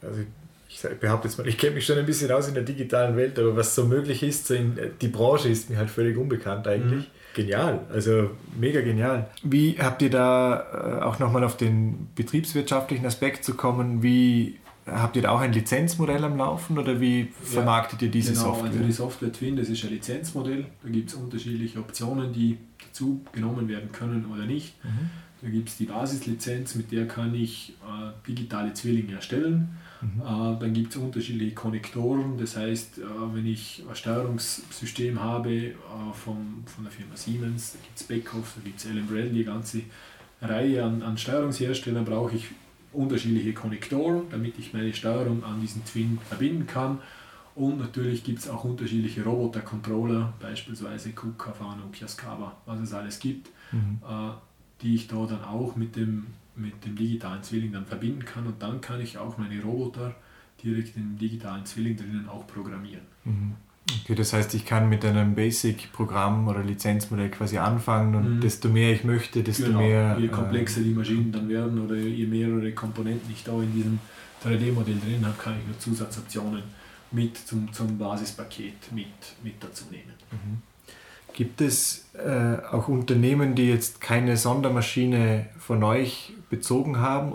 also 0.03 0.21
ich 0.69 0.83
behaupte 1.01 1.29
jetzt 1.29 1.39
mal, 1.39 1.49
ich 1.49 1.57
kenne 1.57 1.77
mich 1.77 1.87
schon 1.87 1.97
ein 1.97 2.05
bisschen 2.05 2.31
aus 2.31 2.47
in 2.47 2.53
der 2.53 2.63
digitalen 2.63 3.17
Welt, 3.17 3.39
aber 3.39 3.57
was 3.57 3.75
so 3.75 3.87
möglich 3.87 4.23
ist, 4.23 4.49
so 4.49 4.53
in, 4.53 4.79
die 5.01 5.09
Branche 5.09 5.49
ist 5.49 5.71
mir 5.71 5.79
halt 5.79 5.89
völlig 5.89 6.19
unbekannt 6.19 6.69
eigentlich. 6.69 7.07
Mhm. 7.07 7.33
Genial, 7.33 7.87
also 7.91 8.33
mega 8.61 8.83
genial. 8.83 9.31
Wie 9.43 9.79
habt 9.79 10.03
ihr 10.03 10.11
da 10.11 11.01
äh, 11.01 11.05
auch 11.05 11.19
nochmal 11.19 11.43
auf 11.43 11.57
den 11.57 12.09
betriebswirtschaftlichen 12.15 13.07
Aspekt 13.07 13.45
zu 13.45 13.55
kommen, 13.55 14.03
wie 14.03 14.59
habt 14.91 15.17
ihr 15.17 15.23
da 15.23 15.31
auch 15.31 15.41
ein 15.41 15.53
Lizenzmodell 15.53 16.23
am 16.25 16.37
Laufen 16.37 16.79
oder 16.79 17.01
wie 17.01 17.33
vermarktet 17.43 18.03
ihr 18.03 18.11
diese 18.11 18.33
genau, 18.33 18.45
Software? 18.47 18.71
Also 18.71 18.85
die 18.85 18.93
Software 18.93 19.33
Twin, 19.33 19.57
das 19.57 19.69
ist 19.69 19.85
ein 19.85 19.91
Lizenzmodell. 19.91 20.67
Da 20.83 20.89
gibt 20.89 21.11
es 21.11 21.15
unterschiedliche 21.15 21.79
Optionen, 21.79 22.33
die 22.33 22.59
dazu 22.87 23.21
genommen 23.33 23.69
werden 23.69 23.93
können 23.93 24.27
oder 24.27 24.47
nicht. 24.47 24.75
Mhm. 24.85 25.11
Da 25.41 25.49
gibt 25.49 25.69
es 25.69 25.77
die 25.77 25.85
Basislizenz, 25.85 26.75
mit 26.75 26.91
der 26.91 27.07
kann 27.07 27.35
ich 27.35 27.77
äh, 27.83 28.11
digitale 28.27 28.75
Zwillinge 28.75 29.15
erstellen. 29.15 29.69
Mhm. 30.01 30.21
Äh, 30.21 30.59
dann 30.61 30.73
gibt 30.73 30.95
es 30.95 30.97
unterschiedliche 31.01 31.55
Konnektoren, 31.55 32.39
das 32.39 32.57
heißt, 32.57 32.99
äh, 32.99 33.03
wenn 33.33 33.47
ich 33.47 33.85
ein 33.89 33.95
Steuerungssystem 33.95 35.21
habe 35.21 35.51
äh, 35.51 35.73
vom, 36.13 36.65
von 36.67 36.85
der 36.85 36.93
Firma 36.93 37.17
Siemens, 37.17 37.73
da 37.73 37.79
gibt 37.85 38.01
es 38.01 38.05
Beckhoff, 38.05 38.55
da 38.57 38.63
gibt 38.65 38.81
es 38.81 38.87
Allen 38.87 39.07
Bradley, 39.07 39.31
die 39.31 39.45
ganze 39.45 39.83
Reihe 40.41 40.85
an, 40.85 41.03
an 41.03 41.19
Steuerungsherstellern, 41.19 42.05
brauche 42.05 42.37
ich 42.37 42.47
unterschiedliche 42.93 43.53
Konnektoren, 43.53 44.23
damit 44.31 44.59
ich 44.59 44.73
meine 44.73 44.93
Steuerung 44.93 45.45
an 45.45 45.61
diesen 45.61 45.85
Twin 45.85 46.19
verbinden 46.29 46.67
kann. 46.67 46.99
Und 47.55 47.79
natürlich 47.79 48.23
gibt 48.23 48.39
es 48.39 48.49
auch 48.49 48.65
unterschiedliche 48.65 49.25
Roboter-Controller, 49.25 50.33
beispielsweise 50.41 51.11
KUKA, 51.11 51.53
Fano, 51.53 51.89
Kiaskava, 51.93 52.57
was 52.67 52.81
es 52.81 52.93
alles 52.93 53.19
gibt, 53.19 53.49
mhm. 53.73 53.99
äh, 54.09 54.31
die 54.81 54.95
ich 54.95 55.09
da 55.09 55.27
dann 55.27 55.43
auch 55.43 55.75
mit 55.75 55.97
dem 55.97 56.27
mit 56.59 56.85
dem 56.85 56.97
digitalen 56.97 57.43
Zwilling 57.43 57.73
dann 57.73 57.87
verbinden 57.87 58.25
kann 58.25 58.47
und 58.47 58.61
dann 58.61 58.81
kann 58.81 59.01
ich 59.01 59.17
auch 59.17 59.39
meine 59.39 59.63
Roboter 59.63 60.15
direkt 60.63 60.97
im 60.97 61.17
digitalen 61.17 61.65
Zwilling 61.65 61.97
drinnen 61.97 62.29
auch 62.29 62.47
programmieren. 62.47 63.05
Mhm. 63.25 63.55
Okay, 64.05 64.15
das 64.15 64.33
heißt, 64.33 64.55
ich 64.55 64.65
kann 64.65 64.89
mit 64.89 65.05
einem 65.05 65.35
Basic-Programm 65.35 66.49
oder 66.49 66.63
Lizenzmodell 66.63 67.31
quasi 67.31 67.59
anfangen 67.59 68.15
und 68.15 68.37
mhm. 68.37 68.41
desto 68.41 68.69
mehr 68.69 68.93
ich 68.93 69.05
möchte, 69.05 69.43
desto 69.43 69.67
genau. 69.67 69.81
mehr. 69.81 70.17
Je 70.19 70.27
äh, 70.27 70.29
komplexer 70.29 70.81
äh, 70.81 70.85
die 70.85 70.91
Maschinen 70.91 71.33
dann 71.33 71.49
werden 71.49 71.85
oder 71.85 71.97
je 71.97 72.27
mehrere 72.27 72.73
Komponenten 72.73 73.31
ich 73.33 73.45
da 73.45 73.53
in 73.63 73.73
diesem 73.73 73.99
3D-Modell 74.45 74.99
drin 74.99 75.25
habe, 75.25 75.35
kann 75.39 75.55
ich 75.59 75.67
nur 75.67 75.79
Zusatzoptionen 75.79 76.63
mit 77.11 77.37
zum, 77.39 77.73
zum 77.73 77.97
Basispaket 77.99 78.93
mit, 78.93 79.07
mit 79.43 79.55
dazu 79.61 79.85
nehmen. 79.91 80.13
Mhm. 80.31 80.63
Gibt 81.33 81.61
es 81.61 82.07
äh, 82.15 82.57
auch 82.71 82.89
Unternehmen, 82.89 83.55
die 83.55 83.69
jetzt 83.69 84.01
keine 84.01 84.37
Sondermaschine 84.37 85.47
von 85.59 85.83
euch 85.83 86.33
bezogen 86.51 86.99
haben 86.99 87.35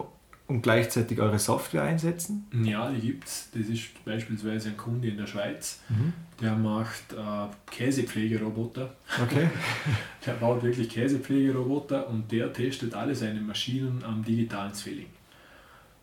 und 0.53 0.61
gleichzeitig 0.61 1.19
eure 1.19 1.39
Software 1.39 1.81
einsetzen? 1.81 2.45
Ja, 2.63 2.91
die 2.91 2.99
gibt 2.99 3.27
es. 3.27 3.49
Das 3.53 3.67
ist 3.67 4.05
beispielsweise 4.05 4.69
ein 4.69 4.77
Kunde 4.77 5.07
in 5.07 5.17
der 5.17 5.25
Schweiz, 5.25 5.79
mhm. 5.89 6.13
der 6.39 6.55
macht 6.55 7.11
äh, 7.11 7.71
Käsepflegeroboter. 7.71 8.93
Okay. 9.23 9.49
der 10.25 10.33
baut 10.33 10.61
wirklich 10.61 10.89
Käsepflegeroboter 10.89 12.07
und 12.07 12.31
der 12.31 12.53
testet 12.53 12.93
alle 12.93 13.15
seine 13.15 13.41
Maschinen 13.41 14.03
am 14.03 14.23
digitalen 14.23 14.73
Zwilling. 14.73 15.07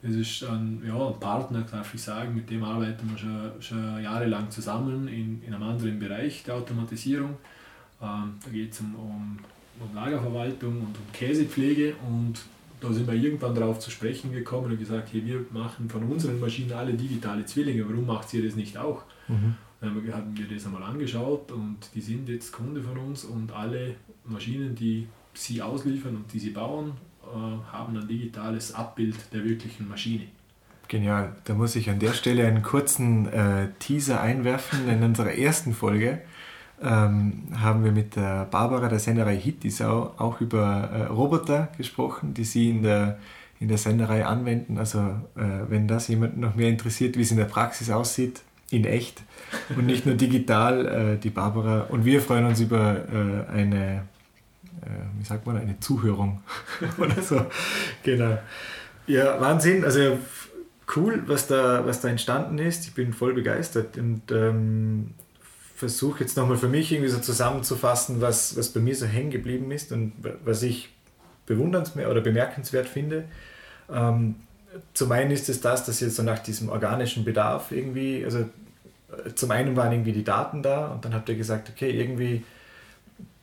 Das 0.02 0.14
ist 0.14 0.42
ein, 0.44 0.82
ja, 0.84 1.08
ein 1.08 1.20
Partner, 1.20 1.60
darf 1.70 1.94
ich 1.94 2.02
sagen, 2.02 2.34
mit 2.34 2.50
dem 2.50 2.64
arbeiten 2.64 3.08
wir 3.10 3.18
schon, 3.18 3.52
schon 3.60 4.02
jahrelang 4.02 4.50
zusammen 4.50 5.06
in, 5.06 5.42
in 5.46 5.54
einem 5.54 5.62
anderen 5.62 5.98
Bereich 5.98 6.42
der 6.42 6.54
Automatisierung. 6.54 7.36
Ähm, 8.02 8.34
da 8.44 8.50
geht 8.50 8.72
es 8.72 8.80
um, 8.80 8.94
um, 8.96 9.38
um, 9.78 9.94
Lagerverwaltung 9.94 10.80
und 10.80 10.96
um 10.96 11.12
Käsepflege 11.12 11.94
und 12.08 12.40
da 12.80 12.92
sind 12.92 13.06
wir 13.06 13.14
irgendwann 13.14 13.54
darauf 13.54 13.78
zu 13.78 13.90
sprechen 13.90 14.32
gekommen 14.32 14.72
und 14.72 14.78
gesagt, 14.78 15.12
hey, 15.12 15.24
wir 15.24 15.44
machen 15.52 15.88
von 15.88 16.02
unseren 16.04 16.40
Maschinen 16.40 16.72
alle 16.72 16.94
digitale 16.94 17.44
Zwillinge, 17.44 17.88
warum 17.88 18.06
macht 18.06 18.32
ihr 18.34 18.44
das 18.44 18.56
nicht 18.56 18.76
auch? 18.76 19.02
Mhm. 19.28 19.54
Dann 19.80 19.90
haben 20.12 20.36
wir 20.36 20.46
das 20.46 20.66
einmal 20.66 20.82
angeschaut 20.82 21.52
und 21.52 21.78
die 21.94 22.00
sind 22.00 22.28
jetzt 22.28 22.52
Kunde 22.52 22.82
von 22.82 22.98
uns 22.98 23.24
und 23.24 23.52
alle 23.52 23.94
Maschinen, 24.24 24.74
die 24.74 25.08
sie 25.32 25.62
ausliefern 25.62 26.16
und 26.16 26.32
die 26.32 26.38
sie 26.38 26.50
bauen, 26.50 26.92
äh, 27.22 27.72
haben 27.72 27.96
ein 27.96 28.06
digitales 28.06 28.74
Abbild 28.74 29.16
der 29.32 29.44
wirklichen 29.44 29.88
Maschine. 29.88 30.24
Genial. 30.88 31.36
Da 31.44 31.54
muss 31.54 31.76
ich 31.76 31.88
an 31.88 32.00
der 32.00 32.12
Stelle 32.12 32.46
einen 32.46 32.62
kurzen 32.62 33.26
äh, 33.28 33.68
Teaser 33.78 34.20
einwerfen 34.20 34.88
in 34.88 35.02
unserer 35.02 35.32
ersten 35.32 35.72
Folge 35.72 36.20
ähm, 36.82 37.44
haben 37.56 37.84
wir 37.84 37.92
mit 37.92 38.16
der 38.16 38.46
Barbara 38.46 38.88
der 38.88 38.98
Senderei 38.98 39.36
Hittisau 39.36 40.14
auch 40.16 40.40
über 40.40 40.90
äh, 40.92 41.02
Roboter 41.04 41.68
gesprochen, 41.76 42.34
die 42.34 42.44
sie 42.44 42.70
in 42.70 42.82
der, 42.82 43.18
in 43.58 43.68
der 43.68 43.78
Senderei 43.78 44.24
anwenden. 44.24 44.78
Also 44.78 44.98
äh, 44.98 45.68
wenn 45.68 45.86
das 45.86 46.08
jemand 46.08 46.38
noch 46.38 46.54
mehr 46.54 46.68
interessiert, 46.68 47.16
wie 47.16 47.22
es 47.22 47.30
in 47.30 47.36
der 47.36 47.44
Praxis 47.44 47.90
aussieht, 47.90 48.42
in 48.70 48.84
echt 48.84 49.22
und 49.76 49.86
nicht 49.86 50.06
nur 50.06 50.14
digital, 50.14 50.86
äh, 50.86 51.18
die 51.18 51.30
Barbara 51.30 51.82
und 51.88 52.04
wir 52.04 52.20
freuen 52.22 52.46
uns 52.46 52.60
über 52.60 52.96
äh, 52.96 53.52
eine, 53.52 54.02
äh, 54.82 55.18
wie 55.18 55.24
sagt 55.24 55.46
man, 55.46 55.58
eine 55.58 55.78
Zuhörung 55.80 56.40
oder 56.98 57.20
so. 57.20 57.46
Genau. 58.02 58.38
Ja, 59.06 59.40
Wahnsinn. 59.40 59.84
Also 59.84 60.18
cool, 60.96 61.22
was 61.26 61.46
da, 61.46 61.84
was 61.84 62.00
da 62.00 62.08
entstanden 62.08 62.58
ist. 62.58 62.86
Ich 62.86 62.94
bin 62.94 63.12
voll 63.12 63.34
begeistert 63.34 63.98
und 63.98 64.22
ähm, 64.30 65.10
versuche 65.80 66.20
jetzt 66.20 66.36
nochmal 66.36 66.58
für 66.58 66.68
mich 66.68 66.92
irgendwie 66.92 67.10
so 67.10 67.18
zusammenzufassen, 67.18 68.20
was, 68.20 68.54
was 68.54 68.68
bei 68.68 68.80
mir 68.80 68.94
so 68.94 69.06
hängen 69.06 69.30
geblieben 69.30 69.70
ist 69.72 69.92
und 69.92 70.12
was 70.44 70.62
ich 70.62 70.90
bewundernswert 71.46 72.06
oder 72.06 72.20
bemerkenswert 72.20 72.86
finde. 72.86 73.24
Ähm, 73.90 74.34
zum 74.92 75.10
einen 75.10 75.30
ist 75.30 75.48
es 75.48 75.62
das, 75.62 75.86
dass 75.86 76.00
jetzt 76.00 76.16
so 76.16 76.22
nach 76.22 76.38
diesem 76.38 76.68
organischen 76.68 77.24
Bedarf 77.24 77.72
irgendwie, 77.72 78.22
also 78.22 78.40
äh, 78.40 79.34
zum 79.34 79.50
einen 79.52 79.74
waren 79.74 79.90
irgendwie 79.90 80.12
die 80.12 80.22
Daten 80.22 80.62
da 80.62 80.88
und 80.88 81.06
dann 81.06 81.14
habt 81.14 81.30
ihr 81.30 81.34
gesagt, 81.34 81.70
okay, 81.70 81.90
irgendwie, 81.90 82.44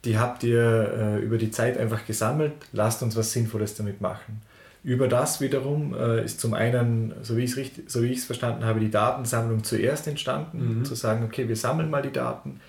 die 0.05 0.19
habt 0.19 0.43
ihr 0.43 1.17
äh, 1.17 1.19
über 1.19 1.39
die 1.39 1.49
Zeit 1.49 1.75
einfach 1.75 2.05
gesammelt, 2.05 2.53
lasst 2.71 3.01
uns 3.01 3.15
was 3.15 3.31
Sinnvolles 3.31 3.73
damit 3.73 3.99
machen. 3.99 4.43
Über 4.87 5.09
das 5.09 5.41
wiederum 5.41 5.93
äh, 5.99 6.23
ist 6.23 6.39
zum 6.39 6.53
einen, 6.53 7.13
so 7.21 7.35
wie 7.35 7.43
ich 7.43 7.57
es 7.57 7.91
so 7.91 7.99
verstanden 8.25 8.63
habe, 8.63 8.79
die 8.79 8.89
Datensammlung 8.89 9.65
zuerst 9.65 10.07
entstanden, 10.07 10.77
mhm. 10.79 10.85
zu 10.85 10.95
sagen, 10.95 11.25
okay, 11.25 11.49
wir 11.49 11.57
sammeln 11.57 11.89
mal 11.89 12.01
die 12.01 12.13
Daten, 12.13 12.61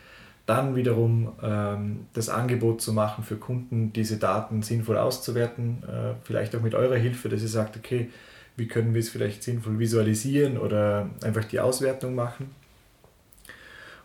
dann 0.45 0.75
wiederum 0.75 1.35
ähm, 1.41 2.07
das 2.15 2.29
Angebot 2.29 2.83
zu 2.83 2.93
machen 2.93 3.23
für 3.23 3.37
Kunden, 3.37 3.93
diese 3.93 4.17
Daten 4.17 4.63
sinnvoll 4.63 4.97
auszuwerten, 4.97 5.85
äh, 5.85 6.15
vielleicht 6.25 6.57
auch 6.57 6.61
mit 6.61 6.75
eurer 6.75 6.97
Hilfe, 6.97 7.29
dass 7.29 7.41
ihr 7.41 7.47
sagt, 7.47 7.77
okay, 7.77 8.11
wie 8.57 8.67
können 8.67 8.95
wir 8.95 9.01
es 9.01 9.11
vielleicht 9.11 9.45
sinnvoll 9.45 9.79
visualisieren 9.79 10.59
oder 10.59 11.11
einfach 11.23 11.45
die 11.45 11.61
Auswertung 11.61 12.17
machen. 12.17 12.51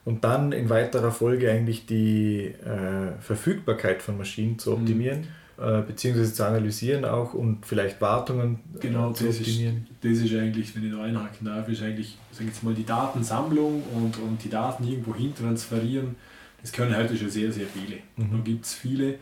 Und 0.06 0.24
dann 0.24 0.52
in 0.52 0.70
weiterer 0.70 1.10
Folge 1.10 1.50
eigentlich 1.50 1.88
die 1.88 2.46
äh, 2.46 3.20
Verfügbarkeit 3.22 4.04
von 4.04 4.20
Maschinen 4.20 4.60
zu 4.60 4.70
mhm. 4.70 4.78
optimieren. 4.78 5.22
Mhm 5.22 5.43
äh, 5.64 5.82
beziehungsweise 5.82 6.34
zu 6.34 6.46
analysieren 6.46 7.06
auch 7.06 7.34
und 7.34 7.66
vielleicht 7.66 8.02
Wartungen 8.02 8.60
äh, 8.76 8.80
genau, 8.80 9.14
zu 9.14 9.30
optimieren. 9.30 9.88
Ist, 9.90 10.20
das 10.20 10.26
ist 10.26 10.38
eigentlich, 10.38 10.76
wenn 10.76 10.86
ich 10.86 10.92
da 10.92 11.02
einhaken 11.02 11.46
darf, 11.46 11.70
ist 11.70 11.82
eigentlich, 11.82 12.18
sag 12.34 12.48
jetzt 12.48 12.64
mal, 12.64 12.74
die 12.74 12.86
Datensammlung 12.86 13.82
und, 13.96 14.18
und 14.18 14.44
die 14.44 14.50
Daten 14.50 14.86
irgendwo 14.86 15.16
hin 15.16 15.34
transferieren. 15.34 16.16
Das 16.62 16.74
können 16.74 16.94
heute 16.94 17.16
schon 17.16 17.30
sehr, 17.30 17.50
sehr 17.50 17.66
viele. 17.68 18.02
Mhm. 18.18 18.32
Da 18.32 18.44
gibt 18.44 18.66
es 18.66 18.74
viele, 18.74 19.14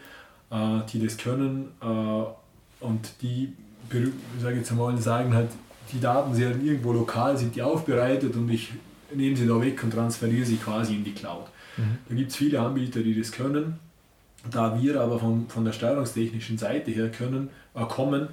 äh, 0.49 0.79
die 0.91 1.05
das 1.05 1.17
können 1.17 1.67
äh, 1.79 1.85
und 2.83 3.11
die, 3.21 3.53
sage 4.41 4.57
jetzt 4.57 4.73
mal, 4.73 4.97
sagen 4.97 5.35
halt, 5.35 5.49
die 5.93 5.99
Daten 5.99 6.33
sind 6.33 6.65
irgendwo 6.65 6.93
lokal, 6.93 7.37
sind 7.37 7.55
die 7.55 7.61
aufbereitet 7.61 8.35
und 8.35 8.49
ich 8.49 8.71
nehme 9.13 9.37
sie 9.37 9.45
da 9.45 9.61
weg 9.61 9.83
und 9.83 9.91
transferiere 9.91 10.45
sie 10.45 10.55
quasi 10.55 10.95
in 10.95 11.03
die 11.03 11.13
Cloud. 11.13 11.45
Mhm. 11.77 11.97
Da 12.09 12.15
gibt 12.15 12.31
es 12.31 12.35
viele 12.35 12.59
Anbieter, 12.59 13.01
die 13.01 13.19
das 13.19 13.31
können 13.31 13.79
da 14.49 14.81
wir 14.81 14.99
aber 14.99 15.19
von, 15.19 15.47
von 15.49 15.65
der 15.65 15.71
steuerungstechnischen 15.71 16.57
Seite 16.57 16.91
her 16.91 17.09
können, 17.09 17.49
äh, 17.75 17.85
kommen, 17.85 18.29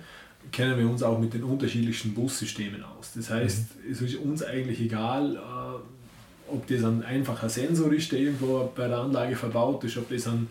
kennen 0.53 0.79
wir 0.79 0.88
uns 0.88 1.03
auch 1.03 1.18
mit 1.18 1.35
den 1.35 1.44
unterschiedlichsten 1.44 2.14
Bussystemen 2.14 2.83
aus. 2.83 3.12
Das 3.14 3.31
heißt, 3.31 3.77
mhm. 3.77 3.92
es 3.92 4.01
ist 4.01 4.16
uns 4.16 4.42
eigentlich 4.42 4.81
egal, 4.81 5.37
äh, 5.37 6.51
ob 6.51 6.66
das 6.66 6.83
ein 6.85 7.03
einfacher 7.05 7.49
Sensor 7.49 7.92
ist, 7.92 8.11
der 8.12 8.21
irgendwo 8.21 8.73
bei 8.75 8.88
der 8.88 8.99
Anlage 8.99 9.37
verbaut 9.37 9.85
ist, 9.85 9.99
ob 9.99 10.09
das 10.09 10.27
ein, 10.27 10.49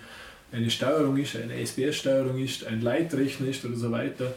eine 0.52 0.70
Steuerung 0.70 1.18
ist, 1.18 1.36
eine 1.36 1.56
SPS-Steuerung 1.56 2.38
ist, 2.38 2.66
ein 2.66 2.82
Leitrechner 2.82 3.48
ist 3.48 3.66
oder 3.66 3.76
so 3.76 3.92
weiter. 3.92 4.34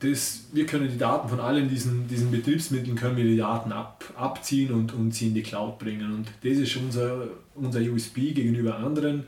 Das, 0.00 0.46
wir 0.52 0.66
können 0.66 0.90
die 0.90 0.98
Daten 0.98 1.28
von 1.28 1.38
allen 1.38 1.68
diesen, 1.68 2.08
diesen 2.08 2.30
Betriebsmitteln 2.30 2.96
können 2.96 3.16
wir 3.16 3.24
die 3.24 3.36
Daten 3.36 3.72
ab, 3.72 4.04
abziehen 4.16 4.72
und, 4.72 4.92
und 4.92 5.14
sie 5.14 5.28
in 5.28 5.34
die 5.34 5.42
Cloud 5.42 5.78
bringen. 5.78 6.12
Und 6.12 6.26
das 6.42 6.58
ist 6.58 6.76
unser, 6.76 7.28
unser 7.54 7.80
USB 7.80 8.34
gegenüber 8.34 8.76
anderen 8.76 9.24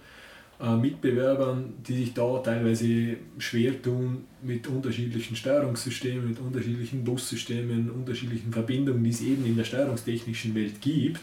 Mitbewerbern, 0.58 1.74
die 1.86 1.96
sich 1.96 2.14
da 2.14 2.38
teilweise 2.38 3.16
schwer 3.38 3.80
tun 3.82 4.24
mit 4.42 4.66
unterschiedlichen 4.66 5.36
Steuerungssystemen, 5.36 6.28
mit 6.28 6.40
unterschiedlichen 6.40 7.04
Bussystemen, 7.04 7.90
unterschiedlichen 7.90 8.52
Verbindungen, 8.52 9.04
die 9.04 9.10
es 9.10 9.20
eben 9.20 9.44
in 9.44 9.56
der 9.56 9.64
steuerungstechnischen 9.64 10.54
Welt 10.54 10.80
gibt. 10.80 11.20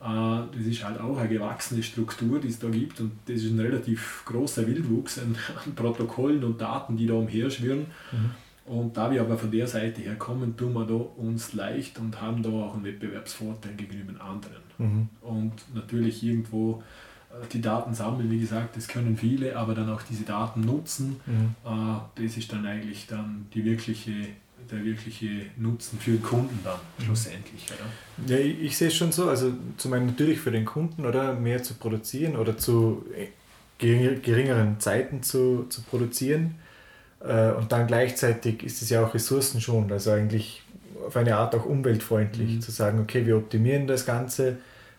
Äh, 0.00 0.04
das 0.04 0.66
ist 0.66 0.84
halt 0.84 1.00
auch 1.00 1.16
eine 1.16 1.28
gewachsene 1.28 1.84
Struktur, 1.84 2.40
die 2.40 2.48
es 2.48 2.58
da 2.58 2.68
gibt 2.68 3.00
und 3.00 3.12
das 3.26 3.36
ist 3.42 3.52
ein 3.52 3.60
relativ 3.60 4.24
großer 4.26 4.66
Wildwuchs 4.66 5.20
an, 5.20 5.36
an 5.64 5.74
Protokollen 5.76 6.42
und 6.42 6.60
Daten, 6.60 6.96
die 6.96 7.06
da 7.06 7.14
umherschwirren. 7.14 7.86
Mhm. 8.10 8.30
Und 8.64 8.96
da 8.96 9.10
wir 9.10 9.22
aber 9.22 9.38
von 9.38 9.50
der 9.50 9.66
Seite 9.66 10.02
her 10.02 10.16
kommen, 10.16 10.56
tun 10.56 10.74
wir 10.74 10.84
da 10.84 10.94
uns 10.94 11.54
leicht 11.54 11.98
und 11.98 12.20
haben 12.20 12.42
da 12.42 12.50
auch 12.50 12.74
einen 12.74 12.84
Wettbewerbsvorteil 12.84 13.74
gegenüber 13.74 14.20
anderen. 14.22 14.62
Mhm. 14.76 15.08
Und 15.22 15.52
natürlich 15.74 16.22
irgendwo 16.22 16.82
die 17.52 17.60
Daten 17.60 17.94
sammeln, 17.94 18.30
wie 18.30 18.40
gesagt, 18.40 18.76
das 18.76 18.88
können 18.88 19.16
viele, 19.16 19.56
aber 19.56 19.74
dann 19.74 19.90
auch 19.90 20.02
diese 20.02 20.24
Daten 20.24 20.60
nutzen, 20.60 21.20
mhm. 21.26 21.54
Äh, 21.64 22.22
das 22.22 22.36
ist 22.36 22.52
dann 22.52 22.66
eigentlich 22.66 23.06
dann 23.06 23.46
die 23.54 23.64
wirkliche, 23.64 24.12
der 24.70 24.84
wirkliche 24.84 25.46
Nutzen 25.56 25.98
für 25.98 26.12
den 26.12 26.22
Kunden 26.22 26.58
dann 26.64 26.78
mhm. 26.98 27.04
schlussendlich. 27.04 27.66
Oder? 27.66 28.34
Ja, 28.34 28.38
ich, 28.38 28.60
ich 28.60 28.76
sehe 28.76 28.88
es 28.88 28.96
schon 28.96 29.12
so, 29.12 29.28
also 29.28 29.52
zum 29.76 29.92
einen 29.92 30.06
natürlich 30.06 30.40
für 30.40 30.50
den 30.50 30.64
Kunden 30.64 31.06
oder 31.06 31.34
mehr 31.34 31.62
zu 31.62 31.74
produzieren 31.74 32.36
oder 32.36 32.56
zu 32.56 33.04
äh, 33.16 33.28
geringeren 33.78 34.80
Zeiten 34.80 35.22
zu, 35.22 35.66
zu 35.68 35.82
produzieren. 35.82 36.56
Äh, 37.20 37.52
und 37.52 37.72
dann 37.72 37.86
gleichzeitig 37.86 38.62
ist 38.62 38.82
es 38.82 38.90
ja 38.90 39.04
auch 39.04 39.14
ressourcenschonend, 39.14 39.92
also 39.92 40.10
eigentlich 40.10 40.62
auf 41.06 41.16
eine 41.16 41.36
Art 41.36 41.54
auch 41.54 41.64
umweltfreundlich, 41.64 42.56
mhm. 42.56 42.60
zu 42.60 42.70
sagen, 42.70 43.00
okay, 43.00 43.24
wir 43.24 43.36
optimieren 43.36 43.86
das 43.86 44.04
Ganze, 44.04 44.58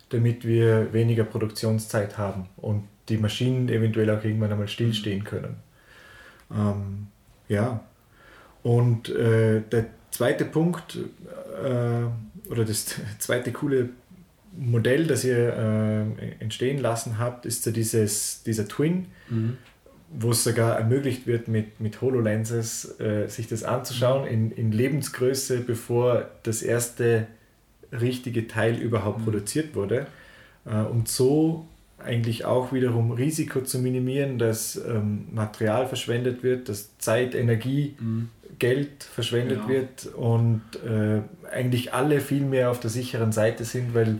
damit 0.09 0.45
wir 0.45 0.93
weniger 0.93 1.23
Produktionszeit 1.23 2.17
haben 2.17 2.47
und 2.57 2.83
die 3.09 3.17
Maschinen 3.17 3.69
eventuell 3.69 4.09
auch 4.09 4.23
irgendwann 4.23 4.51
einmal 4.51 4.67
stillstehen 4.67 5.23
können. 5.23 5.57
Ähm, 6.51 7.07
ja, 7.47 7.83
und 8.63 9.09
äh, 9.09 9.61
der 9.61 9.87
zweite 10.11 10.45
Punkt 10.45 10.97
äh, 10.97 12.49
oder 12.51 12.65
das 12.65 12.95
zweite 13.19 13.51
coole 13.51 13.89
Modell, 14.57 15.05
das 15.05 15.23
ihr 15.23 15.37
äh, 15.37 16.41
entstehen 16.41 16.79
lassen 16.79 17.19
habt, 17.19 17.45
ist 17.45 17.63
so 17.63 17.71
dieses, 17.71 18.43
dieser 18.43 18.67
Twin, 18.67 19.05
mhm. 19.29 19.57
wo 20.11 20.31
es 20.31 20.43
sogar 20.43 20.77
ermöglicht 20.77 21.27
wird, 21.27 21.47
mit, 21.47 21.79
mit 21.79 22.01
HoloLenses 22.01 22.99
äh, 22.99 23.27
sich 23.27 23.47
das 23.47 23.63
anzuschauen 23.63 24.27
in, 24.27 24.51
in 24.51 24.71
Lebensgröße, 24.71 25.59
bevor 25.59 26.29
das 26.43 26.61
erste 26.61 27.27
richtige 27.91 28.47
Teil 28.47 28.77
überhaupt 28.77 29.19
mhm. 29.19 29.23
produziert 29.23 29.75
wurde. 29.75 30.07
Äh, 30.65 30.81
und 30.81 31.07
so 31.07 31.65
eigentlich 32.03 32.45
auch 32.45 32.71
wiederum 32.71 33.11
Risiko 33.11 33.61
zu 33.61 33.79
minimieren, 33.79 34.39
dass 34.39 34.77
ähm, 34.77 35.27
Material 35.33 35.87
verschwendet 35.87 36.43
wird, 36.43 36.69
dass 36.69 36.97
Zeit, 36.97 37.35
Energie, 37.35 37.95
mhm. 37.99 38.29
Geld 38.57 39.03
verschwendet 39.03 39.59
genau. 39.59 39.69
wird 39.69 40.05
und 40.15 40.61
äh, 40.85 41.21
eigentlich 41.51 41.93
alle 41.93 42.19
viel 42.19 42.41
mehr 42.41 42.71
auf 42.71 42.79
der 42.79 42.89
sicheren 42.89 43.31
Seite 43.31 43.63
sind, 43.63 43.93
weil 43.93 44.17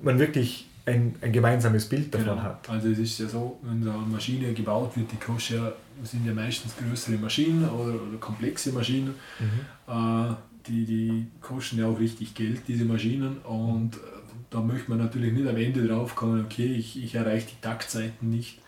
man 0.00 0.18
wirklich 0.18 0.66
ein, 0.86 1.14
ein 1.20 1.32
gemeinsames 1.32 1.86
Bild 1.86 2.14
davon 2.14 2.36
genau. 2.36 2.42
hat. 2.42 2.68
Also 2.68 2.88
es 2.88 2.98
ist 2.98 3.18
ja 3.20 3.26
so, 3.26 3.58
wenn 3.62 3.82
so 3.82 3.90
eine 3.90 4.00
Maschine 4.00 4.52
gebaut 4.52 4.96
wird, 4.96 5.12
die 5.12 5.16
kostet 5.16 5.56
ja, 5.56 5.72
sind 6.02 6.26
ja 6.26 6.32
meistens 6.32 6.74
größere 6.76 7.16
Maschinen 7.16 7.68
oder, 7.68 7.94
oder 7.94 8.18
komplexe 8.18 8.72
Maschinen. 8.72 9.14
Mhm. 9.38 9.92
Äh, 9.92 10.34
die, 10.68 10.84
die 10.84 11.26
kosten 11.40 11.78
ja 11.78 11.86
auch 11.86 11.98
richtig 11.98 12.34
Geld, 12.34 12.62
diese 12.68 12.84
Maschinen. 12.84 13.38
Und 13.38 13.96
äh, 13.96 13.98
da 14.50 14.60
möchte 14.60 14.90
man 14.90 14.98
natürlich 14.98 15.32
nicht 15.32 15.48
am 15.48 15.56
Ende 15.56 15.86
drauf 15.86 16.14
kommen, 16.14 16.44
okay, 16.44 16.66
ich, 16.66 17.02
ich 17.02 17.14
erreiche 17.14 17.48
die 17.48 17.60
Taktzeiten 17.60 18.30
nicht. 18.30 18.58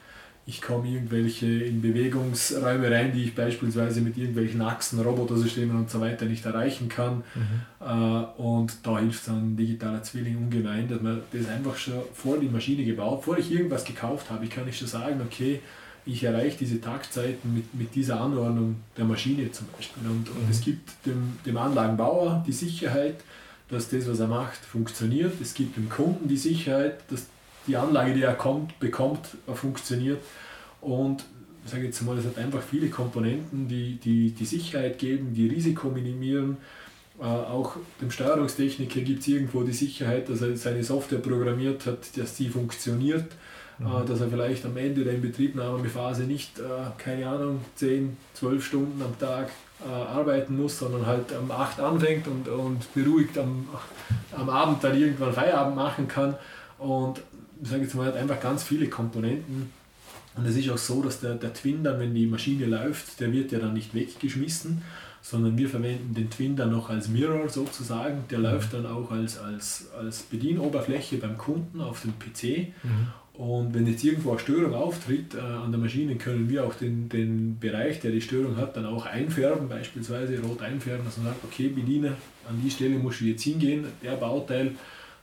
Ich 0.47 0.63
komme 0.63 0.89
irgendwelche 0.89 1.47
in 1.47 1.81
Bewegungsräume 1.81 2.91
rein, 2.91 3.13
die 3.13 3.25
ich 3.25 3.35
beispielsweise 3.35 4.01
mit 4.01 4.17
irgendwelchen 4.17 4.61
Achsen, 4.63 4.99
Robotersystemen 4.99 5.77
und 5.77 5.91
so 5.91 6.01
weiter 6.01 6.25
nicht 6.25 6.45
erreichen 6.45 6.89
kann. 6.89 7.23
Mhm. 7.35 7.87
Äh, 7.87 8.43
und 8.43 8.75
da 8.83 8.99
hilft 8.99 9.29
dann 9.29 9.57
digitaler 9.57 10.03
Zwilling 10.03 10.39
ungemein, 10.39 10.89
dass 10.89 11.01
man 11.01 11.21
das 11.33 11.47
einfach 11.47 11.77
schon 11.77 12.03
vor 12.15 12.39
die 12.39 12.49
Maschine 12.49 12.85
gebaut, 12.85 13.23
vor 13.25 13.39
ich 13.39 13.53
irgendwas 13.53 13.85
gekauft 13.85 14.31
habe, 14.31 14.45
ich 14.45 14.51
kann 14.51 14.65
nicht 14.65 14.79
schon 14.79 14.89
sagen, 14.89 15.21
okay, 15.25 15.61
ich 16.07 16.25
erreiche 16.25 16.59
diese 16.59 16.81
Taktzeiten 16.81 17.55
mit, 17.55 17.75
mit 17.75 17.95
dieser 17.95 18.21
Anordnung 18.21 18.77
der 18.97 19.05
Maschine 19.05 19.51
zum 19.53 19.67
Beispiel. 19.77 20.03
Und, 20.05 20.29
und 20.29 20.45
mhm. 20.45 20.51
es 20.51 20.61
gibt 20.61 20.91
dem, 21.07 21.39
dem 21.45 21.57
Anlagenbauer 21.57 22.45
die 22.47 22.53
Sicherheit, 22.53 23.17
dass 23.69 23.89
das, 23.89 24.09
was 24.09 24.19
er 24.21 24.27
macht, 24.27 24.59
funktioniert. 24.59 25.33
Es 25.41 25.55
gibt 25.55 25.77
dem 25.77 25.89
Kunden 25.89 26.29
die 26.29 26.37
Sicherheit, 26.37 26.99
dass 27.11 27.27
die 27.67 27.77
Anlage, 27.77 28.15
die 28.15 28.23
er 28.23 28.35
kommt, 28.35 28.79
bekommt, 28.81 29.37
funktioniert. 29.55 30.21
Und 30.81 31.25
ich 31.65 31.71
sage 31.71 31.85
jetzt 31.85 32.03
mal, 32.03 32.19
es 32.19 32.25
hat 32.25 32.39
einfach 32.39 32.63
viele 32.63 32.89
Komponenten, 32.89 33.69
die, 33.69 33.97
die 33.97 34.31
die 34.31 34.45
Sicherheit 34.45 34.99
geben, 34.99 35.35
die 35.35 35.47
Risiko 35.47 35.89
minimieren. 35.89 36.57
Äh, 37.21 37.25
auch 37.25 37.77
dem 38.01 38.11
Steuerungstechniker 38.11 39.01
gibt 39.03 39.21
es 39.21 39.29
irgendwo 39.29 39.63
die 39.63 39.73
Sicherheit, 39.73 40.29
dass 40.29 40.41
er 40.41 40.57
seine 40.57 40.83
Software 40.83 41.19
programmiert 41.19 41.87
hat, 41.87 42.17
dass 42.17 42.37
sie 42.37 42.49
funktioniert. 42.49 43.27
Mhm. 43.81 44.07
dass 44.07 44.21
er 44.21 44.29
vielleicht 44.29 44.65
am 44.67 44.77
Ende 44.77 45.05
der 45.05 45.15
Inbetriebnahmephase 45.15 46.25
nicht, 46.25 46.59
äh, 46.59 46.63
keine 46.99 47.27
Ahnung, 47.27 47.63
10, 47.77 48.17
12 48.35 48.65
Stunden 48.65 49.03
am 49.03 49.19
Tag 49.19 49.51
äh, 49.83 49.91
arbeiten 49.91 50.61
muss, 50.61 50.79
sondern 50.79 51.07
halt 51.07 51.33
um 51.33 51.51
8 51.51 51.81
anfängt 51.81 52.27
und, 52.29 52.47
und 52.49 52.95
beruhigt 52.95 53.39
am, 53.39 53.67
am 54.37 54.51
Abend 54.51 54.85
dann 54.85 55.01
irgendwann 55.01 55.33
Feierabend 55.33 55.77
machen 55.77 56.07
kann. 56.07 56.35
Und 56.79 57.23
ich 57.63 57.69
sage 57.69 57.83
jetzt 57.83 57.95
mal, 57.95 58.07
hat 58.07 58.17
einfach 58.17 58.41
ganz 58.41 58.63
viele 58.63 58.89
Komponenten. 58.89 59.73
Und 60.37 60.47
es 60.47 60.57
ist 60.57 60.71
auch 60.71 60.79
so, 60.79 61.03
dass 61.03 61.21
der, 61.21 61.35
der 61.35 61.55
Twin 61.55 61.83
dann, 61.83 61.99
wenn 61.99 62.15
die 62.15 62.27
Maschine 62.27 62.67
läuft, 62.67 63.19
der 63.21 63.33
wird 63.33 63.51
ja 63.53 63.59
dann 63.59 63.73
nicht 63.73 63.95
weggeschmissen, 63.95 64.83
sondern 65.23 65.57
wir 65.59 65.69
verwenden 65.69 66.15
den 66.15 66.31
Twin 66.31 66.57
dann 66.57 66.71
noch 66.71 66.91
als 66.91 67.09
Mirror 67.09 67.49
sozusagen. 67.49 68.25
Der 68.31 68.39
mhm. 68.39 68.45
läuft 68.45 68.75
dann 68.75 68.87
auch 68.87 69.11
als, 69.11 69.39
als, 69.39 69.87
als 69.99 70.23
Bedienoberfläche 70.23 71.17
beim 71.17 71.37
Kunden 71.39 71.81
auf 71.81 72.03
dem 72.03 72.13
PC. 72.19 72.75
Mhm. 72.83 73.09
Und 73.41 73.73
wenn 73.73 73.87
jetzt 73.87 74.05
irgendwo 74.05 74.33
eine 74.33 74.39
Störung 74.39 74.75
auftritt 74.75 75.35
äh, 75.35 75.39
an 75.39 75.73
der 75.73 75.81
Maschine, 75.81 76.17
können 76.17 76.51
wir 76.51 76.63
auch 76.63 76.75
den, 76.75 77.09
den 77.09 77.59
Bereich, 77.59 77.99
der 77.99 78.11
die 78.11 78.21
Störung 78.21 78.59
hat, 78.59 78.77
dann 78.77 78.85
auch 78.85 79.07
einfärben, 79.07 79.67
beispielsweise 79.67 80.43
rot 80.43 80.61
einfärben, 80.61 81.07
dass 81.07 81.17
man 81.17 81.29
sagt, 81.29 81.43
okay, 81.45 81.69
Bediene, 81.69 82.09
an 82.47 82.61
die 82.63 82.71
Stelle 82.71 82.99
musst 82.99 83.23
du 83.23 83.25
jetzt 83.25 83.43
hingehen, 83.43 83.87
der 84.03 84.17
Bauteil 84.17 84.73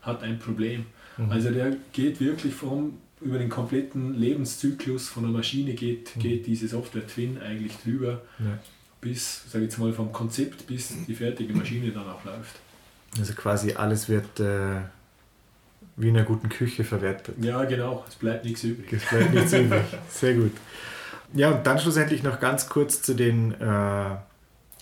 hat 0.02 0.24
ein 0.24 0.40
Problem. 0.40 0.88
Mhm. 1.18 1.30
Also 1.30 1.52
der 1.52 1.76
geht 1.94 2.20
wirklich 2.20 2.56
vom, 2.56 2.94
über 3.22 3.38
den 3.38 3.50
kompletten 3.50 4.20
Lebenszyklus 4.20 5.10
von 5.10 5.22
der 5.22 5.32
Maschine 5.32 5.76
geht, 5.76 6.16
mhm. 6.16 6.20
geht 6.20 6.48
diese 6.48 6.68
Software 6.68 7.06
Twin 7.06 7.38
eigentlich 7.38 7.74
drüber, 7.84 8.24
ja. 8.40 8.58
bis, 9.00 9.44
sage 9.48 9.66
ich 9.66 9.70
jetzt 9.70 9.78
mal, 9.78 9.94
vom 9.94 10.12
Konzept 10.12 10.66
bis 10.66 10.92
die 11.06 11.14
fertige 11.14 11.54
Maschine 11.54 11.92
dann 11.92 12.08
auch 12.08 12.26
läuft. 12.26 12.56
Also 13.20 13.34
quasi 13.34 13.74
alles 13.74 14.10
wird... 14.10 14.40
Äh 14.40 14.97
wie 15.98 16.10
in 16.10 16.16
einer 16.16 16.26
guten 16.26 16.48
Küche 16.48 16.84
verwertet. 16.84 17.36
Ja, 17.42 17.66
genau. 17.66 18.06
Es 18.08 18.16
bleibt 18.16 18.46
nichts 18.46 18.64
übrig. 18.64 18.94
Es 18.94 19.06
bleibt 19.06 19.34
nichts 19.34 19.52
übrig. 19.52 19.82
Sehr 20.10 20.36
gut. 20.36 20.52
Ja, 21.34 21.52
und 21.52 21.66
dann 21.66 21.80
schlussendlich 21.80 22.24
noch 22.24 22.40
ganz 22.40 22.70
kurz 22.70 23.02
zu 23.02 23.16
den 23.16 23.60
äh, 23.60 24.16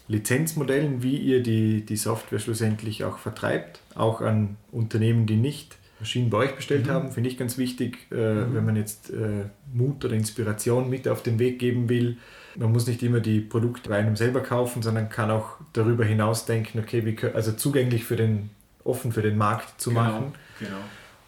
Lizenzmodellen, 0.10 1.02
wie 1.02 1.18
ihr 1.18 1.42
die, 1.42 1.86
die 1.86 1.96
Software 1.96 2.40
schlussendlich 2.40 3.06
auch 3.06 3.18
vertreibt, 3.18 3.80
auch 3.96 4.22
an 4.22 4.58
Unternehmen, 4.72 5.26
die 5.26 5.38
nicht 5.38 5.78
Maschinen 6.00 6.30
bei 6.30 6.40
euch 6.40 6.56
bestellt 6.56 6.88
mhm. 6.88 6.92
haben. 6.92 7.12
Finde 7.14 7.30
ich 7.30 7.38
ganz 7.38 7.58
wichtig, 7.58 7.98
äh, 8.12 8.16
mhm. 8.16 8.54
wenn 8.54 8.66
man 8.66 8.76
jetzt 8.76 9.10
äh, 9.10 9.46
Mut 9.74 10.04
oder 10.04 10.14
Inspiration 10.14 10.90
mit 10.90 11.08
auf 11.08 11.24
den 11.24 11.40
Weg 11.40 11.60
geben 11.60 11.88
will. 11.88 12.18
Man 12.58 12.74
muss 12.74 12.88
nicht 12.88 13.02
immer 13.04 13.22
die 13.22 13.40
Produkte 13.40 13.90
bei 13.90 13.98
einem 13.98 14.18
selber 14.18 14.42
kaufen, 14.42 14.82
sondern 14.82 15.08
kann 15.10 15.32
auch 15.32 15.58
darüber 15.72 16.04
hinaus 16.04 16.46
denken, 16.46 16.80
okay, 16.80 17.06
wie, 17.06 17.18
also 17.34 17.54
zugänglich 17.54 18.04
für 18.04 18.18
den, 18.18 18.50
offen 18.84 19.14
für 19.14 19.22
den 19.22 19.38
Markt 19.38 19.80
zu 19.80 19.92
genau, 19.92 20.04
machen. 20.04 20.34
Genau 20.60 20.78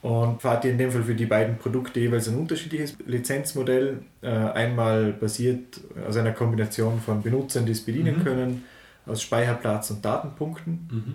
und 0.02 0.42
fahrt 0.42 0.66
ihr 0.66 0.72
in 0.72 0.78
dem 0.78 0.92
Fall 0.92 1.04
für 1.04 1.16
die 1.16 1.26
beiden 1.26 1.58
Produkte 1.58 2.00
jeweils 2.00 2.28
ein 2.28 2.38
unterschiedliches 2.38 2.98
Lizenzmodell. 3.06 4.00
Äh, 4.22 4.28
einmal 4.30 5.14
basiert 5.14 5.82
aus 6.08 6.18
einer 6.18 6.34
Kombination 6.34 7.02
von 7.02 7.22
Benutzern, 7.24 7.66
die 7.66 7.72
es 7.72 7.82
bedienen 7.82 8.20
mhm. 8.20 8.24
können, 8.24 8.64
aus 9.06 9.22
Speicherplatz 9.22 9.90
und 9.90 10.06
Datenpunkten, 10.06 10.88
mhm. 10.92 11.14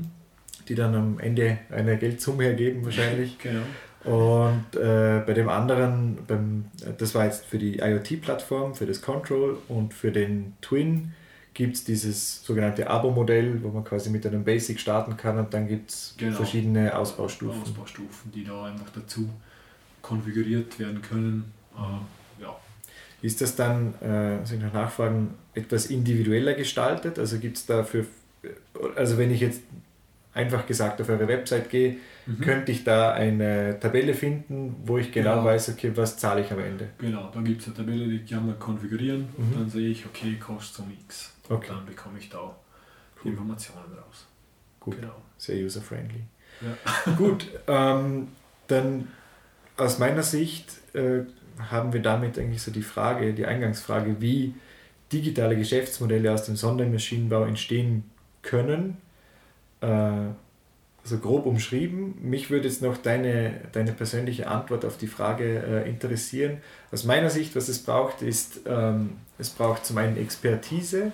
die 0.69 0.75
dann 0.75 0.95
am 0.95 1.19
Ende 1.21 1.59
eine 1.71 1.97
Geldsumme 1.97 2.47
ergeben 2.47 2.85
wahrscheinlich. 2.85 3.39
genau. 3.39 3.63
Und 4.05 4.77
äh, 4.77 5.23
bei 5.25 5.33
dem 5.33 5.49
anderen, 5.49 6.19
beim, 6.27 6.65
das 6.99 7.15
war 7.15 7.25
jetzt 7.25 7.45
für 7.47 7.59
die 7.59 7.79
IoT-Plattform, 7.79 8.75
für 8.75 8.87
das 8.87 9.01
Control 9.01 9.59
und 9.69 9.95
für 9.95 10.11
den 10.11 10.55
Twin 10.61 11.13
gibt 11.55 11.77
es 11.77 11.85
dieses 11.85 12.45
sogenannte 12.45 12.89
Abo-Modell, 12.89 13.63
wo 13.63 13.69
man 13.69 13.85
quasi 13.85 14.11
mit 14.11 14.27
einem 14.27 14.45
Basic 14.45 14.81
starten 14.81 15.17
kann 15.17 15.39
und 15.39 15.53
dann 15.53 15.69
gibt 15.69 15.91
es 15.91 16.15
genau. 16.17 16.37
verschiedene 16.37 16.97
Ausbaustufen. 16.97 17.63
Ausbaustufen, 17.63 18.33
die 18.33 18.45
da 18.45 18.65
einfach 18.65 18.91
dazu 18.95 19.29
konfiguriert 20.01 20.79
werden 20.79 21.03
können. 21.03 21.53
Äh, 21.77 22.43
ja. 22.43 22.57
Ist 23.21 23.41
das 23.41 23.55
dann, 23.55 23.95
äh, 24.03 24.39
muss 24.39 24.53
ich 24.53 24.61
noch 24.61 24.73
nachfragen, 24.73 25.35
etwas 25.55 25.87
individueller 25.87 26.55
gestaltet? 26.55 27.19
Also 27.19 27.39
gibt 27.39 27.57
es 27.59 27.67
dafür, 27.67 28.07
also 28.97 29.19
wenn 29.19 29.31
ich 29.31 29.41
jetzt 29.41 29.61
einfach 30.35 30.67
gesagt 30.67 31.01
auf 31.01 31.09
eure 31.09 31.29
Website 31.29 31.69
gehe, 31.69 31.97
mhm. 32.27 32.41
könnte 32.41 32.73
ich 32.73 32.85
da 32.85 33.13
eine 33.13 33.79
Tabelle 33.79 34.15
finden, 34.15 34.75
wo 34.85 34.99
ich 34.99 35.13
genau, 35.13 35.35
genau. 35.35 35.45
weiß, 35.45 35.71
okay, 35.71 35.93
was 35.95 36.17
zahle 36.17 36.41
ich 36.41 36.51
am 36.51 36.59
Ende? 36.59 36.89
Genau, 36.99 37.31
da 37.33 37.41
gibt 37.43 37.61
es 37.61 37.67
eine 37.69 37.77
Tabelle, 37.77 38.07
die 38.07 38.25
kann 38.25 38.47
man 38.47 38.59
konfigurieren 38.59 39.29
mhm. 39.37 39.45
und 39.45 39.61
dann 39.61 39.69
sehe 39.69 39.89
ich, 39.89 40.07
okay, 40.07 40.37
kostet 40.41 40.87
um 40.87 40.93
X. 41.05 41.32
Okay. 41.53 41.69
Dann 41.69 41.87
bekomme 41.87 42.19
ich 42.19 42.29
da 42.29 42.55
cool. 43.25 43.33
Informationen 43.33 43.93
raus. 43.95 44.27
Gut, 44.81 45.01
genau. 45.01 45.15
sehr 45.39 45.63
user-friendly. 45.65 46.25
Ja. 46.61 47.13
Gut, 47.17 47.49
ähm, 47.67 48.29
dann 48.67 49.09
aus 49.77 49.99
meiner 49.99 50.23
Sicht 50.23 50.71
äh, 50.95 51.21
haben 51.71 51.93
wir 51.93 52.03
damit 52.03 52.39
eigentlich 52.39 52.63
so 52.63 52.71
die 52.71 52.83
Frage, 52.83 53.35
die 53.35 53.47
Eingangsfrage, 53.47 54.21
wie 54.21 54.55
digitale 55.13 55.57
Geschäftsmodelle 55.57 56.33
aus 56.33 56.45
dem 56.45 56.57
Sondermaschinenbau 56.57 57.45
entstehen 57.45 58.11
können, 58.43 58.97
äh, 59.81 60.31
so 61.05 61.19
grob 61.19 61.47
umschrieben. 61.47 62.15
Mich 62.23 62.51
würde 62.51 62.69
jetzt 62.69 62.81
noch 62.81 62.97
deine, 62.97 63.61
deine 63.73 63.93
persönliche 63.93 64.47
Antwort 64.47 64.85
auf 64.85 64.97
die 64.97 65.09
Frage 65.09 65.85
äh, 65.85 65.89
interessieren. 65.89 66.59
Aus 66.93 67.05
meiner 67.05 67.29
Sicht, 67.29 67.57
was 67.57 67.69
es 67.69 67.81
braucht, 67.81 68.23
ist, 68.23 68.61
ähm, 68.67 69.17
es 69.39 69.51
braucht 69.51 69.85
zum 69.85 69.99
einen 69.99 70.17
Expertise, 70.17 71.13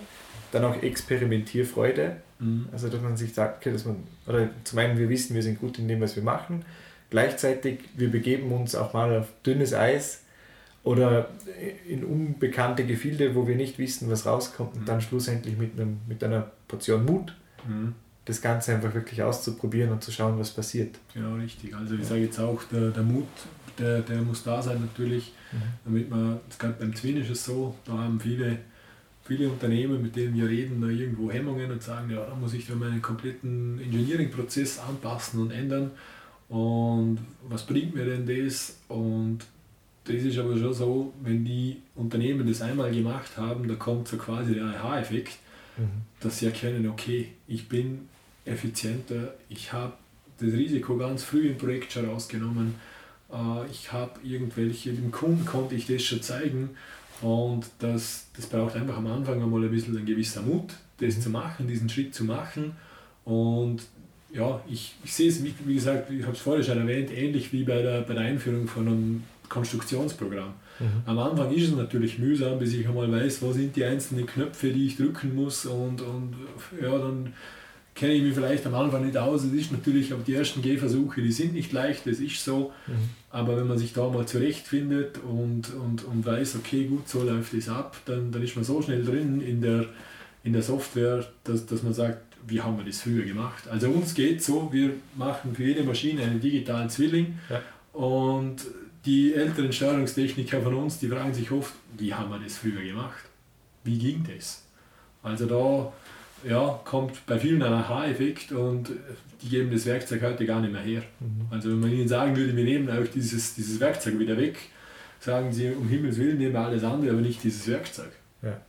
dann 0.53 0.65
auch 0.65 0.83
Experimentierfreude. 0.83 2.17
Mhm. 2.39 2.69
Also 2.73 2.89
dass 2.89 3.01
man 3.01 3.17
sich 3.17 3.35
sagt, 3.35 3.59
okay, 3.59 3.73
dass 3.73 3.85
man, 3.85 3.97
oder 4.27 4.49
zum 4.65 4.79
einen 4.79 4.99
wir 4.99 5.09
wissen, 5.09 5.35
wir 5.35 5.43
sind 5.43 5.61
gut 5.61 5.79
in 5.79 5.89
dem, 5.89 6.01
was 6.01 6.17
wir 6.17 6.23
machen. 6.23 6.65
Gleichzeitig, 7.11 7.81
wir 7.97 8.11
begeben 8.11 8.53
uns 8.53 8.75
auch 8.75 8.93
mal 8.93 9.19
auf 9.19 9.29
dünnes 9.45 9.73
Eis 9.73 10.23
oder 10.85 11.29
in 11.87 12.05
unbekannte 12.05 12.85
Gefilde, 12.87 13.35
wo 13.35 13.47
wir 13.47 13.57
nicht 13.57 13.79
wissen, 13.79 14.11
was 14.11 14.27
rauskommt 14.27 14.75
und 14.75 14.83
mhm. 14.83 14.87
dann 14.87 15.01
schlussendlich 15.01 15.57
mit, 15.57 15.79
einem, 15.79 15.99
mit 16.07 16.23
einer 16.23 16.51
Portion 16.67 17.05
Mut 17.05 17.35
mhm. 17.67 17.95
das 18.25 18.41
Ganze 18.41 18.75
einfach 18.75 18.95
wirklich 18.95 19.23
auszuprobieren 19.23 19.91
und 19.91 20.03
zu 20.05 20.13
schauen, 20.13 20.39
was 20.39 20.51
passiert. 20.51 20.97
Genau, 21.15 21.35
richtig. 21.37 21.75
Also 21.75 21.95
ich 21.95 22.07
sage 22.07 22.23
jetzt 22.23 22.39
auch, 22.39 22.63
der, 22.65 22.91
der 22.91 23.03
Mut, 23.03 23.27
der, 23.79 24.01
der 24.01 24.23
muss 24.23 24.45
da 24.45 24.63
sein 24.63 24.81
natürlich, 24.81 25.33
mhm. 25.53 25.63
damit 25.85 26.11
man, 26.11 26.41
gerade 26.59 26.75
beim 26.79 26.95
Zwin 26.95 27.17
ist 27.17 27.31
es 27.31 27.45
so, 27.45 27.75
da 27.85 27.93
haben 27.93 28.21
viele 28.21 28.59
viele 29.29 29.51
Unternehmen, 29.51 30.03
mit 30.03 30.17
denen 30.17 30.35
wir 30.35 30.49
reden, 30.49 30.81
da 30.81 30.89
irgendwo 30.89 31.31
Hemmungen 31.31 31.71
und 31.71 31.83
sagen, 31.83 32.11
ja, 32.11 32.25
da 32.25 32.35
muss 32.35 32.55
ich 32.55 32.67
dann 32.67 32.79
meinen 32.79 33.03
kompletten 33.03 33.79
Engineering-Prozess 33.79 34.79
anpassen 34.79 35.43
und 35.43 35.51
ändern. 35.51 35.91
Und 36.49 37.19
was 37.47 37.67
bringt 37.67 37.95
mir 37.95 38.07
denn 38.07 38.27
das? 38.27 38.79
Und 38.89 39.41
das 40.05 40.17
ist 40.17 40.39
aber 40.39 40.57
schon 40.57 40.73
so, 40.73 41.13
wenn 41.23 41.45
die 41.45 41.77
Unternehmen 41.95 42.49
das 42.49 42.63
einmal 42.63 42.91
gemacht 42.91 43.37
haben, 43.37 43.69
da 43.69 43.75
kommt 43.75 44.09
so 44.09 44.17
quasi 44.17 44.55
der 44.55 44.65
Aha-Effekt, 44.65 45.37
mhm. 45.77 45.91
dass 46.21 46.39
sie 46.39 46.47
erkennen, 46.47 46.89
okay, 46.89 47.29
ich 47.47 47.69
bin 47.69 48.09
effizienter, 48.47 49.35
ich 49.51 49.75
habe 49.75 49.93
das 50.41 50.53
Risiko 50.53 50.97
ganz 50.97 51.23
früh 51.23 51.49
im 51.49 51.59
Projekt 51.59 51.93
schon 51.93 52.07
rausgenommen, 52.07 52.77
äh, 53.31 53.71
ich 53.71 53.93
habe 53.93 54.13
irgendwelche, 54.25 54.95
dem 54.95 55.11
Kunden 55.11 55.45
konnte 55.45 55.75
ich 55.75 55.87
das 55.87 56.03
schon 56.03 56.23
zeigen 56.23 56.71
und 57.21 57.67
das, 57.81 58.27
das 58.37 58.47
braucht 58.47 58.77
einfach 58.77 58.97
am 58.97 59.07
Anfang 59.07 59.43
einmal 59.43 59.65
ein 59.65 59.71
bisschen 59.71 59.97
ein 59.97 60.07
gewisser 60.07 60.43
Mut, 60.43 60.75
das 61.01 61.17
mhm. 61.17 61.21
zu 61.21 61.31
machen, 61.31 61.67
diesen 61.67 61.89
Schritt 61.89 62.15
zu 62.15 62.25
machen. 62.25 62.77
Und 63.25 63.83
ja, 64.33 64.61
ich, 64.69 64.95
ich 65.05 65.13
sehe 65.13 65.29
es, 65.29 65.43
wie, 65.43 65.55
wie 65.65 65.75
gesagt, 65.75 66.11
ich 66.11 66.23
habe 66.23 66.33
es 66.33 66.41
vorher 66.41 66.63
schon 66.63 66.79
erwähnt, 66.79 67.11
ähnlich 67.11 67.53
wie 67.53 67.65
bei 67.65 67.83
der, 67.83 68.03
bei 68.03 68.15
der 68.15 68.25
Einführung 68.25 68.69
von 68.69 68.87
einem 68.87 69.25
Konstruktionsprogramm. 69.49 70.53
Mhm. 70.79 71.03
Am 71.07 71.19
Anfang 71.19 71.53
ist 71.53 71.69
es 71.69 71.77
natürlich 71.77 72.19
mühsam, 72.19 72.59
bis 72.59 72.75
ich 72.75 72.87
einmal 72.87 73.11
weiß, 73.11 73.43
wo 73.43 73.53
sind 73.53 73.75
die 73.75 73.85
einzelnen 73.85 74.27
Knöpfe, 74.27 74.73
die 74.73 74.87
ich 74.87 74.97
drücken 74.97 75.35
muss 75.35 75.67
und, 75.67 76.01
und 76.03 76.35
ja, 76.81 76.97
dann 76.99 77.33
kenne 77.99 78.13
ich 78.15 78.23
mich 78.23 78.35
vielleicht 78.35 78.65
am 78.67 78.75
Anfang 78.75 79.05
nicht 79.05 79.17
aus. 79.17 79.43
Es 79.45 79.53
ist 79.53 79.73
natürlich, 79.73 80.13
aber 80.13 80.23
die 80.23 80.35
ersten 80.35 80.63
Gehversuche, 80.63 81.21
die 81.21 81.33
sind 81.33 81.53
nicht 81.53 81.73
leicht, 81.73 82.07
das 82.07 82.21
ist 82.21 82.45
so. 82.45 82.73
Mhm. 82.87 82.93
Aber 83.31 83.57
wenn 83.57 83.67
man 83.67 83.77
sich 83.77 83.93
da 83.93 84.09
mal 84.09 84.27
zurechtfindet 84.27 85.19
und, 85.19 85.75
und, 85.75 86.05
und 86.05 86.25
weiß, 86.25 86.57
okay, 86.57 86.85
gut, 86.85 87.09
so 87.09 87.23
läuft 87.23 87.55
es 87.55 87.69
ab, 87.69 87.97
dann, 88.07 88.31
dann 88.31 88.43
ist 88.43 88.55
man 88.55 88.65
so 88.65 88.81
schnell 88.81 89.05
drin 89.05 89.41
in 89.41 89.61
der, 89.61 89.87
in 90.45 90.53
der 90.53 90.63
Software, 90.63 91.27
dass, 91.45 91.67
dass 91.67 91.83
man 91.83 91.93
sagt, 91.93 92.23
wie 92.47 92.61
haben 92.61 92.79
wir 92.79 92.85
das 92.85 93.01
früher 93.01 93.25
gemacht? 93.25 93.67
Also 93.69 93.89
uns 93.91 94.15
geht 94.15 94.43
so, 94.43 94.73
wir 94.73 94.93
machen 95.17 95.55
für 95.55 95.65
jede 95.65 95.83
Maschine 95.83 96.23
einen 96.23 96.41
digitalen 96.41 96.89
Zwilling 96.89 97.39
ja. 97.51 97.61
und 97.93 98.59
die 99.05 99.35
älteren 99.35 99.73
Steuerungstechniker 99.73 100.63
von 100.63 100.75
uns, 100.75 100.99
die 100.99 101.09
fragen 101.09 101.35
sich 101.35 101.51
oft, 101.51 101.73
wie 101.99 102.15
haben 102.15 102.31
wir 102.31 102.39
das 102.39 102.57
früher 102.57 102.83
gemacht? 102.83 103.25
Wie 103.85 103.99
ging 103.99 104.25
das? 104.35 104.65
Also 105.23 105.47
da 105.47 105.93
ja, 106.45 106.81
kommt 106.85 107.25
bei 107.27 107.39
vielen 107.39 107.63
ein 107.63 107.73
Aha-Effekt 107.73 108.53
und 108.53 108.91
die 109.43 109.49
geben 109.49 109.71
das 109.73 109.87
Werkzeug 109.87 110.23
heute 110.23 110.47
gar 110.47 110.61
nicht 110.61 110.73
mehr 110.73 110.83
her. 110.83 111.03
Mhm. 111.21 111.47
Also 111.51 111.71
wenn 111.71 111.81
man 111.81 111.93
ihnen 111.93 112.09
sagen 112.09 112.37
würde, 112.37 112.57
wir 112.57 112.65
nehmen 112.65 112.89
euch 112.89 113.11
dieses, 113.11 113.55
dieses 113.55 113.81
Werkzeug 113.81 114.19
wieder 114.19 114.37
weg, 114.37 114.57
sagen 115.21 115.53
sie, 115.53 115.71
um 115.71 115.89
Himmels 115.89 116.19
Willen 116.19 116.39
nehmen 116.39 116.53
wir 116.53 116.61
alles 116.61 116.85
andere, 116.85 117.13
aber 117.13 117.21
nicht 117.21 117.43
dieses 117.43 117.67
Werkzeug. 117.69 118.11
Ja. 118.43 118.61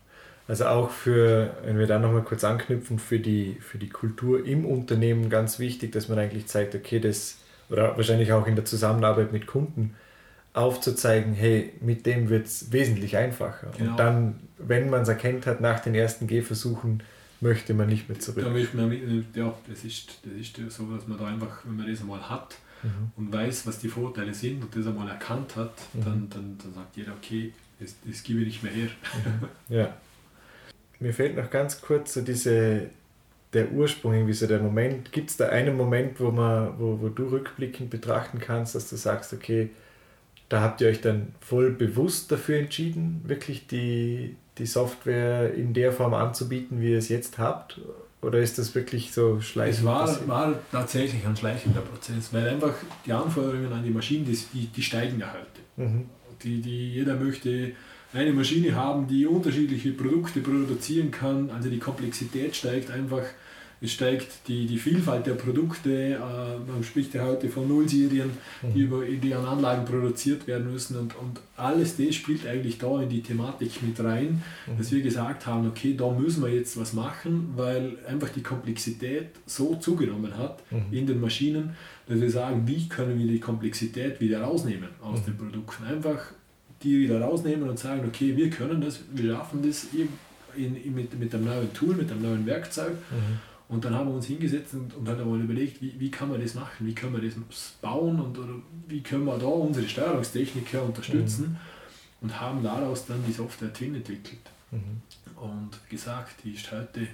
Also 0.48 0.66
auch 0.66 0.90
für, 0.90 1.56
wenn 1.64 1.78
wir 1.78 1.86
da 1.86 2.00
nochmal 2.00 2.24
kurz 2.24 2.44
anknüpfen, 2.44 2.98
für 2.98 3.20
die, 3.20 3.58
für 3.60 3.78
die 3.78 3.90
Kultur 3.90 4.46
im 4.46 4.66
Unternehmen 4.66 5.30
ganz 5.30 5.60
wichtig, 5.60 5.92
dass 5.92 6.10
man 6.10 6.18
eigentlich 6.18 6.48
zeigt, 6.48 6.74
okay, 6.74 7.00
das, 7.00 7.38
oder 7.70 7.96
wahrscheinlich 7.98 8.32
auch 8.34 8.48
in 8.48 8.56
der 8.56 8.66
Zusammenarbeit 8.66 9.32
mit 9.32 9.46
Kunden, 9.46 9.96
aufzuzeigen, 10.54 11.34
hey, 11.34 11.74
mit 11.82 12.08
dem 12.08 12.30
wird 12.30 12.48
es 12.48 12.72
wesentlich 12.72 13.16
einfacher. 13.16 13.72
Genau. 13.78 13.92
Und 13.92 14.00
dann, 14.00 14.40
wenn 14.58 14.90
man 14.90 15.04
es 15.04 15.08
erkennt 15.08 15.46
hat, 15.46 15.62
nach 15.62 15.80
den 15.80 15.94
ersten 15.94 16.26
Gehversuchen, 16.26 17.04
möchte 17.42 17.74
man 17.74 17.88
nicht 17.88 18.10
mehr 18.10 18.20
zurück. 18.20 18.44
Da 18.44 18.50
möchte 18.50 18.78
man, 18.78 19.26
ja, 19.34 19.54
das 19.68 19.84
ist, 19.84 20.20
das 20.24 20.34
ist 20.34 20.58
so, 20.76 20.86
dass 20.94 21.08
man 21.08 21.18
da 21.18 21.28
einfach, 21.28 21.66
wenn 21.66 21.78
man 21.78 21.90
das 21.90 22.02
einmal 22.02 22.30
hat 22.30 22.58
mhm. 22.84 23.12
und 23.16 23.34
weiß, 23.34 23.68
was 23.68 23.80
die 23.80 23.90
Vorteile 23.90 24.34
sind 24.34 24.62
und 24.62 24.76
das 24.76 24.88
einmal 24.88 25.08
erkannt 25.08 25.56
hat, 25.56 25.74
mhm. 25.94 26.04
dann, 26.04 26.30
dann, 26.30 26.58
dann 26.62 26.74
sagt 26.74 26.98
jeder, 26.98 27.14
okay, 27.14 27.54
das, 27.80 27.96
das 28.06 28.24
gebe 28.24 28.42
ich 28.42 28.48
nicht 28.48 28.64
mehr 28.64 28.74
her. 28.74 28.90
Mhm. 29.14 29.76
Ja. 29.76 29.98
Mir 31.00 31.14
fehlt 31.14 31.38
noch 31.38 31.50
ganz 31.50 31.80
kurz 31.80 32.14
so 32.14 32.22
diese, 32.22 32.90
der 33.54 33.72
Ursprung, 33.72 34.14
irgendwie 34.14 34.34
so 34.34 34.48
der 34.48 34.60
Moment. 34.60 35.12
Gibt 35.12 35.30
es 35.30 35.38
da 35.38 35.48
einen 35.48 35.78
Moment, 35.78 36.20
wo, 36.20 36.32
man, 36.32 36.78
wo, 36.78 37.00
wo 37.00 37.10
du 37.10 37.28
rückblickend 37.28 37.90
betrachten 37.90 38.40
kannst, 38.40 38.76
dass 38.76 38.90
du 38.90 38.98
sagst, 38.98 39.34
okay, 39.34 39.70
da 40.50 40.62
habt 40.62 40.82
ihr 40.82 40.90
euch 40.90 41.00
dann 41.00 41.34
voll 41.40 41.72
bewusst 41.72 42.32
dafür 42.32 42.58
entschieden, 42.58 43.22
wirklich 43.24 43.68
die, 43.68 44.36
die 44.60 44.66
Software 44.66 45.54
in 45.54 45.74
der 45.74 45.92
Form 45.92 46.14
anzubieten, 46.14 46.82
wie 46.82 46.92
ihr 46.92 46.98
es 46.98 47.10
jetzt 47.10 47.38
habt? 47.38 47.80
Oder 48.22 48.40
ist 48.40 48.58
das 48.58 48.76
wirklich 48.76 49.14
so 49.14 49.40
schleichend? 49.40 49.80
Es 49.80 49.86
war, 49.86 50.28
war 50.28 50.54
tatsächlich 50.72 51.26
ein 51.26 51.38
schleichender 51.38 51.82
Prozess, 51.82 52.34
weil 52.34 52.50
einfach 52.50 52.74
die 53.06 53.14
Anforderungen 53.14 53.72
an 53.72 53.84
die 53.84 53.92
Maschinen, 53.92 54.26
die, 54.26 54.68
die 54.68 54.82
steigen 54.82 55.20
ja 55.20 55.34
heute. 55.34 55.90
Mhm. 55.90 56.06
Die, 56.44 56.62
die, 56.62 56.94
jeder 56.94 57.16
möchte 57.16 57.72
eine 58.14 58.34
Maschine 58.34 58.76
haben, 58.76 59.08
die 59.08 59.26
unterschiedliche 59.26 59.92
Produkte 59.92 60.42
produzieren 60.42 61.12
kann, 61.12 61.50
also 61.52 61.70
die 61.70 61.80
Komplexität 61.80 62.56
steigt 62.56 62.92
einfach 62.92 63.24
es 63.82 63.94
steigt 63.94 64.48
die, 64.48 64.66
die 64.66 64.78
Vielfalt 64.78 65.26
der 65.26 65.36
Produkte, 65.36 66.16
äh, 66.16 66.18
man 66.18 66.84
spricht 66.84 67.14
ja 67.14 67.26
heute 67.26 67.48
von 67.48 67.68
Nullserien, 67.68 68.32
mhm. 68.62 68.74
die, 68.74 68.82
über, 68.82 69.06
die 69.06 69.34
an 69.34 69.46
Anlagen 69.46 69.86
produziert 69.86 70.48
werden 70.48 70.72
müssen 70.72 70.98
und, 70.98 71.16
und 71.16 71.40
alles 71.56 71.96
das 71.96 72.16
spielt 72.16 72.46
eigentlich 72.46 72.78
da 72.78 73.02
in 73.02 73.10
die 73.10 73.22
Thematik 73.22 73.82
mit 73.82 74.00
rein, 74.04 74.44
mhm. 74.68 74.78
dass 74.78 74.92
wir 74.92 75.02
gesagt 75.02 75.46
haben, 75.48 75.68
okay, 75.68 75.96
da 75.96 76.10
müssen 76.12 76.44
wir 76.44 76.54
jetzt 76.54 76.80
was 76.80 76.94
machen, 76.94 77.54
weil 77.56 77.98
einfach 78.08 78.30
die 78.30 78.44
Komplexität 78.44 79.30
so 79.46 79.76
zugenommen 79.76 80.38
hat 80.38 80.62
mhm. 80.72 80.86
in 80.92 81.08
den 81.08 81.22
Maschinen, 81.22 81.76
dass 82.08 82.20
wir 82.20 82.30
sagen, 82.30 82.64
wie 82.66 82.90
können 82.90 83.18
wir 83.18 83.28
die 83.28 83.40
Komplexität 83.40 84.20
wieder 84.20 84.42
rausnehmen 84.42 84.90
aus 85.02 85.22
mhm. 85.22 85.26
den 85.26 85.38
Produkten. 85.38 85.86
Einfach 85.86 86.20
die 86.84 87.00
wieder 87.00 87.22
rausnehmen 87.22 87.70
und 87.70 87.78
sagen, 87.78 88.04
okay, 88.08 88.36
wir 88.36 88.50
können 88.50 88.82
das, 88.82 89.02
wir 89.14 89.36
schaffen 89.36 89.62
das 89.66 89.88
in, 89.94 90.76
in, 90.76 90.96
mit, 90.96 91.18
mit 91.20 91.34
einem 91.34 91.46
neuen 91.46 91.74
Tool, 91.74 91.96
mit 91.96 92.12
einem 92.12 92.22
neuen 92.22 92.46
Werkzeug. 92.46 92.94
Mhm. 93.12 93.49
Und 93.70 93.86
dann 93.86 93.94
haben 93.94 94.08
wir 94.10 94.16
uns 94.16 94.26
hingesetzt 94.26 94.74
und, 94.74 94.96
und 94.96 95.08
haben 95.08 95.22
einmal 95.22 95.40
überlegt, 95.40 95.80
wie, 95.80 95.94
wie 96.00 96.10
kann 96.10 96.30
man 96.30 96.42
das 96.42 96.56
machen, 96.56 96.88
wie 96.88 96.96
können 96.96 97.14
wir 97.14 97.22
das 97.22 97.36
bauen 97.82 98.20
und 98.20 98.38
oder 98.38 98.56
wie 98.88 99.02
können 99.02 99.26
wir 99.26 99.38
da 99.38 99.46
unsere 99.46 99.88
Steuerungstechniker 99.88 100.82
unterstützen 100.82 101.52
mhm. 101.52 101.58
und 102.22 102.42
haben 102.42 102.64
daraus 102.64 103.06
dann 103.06 103.24
die 103.28 103.32
Software 103.32 103.72
Twin 103.72 103.94
entwickelt. 103.94 104.42
Mhm. 104.72 105.02
Und 105.36 105.70
gesagt, 105.88 106.44
die 106.44 106.54
ist 106.54 106.72
heute 106.72 107.02
äh, 107.02 107.08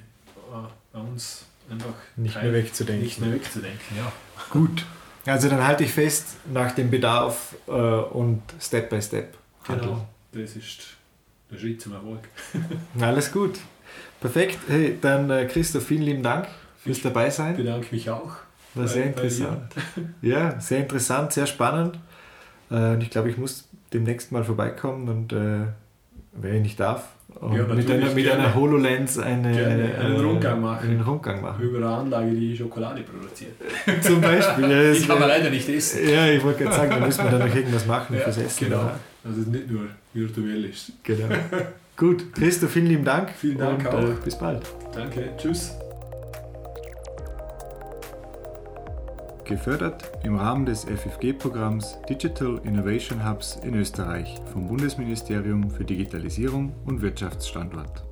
bei 0.94 1.00
uns 1.00 1.44
einfach 1.70 1.94
nicht 2.16 2.42
mehr 2.42 2.54
wegzudenken. 2.54 3.04
Nicht 3.04 3.20
mehr 3.20 3.34
wegzudenken, 3.34 3.98
ja. 3.98 4.12
Gut. 4.50 4.86
Also 5.26 5.50
dann 5.50 5.66
halte 5.66 5.84
ich 5.84 5.92
fest, 5.92 6.38
nach 6.54 6.72
dem 6.74 6.90
Bedarf 6.90 7.56
äh, 7.68 7.72
und 7.72 8.42
Step 8.62 8.90
by 8.90 9.02
Step. 9.02 9.38
Handeln. 9.68 9.90
Genau, 9.90 10.08
das 10.32 10.56
ist 10.56 10.80
der 11.52 11.58
Schritt 11.58 11.82
zum 11.82 11.94
Erfolg. 11.94 12.30
Alles 13.00 13.32
gut. 13.32 13.60
Perfekt. 14.22 14.58
Hey, 14.68 14.98
dann 15.02 15.30
äh, 15.30 15.46
Christoph, 15.46 15.86
vielen 15.86 16.04
lieben 16.04 16.24
Dank 16.24 16.48
fürs 16.78 17.02
dabei 17.02 17.30
sein. 17.30 17.52
Ich 17.52 17.58
bedanke 17.58 17.88
mich 17.92 18.10
auch. 18.10 18.32
War 18.74 18.88
sehr 18.88 19.06
interessant. 19.06 19.74
Ja, 20.22 20.60
sehr 20.60 20.80
interessant, 20.80 21.32
sehr 21.32 21.48
spannend. 21.48 21.98
Äh, 22.70 22.92
und 22.92 23.02
ich 23.02 23.10
glaube, 23.10 23.30
ich 23.30 23.38
muss 23.38 23.68
demnächst 23.94 24.32
mal 24.32 24.44
vorbeikommen 24.44 25.08
und 25.08 25.34
äh, 25.34 25.68
wer 26.34 26.60
nicht 26.60 26.80
darf, 26.80 27.08
ja, 27.42 27.64
mit, 27.64 27.90
einer, 27.92 28.12
mit 28.12 28.30
einer 28.30 28.56
HoloLens 28.56 29.20
eine, 29.20 29.50
eine, 29.50 29.96
einen, 29.98 30.20
Rundgang 30.20 30.62
machen. 30.62 30.90
einen 30.90 31.02
Rundgang 31.02 31.42
machen. 31.42 31.62
Über 31.62 31.78
eine 31.78 31.88
Anlage, 31.88 32.32
die 32.32 32.56
Schokolade 32.56 33.02
produziert. 33.02 33.54
Zum 34.02 34.22
Beispiel. 34.22 34.70
Ja, 34.70 34.92
ich 34.92 35.08
kann 35.08 35.20
man 35.20 35.28
leider 35.28 35.50
nicht 35.50 35.68
essen. 35.68 36.08
Ja, 36.08 36.28
ich 36.28 36.44
wollte 36.44 36.64
gerade 36.64 36.76
sagen, 36.76 36.92
da 36.92 37.06
müssen 37.06 37.24
wir 37.24 37.32
dann 37.32 37.48
noch 37.48 37.56
irgendwas 37.56 37.86
machen 37.86 38.16
ja, 38.16 38.22
fürs 38.22 38.38
Essen. 38.38 38.66
Genau, 38.66 38.92
dass 39.24 39.38
es 39.38 39.48
nicht 39.48 39.70
nur 39.70 39.82
virtuell 40.14 40.66
ist. 40.66 40.92
Genau. 41.04 41.28
Gut, 41.98 42.34
Christo, 42.34 42.68
vielen 42.68 42.88
lieben 42.88 43.06
Dank. 43.06 43.32
Vielen 43.32 43.58
Dank 43.58 43.80
und, 43.80 43.88
auch. 43.88 44.04
Äh, 44.04 44.16
bis 44.24 44.38
bald. 44.38 44.64
Danke, 44.94 45.32
tschüss. 45.38 45.74
Gefördert 49.46 50.12
im 50.24 50.36
Rahmen 50.36 50.66
des 50.66 50.86
FFG-Programms 50.86 52.00
Digital 52.10 52.60
Innovation 52.64 53.30
Hubs 53.30 53.60
in 53.64 53.76
Österreich 53.76 54.42
vom 54.52 54.68
Bundesministerium 54.68 55.70
für 55.70 55.86
Digitalisierung 55.86 56.74
und 56.86 57.02
Wirtschaftsstandort. 57.02 58.05